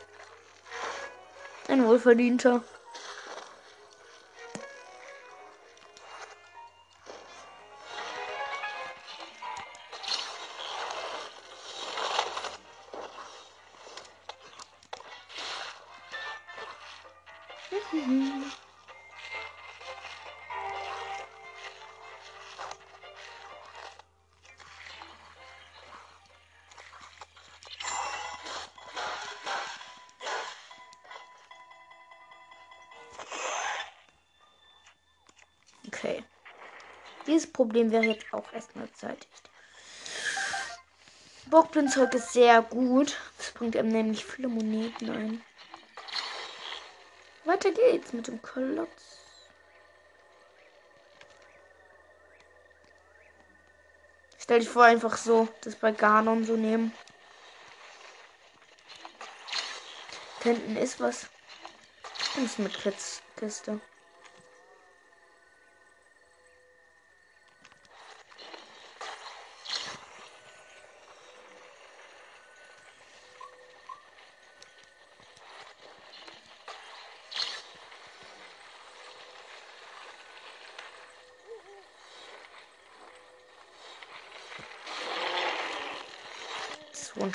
Ein 1.68 1.86
wohlverdienter. 1.86 2.62
Dieses 37.40 37.54
Problem 37.54 37.90
wäre 37.90 38.04
jetzt 38.04 38.34
auch 38.34 38.52
erstmal 38.52 38.86
beseitigt. 38.86 39.50
Bockblinzeug 41.46 42.12
ist 42.12 42.34
sehr 42.34 42.60
gut. 42.60 43.16
Das 43.38 43.52
bringt 43.52 43.78
einem 43.78 43.88
nämlich 43.88 44.26
viele 44.26 44.48
Moneten 44.48 45.08
ein. 45.08 45.42
Weiter 47.46 47.70
geht's 47.70 48.12
mit 48.12 48.26
dem 48.26 48.42
Klotz. 48.42 48.90
Stell 54.36 54.58
dich 54.58 54.68
vor, 54.68 54.84
einfach 54.84 55.16
so 55.16 55.48
das 55.62 55.76
bei 55.76 55.92
Ganon 55.92 56.44
so 56.44 56.58
nehmen. 56.58 56.92
Da 60.40 60.50
hinten 60.50 60.76
ist 60.76 61.00
was. 61.00 61.30
Ist 62.44 62.58
mit 62.58 62.76
Kiste. 63.38 63.80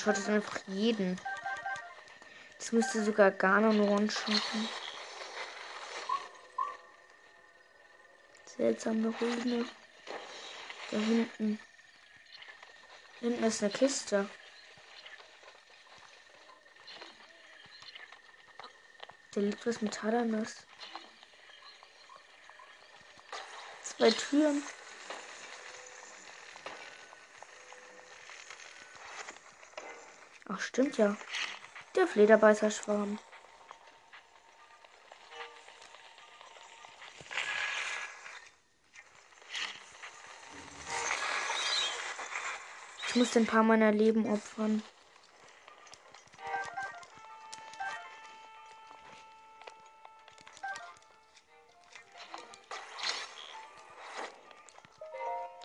One-shottet 0.05 0.29
einfach 0.29 0.59
jeden. 0.67 1.19
Das 2.59 2.71
müsste 2.71 3.03
sogar 3.03 3.31
Ganon 3.31 3.79
one-shotten. 3.79 4.69
Seltsame 8.45 9.13
Ruine. 9.19 9.65
Da 10.91 10.97
hinten. 10.97 11.59
Hinten 13.19 13.43
ist 13.43 13.63
eine 13.63 13.71
Kiste. 13.73 14.29
Da 19.31 19.41
liegt 19.41 19.65
was 19.65 19.81
Metallernes. 19.81 20.65
Zwei 23.81 24.11
Türen. 24.11 24.63
Ach, 30.55 30.61
stimmt 30.61 30.97
ja. 30.97 31.17
Der 31.97 32.07
Flederbeißerschwarm. 32.07 33.19
Ich 43.07 43.15
muss 43.15 43.35
ein 43.35 43.45
paar 43.45 43.63
meiner 43.63 43.91
Leben 43.91 44.31
opfern. 44.31 44.81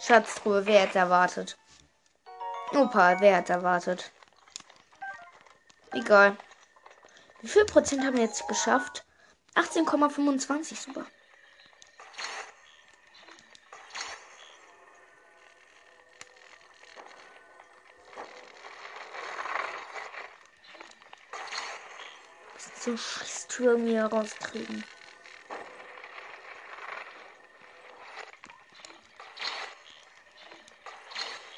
Schatztruhe, 0.01 0.67
wer 0.67 0.83
hat 0.83 0.97
erwartet? 0.97 1.57
Opa, 2.73 3.21
wer 3.21 3.37
hat 3.37 3.51
erwartet? 3.51 4.11
Egal. 5.93 6.37
Wie 7.41 7.49
viel 7.49 7.65
Prozent 7.65 8.05
haben 8.05 8.17
wir 8.17 8.25
jetzt 8.25 8.47
geschafft? 8.47 9.05
18,25, 9.55 10.77
super. 10.77 11.07
So 22.79 22.97
Scheißtüren 22.97 23.87
hier 23.87 24.05
rauskriegen. 24.05 24.85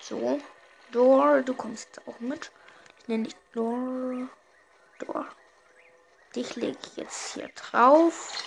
So. 0.00 0.40
Dor, 0.90 1.42
du 1.42 1.54
kommst 1.54 2.00
auch 2.06 2.18
mit. 2.20 2.50
Ich 3.02 3.08
nenne 3.08 3.24
dich 3.24 3.34
Dor. 3.52 4.28
Dor. 5.00 5.26
Dich 6.36 6.54
lege 6.54 6.78
ich 6.80 6.96
jetzt 6.96 7.34
hier 7.34 7.48
drauf. 7.48 8.44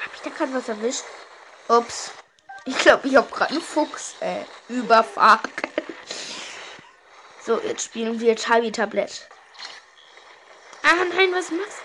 Hab 0.00 0.14
ich 0.14 0.20
da 0.20 0.30
gerade 0.30 0.54
was 0.54 0.68
erwischt? 0.68 1.02
Ups. 1.66 2.12
Ich 2.66 2.78
glaube, 2.78 3.08
ich 3.08 3.16
habe 3.16 3.28
gerade 3.30 3.50
einen 3.50 3.60
Fuchs 3.60 4.14
äh, 4.20 4.44
überfahren. 4.68 5.50
So, 7.42 7.60
jetzt 7.60 7.84
spielen 7.84 8.20
wir 8.20 8.36
Chavi 8.36 8.70
Tablett. 8.70 9.28
Ah 10.84 10.94
nein, 11.16 11.32
was 11.34 11.50
machst 11.50 11.78
du? 11.78 11.84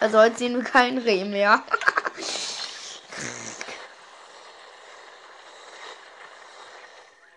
Also 0.00 0.18
heute 0.18 0.36
sehen 0.36 0.56
wir 0.56 0.64
keinen 0.64 0.98
Reh 0.98 1.24
mehr. 1.24 1.62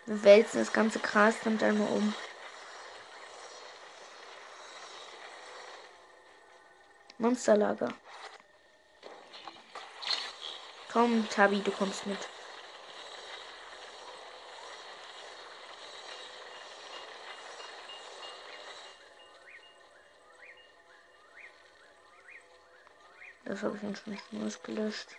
Wälzen 0.09 0.59
das 0.59 0.73
ganze 0.73 0.97
Gras 0.99 1.35
dann 1.43 1.61
einmal 1.61 1.87
um. 1.89 2.13
Monsterlager. 7.19 7.93
Komm, 10.91 11.29
Tabi, 11.29 11.61
du 11.61 11.69
kommst 11.69 12.07
mit. 12.07 12.17
Das 23.45 23.61
habe 23.61 23.75
ich 23.75 23.81
schon 23.81 23.95
schon 23.95 24.47
ausgelöscht. 24.47 25.15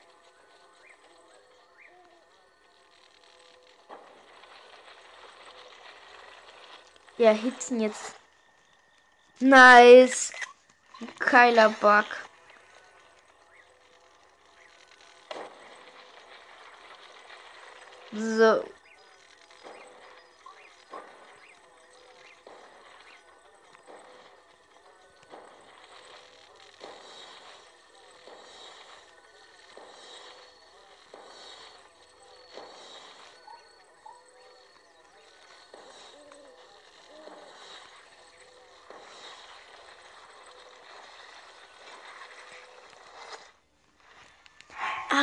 Wir 7.20 7.26
erhitzen 7.26 7.80
jetzt. 7.80 8.14
Nice. 9.40 10.32
Keiler 11.18 11.68
Bug. 11.68 12.06
So. 18.12 18.64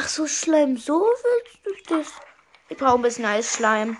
Ach 0.07 0.09
so, 0.09 0.25
Schleim, 0.25 0.77
so 0.77 1.01
willst 1.01 1.89
du 1.89 1.95
das? 1.97 2.13
Ich 2.69 2.77
brauche 2.77 2.95
ein 2.95 3.01
bisschen 3.01 3.25
Eisschleim. 3.25 3.97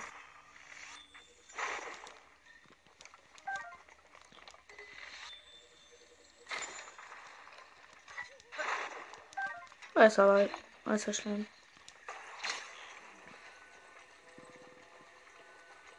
Weiß 9.96 10.20
aber, 10.20 10.48
weißer 10.86 11.12
Schleim. 11.12 11.46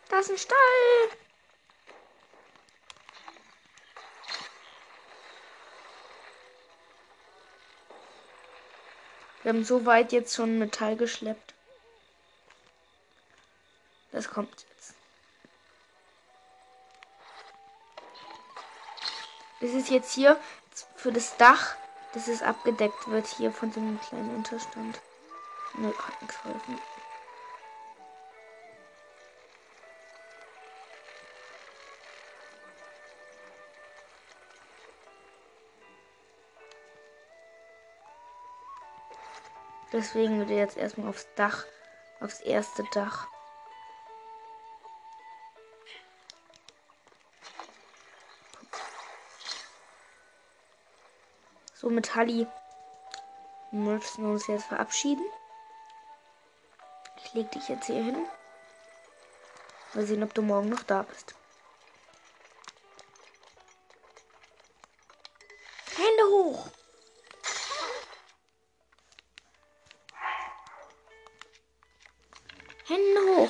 Das 0.08 0.30
ist 0.30 0.30
ein 0.30 0.38
Stall. 0.38 1.27
Wir 9.48 9.54
haben 9.54 9.64
so 9.64 9.86
weit 9.86 10.12
jetzt 10.12 10.34
schon 10.34 10.58
Metall 10.58 10.94
geschleppt. 10.94 11.54
Das 14.12 14.28
kommt 14.28 14.50
jetzt. 14.50 14.94
Das 19.62 19.70
ist 19.70 19.88
jetzt 19.88 20.12
hier 20.12 20.38
für 20.96 21.12
das 21.12 21.38
Dach, 21.38 21.76
dass 22.12 22.28
es 22.28 22.42
abgedeckt 22.42 23.08
wird 23.08 23.26
hier 23.26 23.50
von 23.50 23.72
so 23.72 23.80
einem 23.80 23.98
kleinen 23.98 24.36
Unterstand. 24.36 25.00
Ne, 25.78 25.94
hat 25.96 26.20
nichts 26.20 26.42
geholfen. 26.42 26.78
Deswegen 39.98 40.38
wird 40.38 40.50
er 40.50 40.58
jetzt 40.58 40.76
erstmal 40.76 41.08
aufs 41.08 41.26
Dach, 41.34 41.64
aufs 42.20 42.38
erste 42.38 42.84
Dach. 42.94 43.26
So, 51.74 51.90
mit 51.90 52.14
Halli 52.14 52.46
müssen 53.72 54.22
wir 54.24 54.30
uns 54.30 54.46
jetzt 54.46 54.66
verabschieden. 54.66 55.26
Ich 57.16 57.34
leg 57.34 57.50
dich 57.50 57.68
jetzt 57.68 57.86
hier 57.86 58.04
hin. 58.04 58.24
Mal 59.94 60.06
sehen, 60.06 60.22
ob 60.22 60.32
du 60.32 60.42
morgen 60.42 60.68
noch 60.68 60.84
da 60.84 61.02
bist. 61.02 61.34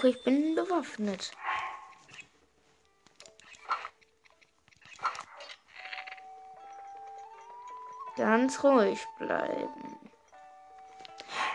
Ich 0.08 0.22
bin 0.24 0.54
bewaffnet. 0.54 1.32
Ganz 8.16 8.64
ruhig 8.64 8.98
bleiben. 9.18 9.96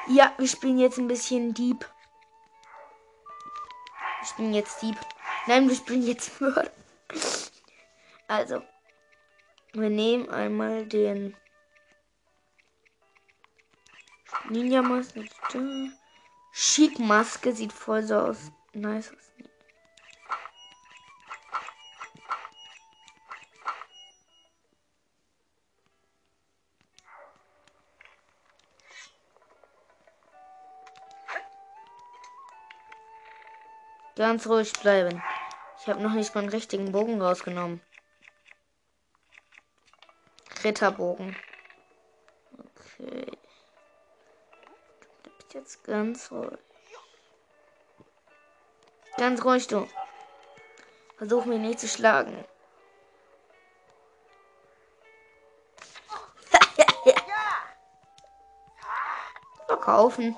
Ja, 0.08 0.34
wir 0.38 0.48
spielen 0.48 0.80
jetzt 0.80 0.98
ein 0.98 1.08
bisschen 1.08 1.54
Dieb. 1.54 1.90
Wir 4.20 4.28
spielen 4.28 4.54
jetzt 4.54 4.82
Dieb. 4.82 4.98
Nein, 5.48 5.68
wir 5.68 5.76
spielen 5.76 6.04
jetzt 6.04 6.40
Mörder. 6.42 6.72
Also, 8.28 8.62
wir 9.74 9.90
nehmen 9.90 10.30
einmal 10.30 10.86
den 10.86 11.36
Ninja 14.50 14.82
Master. 14.82 15.24
Schick 16.56 17.00
Maske 17.00 17.52
sieht 17.52 17.74
voll 17.74 18.04
so 18.04 18.16
aus. 18.16 18.52
Nice 18.74 19.12
aus. 19.12 19.32
Ganz 34.16 34.46
ruhig 34.46 34.72
bleiben. 34.74 35.24
Ich 35.82 35.88
habe 35.88 36.04
noch 36.04 36.14
nicht 36.14 36.36
meinen 36.36 36.50
richtigen 36.50 36.92
Bogen 36.92 37.20
rausgenommen. 37.20 37.82
Ritterbogen. 40.64 41.36
Okay. 42.52 43.33
Jetzt 45.54 45.84
ganz 45.84 46.32
ruhig. 46.32 46.58
Ganz 49.18 49.46
ruhig, 49.46 49.68
du. 49.68 49.88
Versuch 51.18 51.46
mich 51.46 51.60
nicht 51.60 51.80
zu 51.80 51.88
schlagen. 51.88 52.44
Verkaufen. 59.68 60.36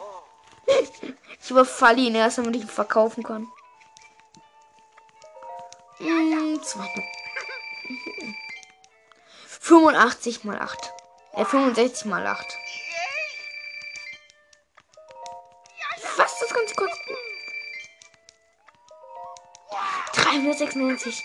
Ich 1.46 1.52
überfalle 1.52 2.02
ihn 2.02 2.16
erst, 2.16 2.40
damit 2.40 2.56
ich 2.56 2.64
ihn 2.64 2.68
verkaufen 2.68 3.24
kann. 3.24 3.48
Hm, 5.98 6.60
85 9.48 10.44
mal 10.44 10.60
8. 10.60 10.94
Äh, 11.34 11.46
65 11.46 12.06
mal 12.06 12.26
8. 12.26 12.58
396. 20.56 21.24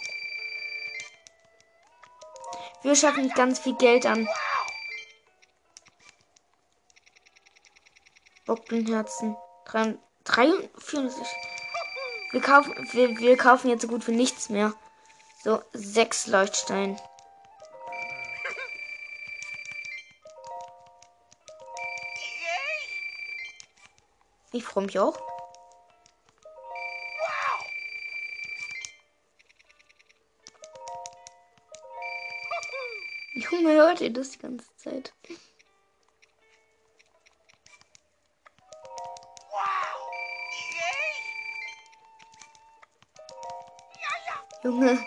Wir 2.82 2.96
schaffen 2.96 3.28
ganz 3.30 3.60
viel 3.60 3.76
Geld 3.76 4.06
an. 4.06 4.28
Bockblindherzen. 8.46 9.36
43. 10.24 11.26
Wir 12.32 12.40
kaufen, 12.40 12.74
wir, 12.92 13.18
wir 13.18 13.36
kaufen 13.36 13.68
jetzt 13.68 13.82
so 13.82 13.88
gut 13.88 14.06
wie 14.08 14.16
nichts 14.16 14.48
mehr. 14.48 14.74
So, 15.44 15.62
sechs 15.72 16.26
Leuchtsteine. 16.26 16.96
Ich 24.52 24.64
freue 24.64 24.86
mich 24.86 24.98
auch. 24.98 25.29
Hört 34.00 34.10
ihr 34.10 34.12
das 34.12 34.30
die 34.30 34.38
ganze 34.38 34.76
Zeit? 34.76 35.12
Junge. 44.62 44.98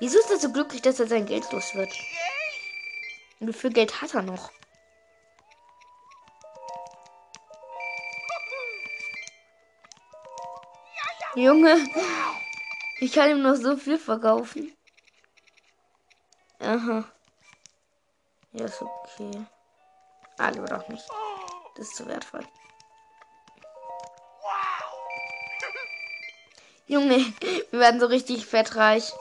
Wieso 0.00 0.18
ist 0.20 0.30
er 0.30 0.38
so 0.38 0.52
glücklich, 0.52 0.80
dass 0.80 1.00
er 1.00 1.06
sein 1.06 1.26
Geld 1.26 1.50
los 1.52 1.74
wird? 1.74 1.92
Und 3.40 3.48
wie 3.48 3.52
viel 3.52 3.72
Geld 3.72 4.00
hat 4.00 4.14
er 4.14 4.22
noch? 4.22 4.52
Junge, 11.38 11.88
ich 12.98 13.12
kann 13.12 13.30
ihm 13.30 13.42
noch 13.42 13.54
so 13.54 13.76
viel 13.76 13.96
verkaufen. 13.96 14.76
Aha. 16.58 17.04
Ja, 18.50 18.64
ist 18.64 18.82
okay. 18.82 19.46
Ah, 20.36 20.48
lieber 20.48 20.66
doch 20.66 20.88
nicht. 20.88 21.04
Das 21.76 21.86
ist 21.86 21.94
zu 21.94 22.08
wertvoll. 22.08 22.44
Junge, 26.88 27.18
wir 27.70 27.78
werden 27.78 28.00
so 28.00 28.06
richtig 28.06 28.44
fettreich. 28.44 29.12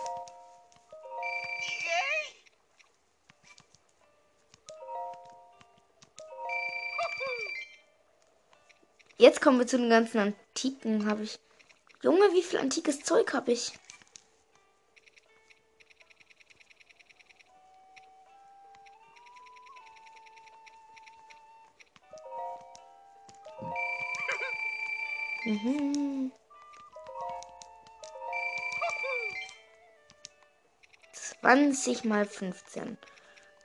Jetzt 9.17 9.39
kommen 9.39 9.59
wir 9.59 9.67
zu 9.67 9.77
den 9.77 9.91
ganzen 9.91 10.17
Antiken, 10.17 11.07
habe 11.07 11.21
ich. 11.21 11.39
Junge, 12.03 12.31
wie 12.33 12.43
viel 12.43 12.59
antikes 12.59 13.01
Zeug 13.01 13.33
habe 13.33 13.51
ich? 13.51 13.73
Mhm. 25.45 26.31
20 31.13 32.03
mal 32.03 32.25
15. 32.25 32.97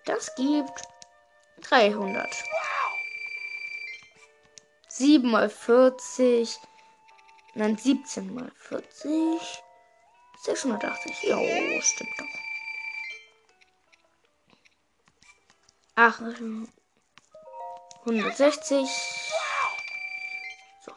Das 0.05 0.33
gibt 0.37 0.83
300. 1.63 2.45
7 4.89 5.29
mal 5.29 5.51
40. 7.53 7.55
Nein, 7.55 7.77
17 7.77 8.35
mal 8.35 8.51
40. 8.57 9.63
680. 10.43 11.23
Jo, 11.23 11.39
stimmt 11.81 12.11
doch. 12.19 12.27
Ach, 15.95 16.21
160. 18.05 18.89
So. 20.81 20.93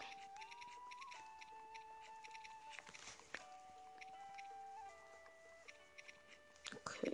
Okay. 6.74 7.12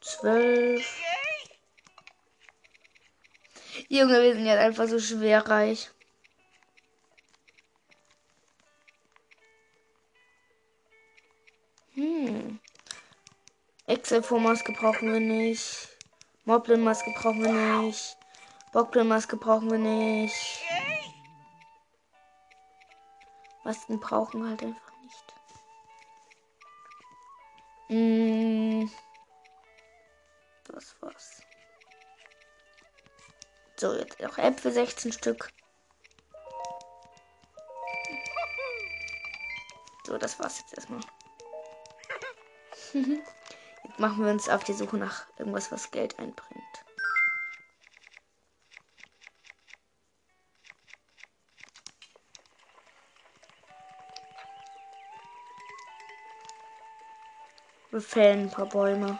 12. 0.00 1.02
Junge, 3.88 4.22
wir 4.22 4.34
sind 4.34 4.44
jetzt 4.44 4.58
einfach 4.58 4.86
so 4.86 5.00
schwerreich. 5.00 5.90
Excel-Vormaske 14.08 14.72
brauchen 14.72 15.12
wir 15.12 15.20
nicht. 15.20 15.86
Moblin-Maske 16.46 17.10
brauchen 17.10 17.44
wir 17.44 17.82
nicht. 17.82 18.16
Bockblin-Maske 18.72 19.36
brauchen 19.36 19.70
wir 19.70 19.76
nicht. 19.76 20.62
Masken 23.64 24.00
brauchen 24.00 24.40
wir 24.40 24.48
halt 24.48 24.62
einfach 24.62 24.92
nicht. 25.02 25.34
Hm. 27.88 28.90
Das 30.64 30.96
war's. 31.02 31.42
So, 33.76 33.92
jetzt 33.92 34.18
noch 34.20 34.38
Äpfel 34.38 34.72
16 34.72 35.12
Stück. 35.12 35.52
So, 40.06 40.16
das 40.16 40.38
war's 40.38 40.60
jetzt 40.60 40.72
erstmal. 40.72 41.02
machen 43.96 44.24
wir 44.24 44.30
uns 44.30 44.48
auf 44.48 44.64
die 44.64 44.74
Suche 44.74 44.96
nach 44.96 45.26
irgendwas, 45.38 45.72
was 45.72 45.90
Geld 45.90 46.18
einbringt. 46.18 46.84
Wir 57.90 58.02
fällen 58.02 58.42
ein 58.42 58.50
paar 58.50 58.66
Bäume. 58.66 59.18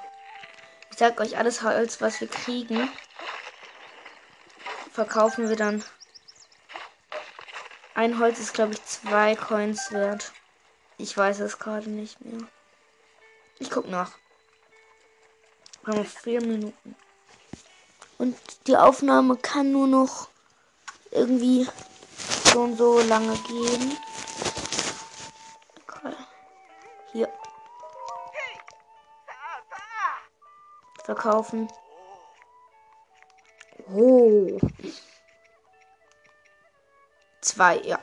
Ich 0.90 0.98
sag 0.98 1.18
euch 1.20 1.38
alles 1.38 1.62
Holz, 1.62 2.00
was 2.00 2.20
wir 2.20 2.28
kriegen. 2.28 2.90
Verkaufen 4.92 5.48
wir 5.48 5.56
dann. 5.56 5.82
Ein 7.94 8.18
Holz 8.18 8.38
ist, 8.38 8.54
glaube 8.54 8.74
ich, 8.74 8.84
zwei 8.84 9.34
Coins 9.34 9.90
wert. 9.90 10.32
Ich 10.98 11.16
weiß 11.16 11.40
es 11.40 11.58
gerade 11.58 11.88
nicht 11.88 12.20
mehr. 12.20 12.46
Ich 13.58 13.70
guck 13.70 13.88
nach. 13.88 14.12
Wir 15.89 15.94
haben 15.94 16.05
vier 16.05 16.43
Minuten. 16.43 16.94
Und 18.19 18.36
die 18.66 18.77
Aufnahme 18.77 19.39
kann 19.39 19.73
nur 19.73 19.86
noch 19.86 20.28
irgendwie 21.10 21.66
so 22.52 22.60
und 22.60 22.77
so 22.77 23.01
lange 23.01 23.35
gehen. 23.48 23.97
Hier. 27.10 27.32
Verkaufen. 31.06 31.69
Oh. 33.90 34.59
Zwei, 37.40 37.78
ja. 37.78 37.98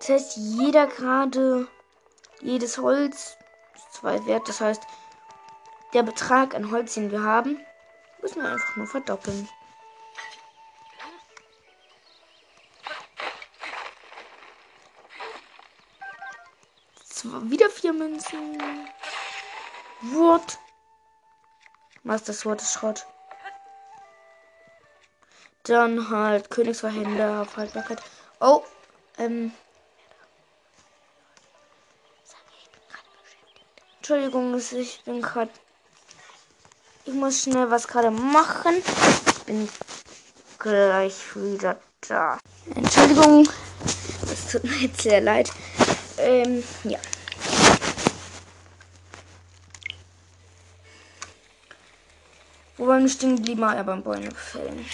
Das 0.00 0.08
heißt, 0.08 0.36
jeder 0.36 0.88
gerade, 0.88 1.68
jedes 2.40 2.76
Holz 2.78 3.36
zwei 3.92 4.26
wert. 4.26 4.48
Das 4.48 4.60
heißt, 4.60 4.82
der 5.92 6.02
Betrag 6.02 6.54
an 6.54 6.70
Holz, 6.70 6.94
den 6.94 7.10
wir 7.10 7.22
haben, 7.22 7.58
müssen 8.22 8.42
wir 8.42 8.50
einfach 8.50 8.76
nur 8.76 8.86
verdoppeln. 8.86 9.48
Zwei, 17.04 17.50
wieder 17.50 17.68
vier 17.68 17.92
Münzen. 17.92 18.58
What? 20.02 20.58
Master 22.02 22.32
Sword 22.32 22.62
ist 22.62 22.72
Schrott. 22.72 23.06
Dann 25.64 26.08
halt 26.08 26.50
Königsverhänder 26.50 27.42
auf 27.42 27.56
Haltbarkeit. 27.56 28.02
Oh, 28.40 28.62
ähm. 29.18 29.52
Entschuldigung, 33.98 34.56
ich 34.56 35.02
bin 35.04 35.20
gerade. 35.20 35.50
Ich 37.04 37.14
muss 37.14 37.42
schnell 37.42 37.70
was 37.70 37.88
gerade 37.88 38.10
machen. 38.10 38.82
Bin 39.46 39.68
gleich 40.58 41.14
wieder 41.34 41.80
da. 42.06 42.38
Entschuldigung, 42.74 43.48
es 44.30 44.52
tut 44.52 44.64
mir 44.64 44.76
jetzt 44.76 45.02
sehr 45.02 45.20
leid. 45.20 45.50
Ähm, 46.18 46.62
ja. 46.84 46.98
Wo 52.76 52.86
waren 52.86 53.02
wir 53.02 53.10
stehen 53.10 53.36
geblieben? 53.36 53.62
Ja, 53.62 53.82
beim 53.82 54.02
Bäume 54.02 54.30
fällen. 54.34 54.84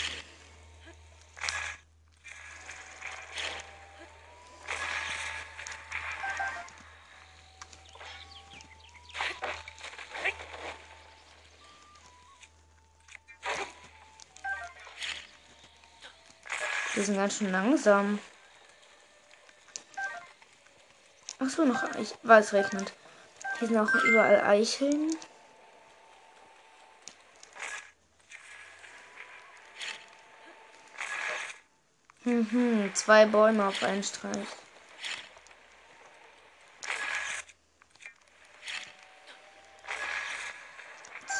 Ganz 17.16 17.38
schön 17.38 17.50
langsam. 17.50 18.18
Ach 21.38 21.48
so, 21.48 21.64
noch 21.64 21.82
Eich 21.94 22.14
weil 22.22 22.42
es 22.42 22.52
regnet. 22.52 22.92
Hier 23.58 23.68
sind 23.68 23.78
auch 23.78 23.94
überall 24.04 24.42
Eicheln. 24.42 25.16
Mhm, 32.24 32.90
zwei 32.92 33.24
Bäume 33.24 33.66
auf 33.66 33.82
einen 33.82 34.02
Streich. 34.02 34.48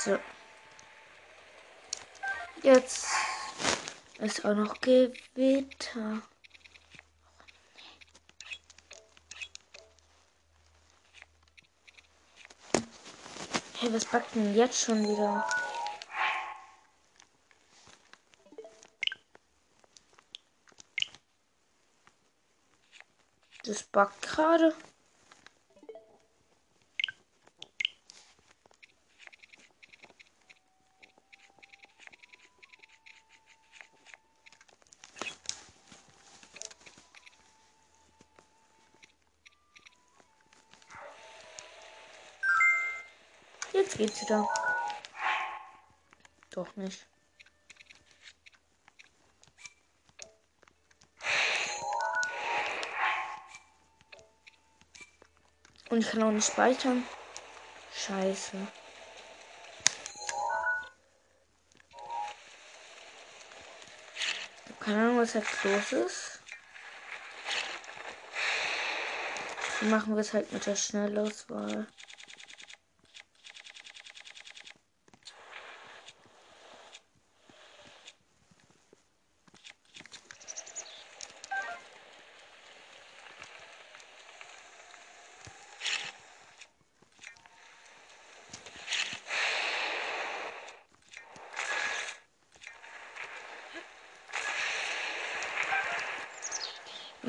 So. 0.05 0.19
Jetzt 2.63 3.16
ist 4.19 4.45
auch 4.45 4.55
noch 4.55 4.81
Gewitter. 4.81 6.23
Hey, 13.79 13.93
was 13.93 14.05
packt 14.07 14.35
denn 14.35 14.55
jetzt 14.55 14.81
schon 14.81 15.03
wieder? 15.03 15.47
Das 23.65 23.83
backt 23.83 24.23
gerade. 24.23 24.75
Geht's 43.97 44.21
wieder. 44.23 44.47
Doch 46.51 46.75
nicht. 46.77 47.07
Und 55.89 55.99
ich 56.01 56.11
kann 56.11 56.23
auch 56.23 56.31
nicht 56.31 56.47
speichern. 56.47 57.05
Scheiße. 57.95 58.67
Keine 64.81 64.99
Ahnung, 64.99 65.19
was 65.19 65.35
jetzt 65.35 65.65
los 65.65 65.93
ist. 65.93 66.41
Dann 69.81 69.91
machen 69.91 70.15
wir 70.15 70.21
es 70.21 70.33
halt 70.33 70.53
mit 70.53 70.65
der 70.65 70.77
Schnellauswahl. 70.77 71.87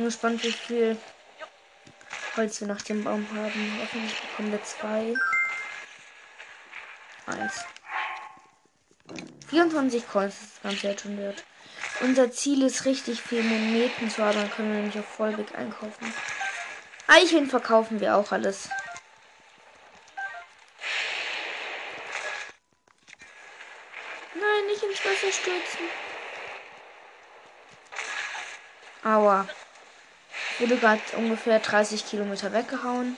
Gespannt, 0.07 0.41
wie 0.43 0.51
viel 0.51 0.97
Holz 2.37 2.61
wir 2.61 2.67
nach 2.67 2.81
dem 2.81 3.03
Baum 3.03 3.27
haben. 3.35 3.79
Hoffentlich 3.81 4.21
bekommen 4.21 4.51
wir 4.51 4.63
zwei. 4.63 5.13
Eins. 7.25 7.65
24 9.49 10.07
Coins 10.07 10.33
ist 10.33 10.53
das 10.55 10.61
Ganze 10.63 10.87
jetzt 10.87 11.01
schon 11.01 11.17
wert. 11.17 11.43
Unser 11.99 12.31
Ziel 12.31 12.63
ist 12.63 12.85
richtig 12.85 13.21
viel 13.21 13.43
Moneten 13.43 14.09
zu 14.09 14.23
haben, 14.23 14.37
dann 14.37 14.51
können 14.51 14.69
wir 14.69 14.77
nämlich 14.77 14.99
auf 14.99 15.05
Vollweg 15.05 15.53
einkaufen. 15.55 16.13
Eicheln 17.07 17.49
verkaufen 17.49 17.99
wir 17.99 18.15
auch 18.15 18.31
alles. 18.31 18.69
Nein, 24.35 24.65
nicht 24.67 24.83
ins 24.83 24.99
Wasser 24.99 25.31
stürzen. 25.31 25.87
Aua. 29.03 29.47
Wurde 30.67 30.81
gerade 30.81 31.01
ungefähr 31.15 31.59
30 31.59 32.05
Kilometer 32.05 32.51
weggehauen. 32.51 33.15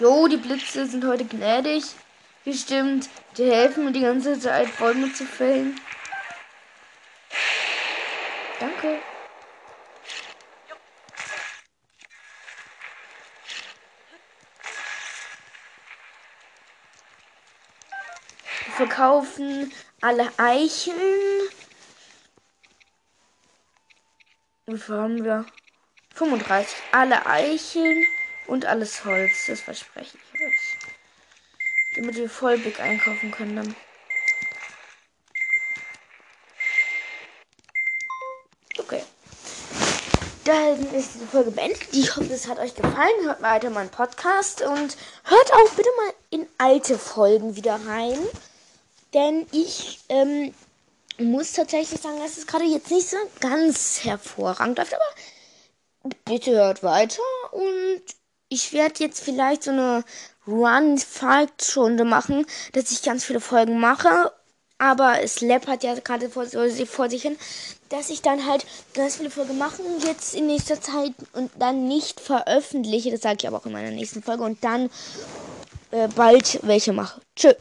Jo, 0.00 0.26
die 0.26 0.36
Blitze 0.36 0.84
sind 0.84 1.04
heute 1.04 1.24
gnädig. 1.24 1.84
Bestimmt. 2.44 3.08
Die 3.36 3.48
helfen 3.48 3.84
mir 3.84 3.92
die 3.92 4.00
ganze 4.00 4.40
Zeit, 4.40 4.76
Bäume 4.78 5.12
zu 5.12 5.24
fällen. 5.24 5.80
Danke. 8.58 8.98
Wir 18.64 18.74
verkaufen 18.74 19.72
alle 20.00 20.32
Eicheln. 20.36 21.37
Viel 24.78 24.96
haben 24.96 25.24
wir? 25.24 25.46
35. 26.14 26.76
Alle 26.92 27.26
Eicheln 27.26 28.04
und 28.46 28.64
alles 28.66 29.04
Holz. 29.04 29.46
Das 29.46 29.60
verspreche 29.60 30.16
ich 30.16 30.40
euch. 30.40 30.78
Damit 31.96 32.16
wir 32.16 32.30
voll 32.30 32.58
big 32.58 32.80
einkaufen 32.80 33.30
können 33.30 33.56
dann. 33.56 33.76
Okay. 38.78 39.02
Dann 40.44 40.94
ist 40.94 41.14
diese 41.14 41.26
Folge 41.26 41.50
beendet. 41.50 41.80
Ich 41.92 42.16
hoffe, 42.16 42.32
es 42.32 42.48
hat 42.48 42.58
euch 42.58 42.74
gefallen. 42.74 43.24
Hört 43.24 43.42
weiter 43.42 43.70
meinen 43.70 43.90
Podcast 43.90 44.62
und 44.62 44.96
hört 45.24 45.52
auch 45.52 45.70
bitte 45.76 45.90
mal 45.96 46.14
in 46.30 46.46
alte 46.58 46.98
Folgen 46.98 47.56
wieder 47.56 47.78
rein. 47.86 48.18
Denn 49.14 49.46
ich 49.52 50.00
ähm, 50.08 50.54
muss 51.18 51.52
tatsächlich 51.52 52.00
sagen, 52.00 52.18
dass 52.18 52.38
es 52.38 52.46
gerade 52.46 52.64
jetzt 52.64 52.90
nicht 52.90 53.08
so 53.08 53.16
ganz 53.40 54.04
hervorragend 54.04 54.78
läuft, 54.78 54.94
aber 54.94 56.14
bitte 56.24 56.52
hört 56.52 56.82
weiter 56.82 57.22
und 57.52 58.02
ich 58.48 58.72
werde 58.72 59.04
jetzt 59.04 59.20
vielleicht 59.22 59.64
so 59.64 59.70
eine 59.70 60.04
Run-Fight-Stunde 60.46 62.04
machen, 62.04 62.46
dass 62.72 62.90
ich 62.90 63.02
ganz 63.02 63.24
viele 63.24 63.40
Folgen 63.40 63.78
mache. 63.78 64.32
Aber 64.80 65.20
es 65.22 65.40
läppert 65.40 65.82
ja 65.82 65.94
gerade 65.94 66.30
vor, 66.30 66.46
vor 66.46 67.10
sich 67.10 67.22
hin, 67.22 67.36
dass 67.88 68.10
ich 68.10 68.22
dann 68.22 68.46
halt 68.46 68.64
ganz 68.94 69.16
viele 69.16 69.28
Folgen 69.28 69.58
machen 69.58 69.84
jetzt 70.06 70.36
in 70.36 70.46
nächster 70.46 70.80
Zeit 70.80 71.12
und 71.32 71.50
dann 71.58 71.88
nicht 71.88 72.20
veröffentliche. 72.20 73.10
Das 73.10 73.22
sage 73.22 73.38
ich 73.40 73.48
aber 73.48 73.56
auch 73.58 73.66
in 73.66 73.72
meiner 73.72 73.90
nächsten 73.90 74.22
Folge 74.22 74.44
und 74.44 74.62
dann 74.62 74.88
äh, 75.90 76.06
bald 76.14 76.60
welche 76.62 76.92
mache. 76.92 77.20
Tschüss. 77.34 77.56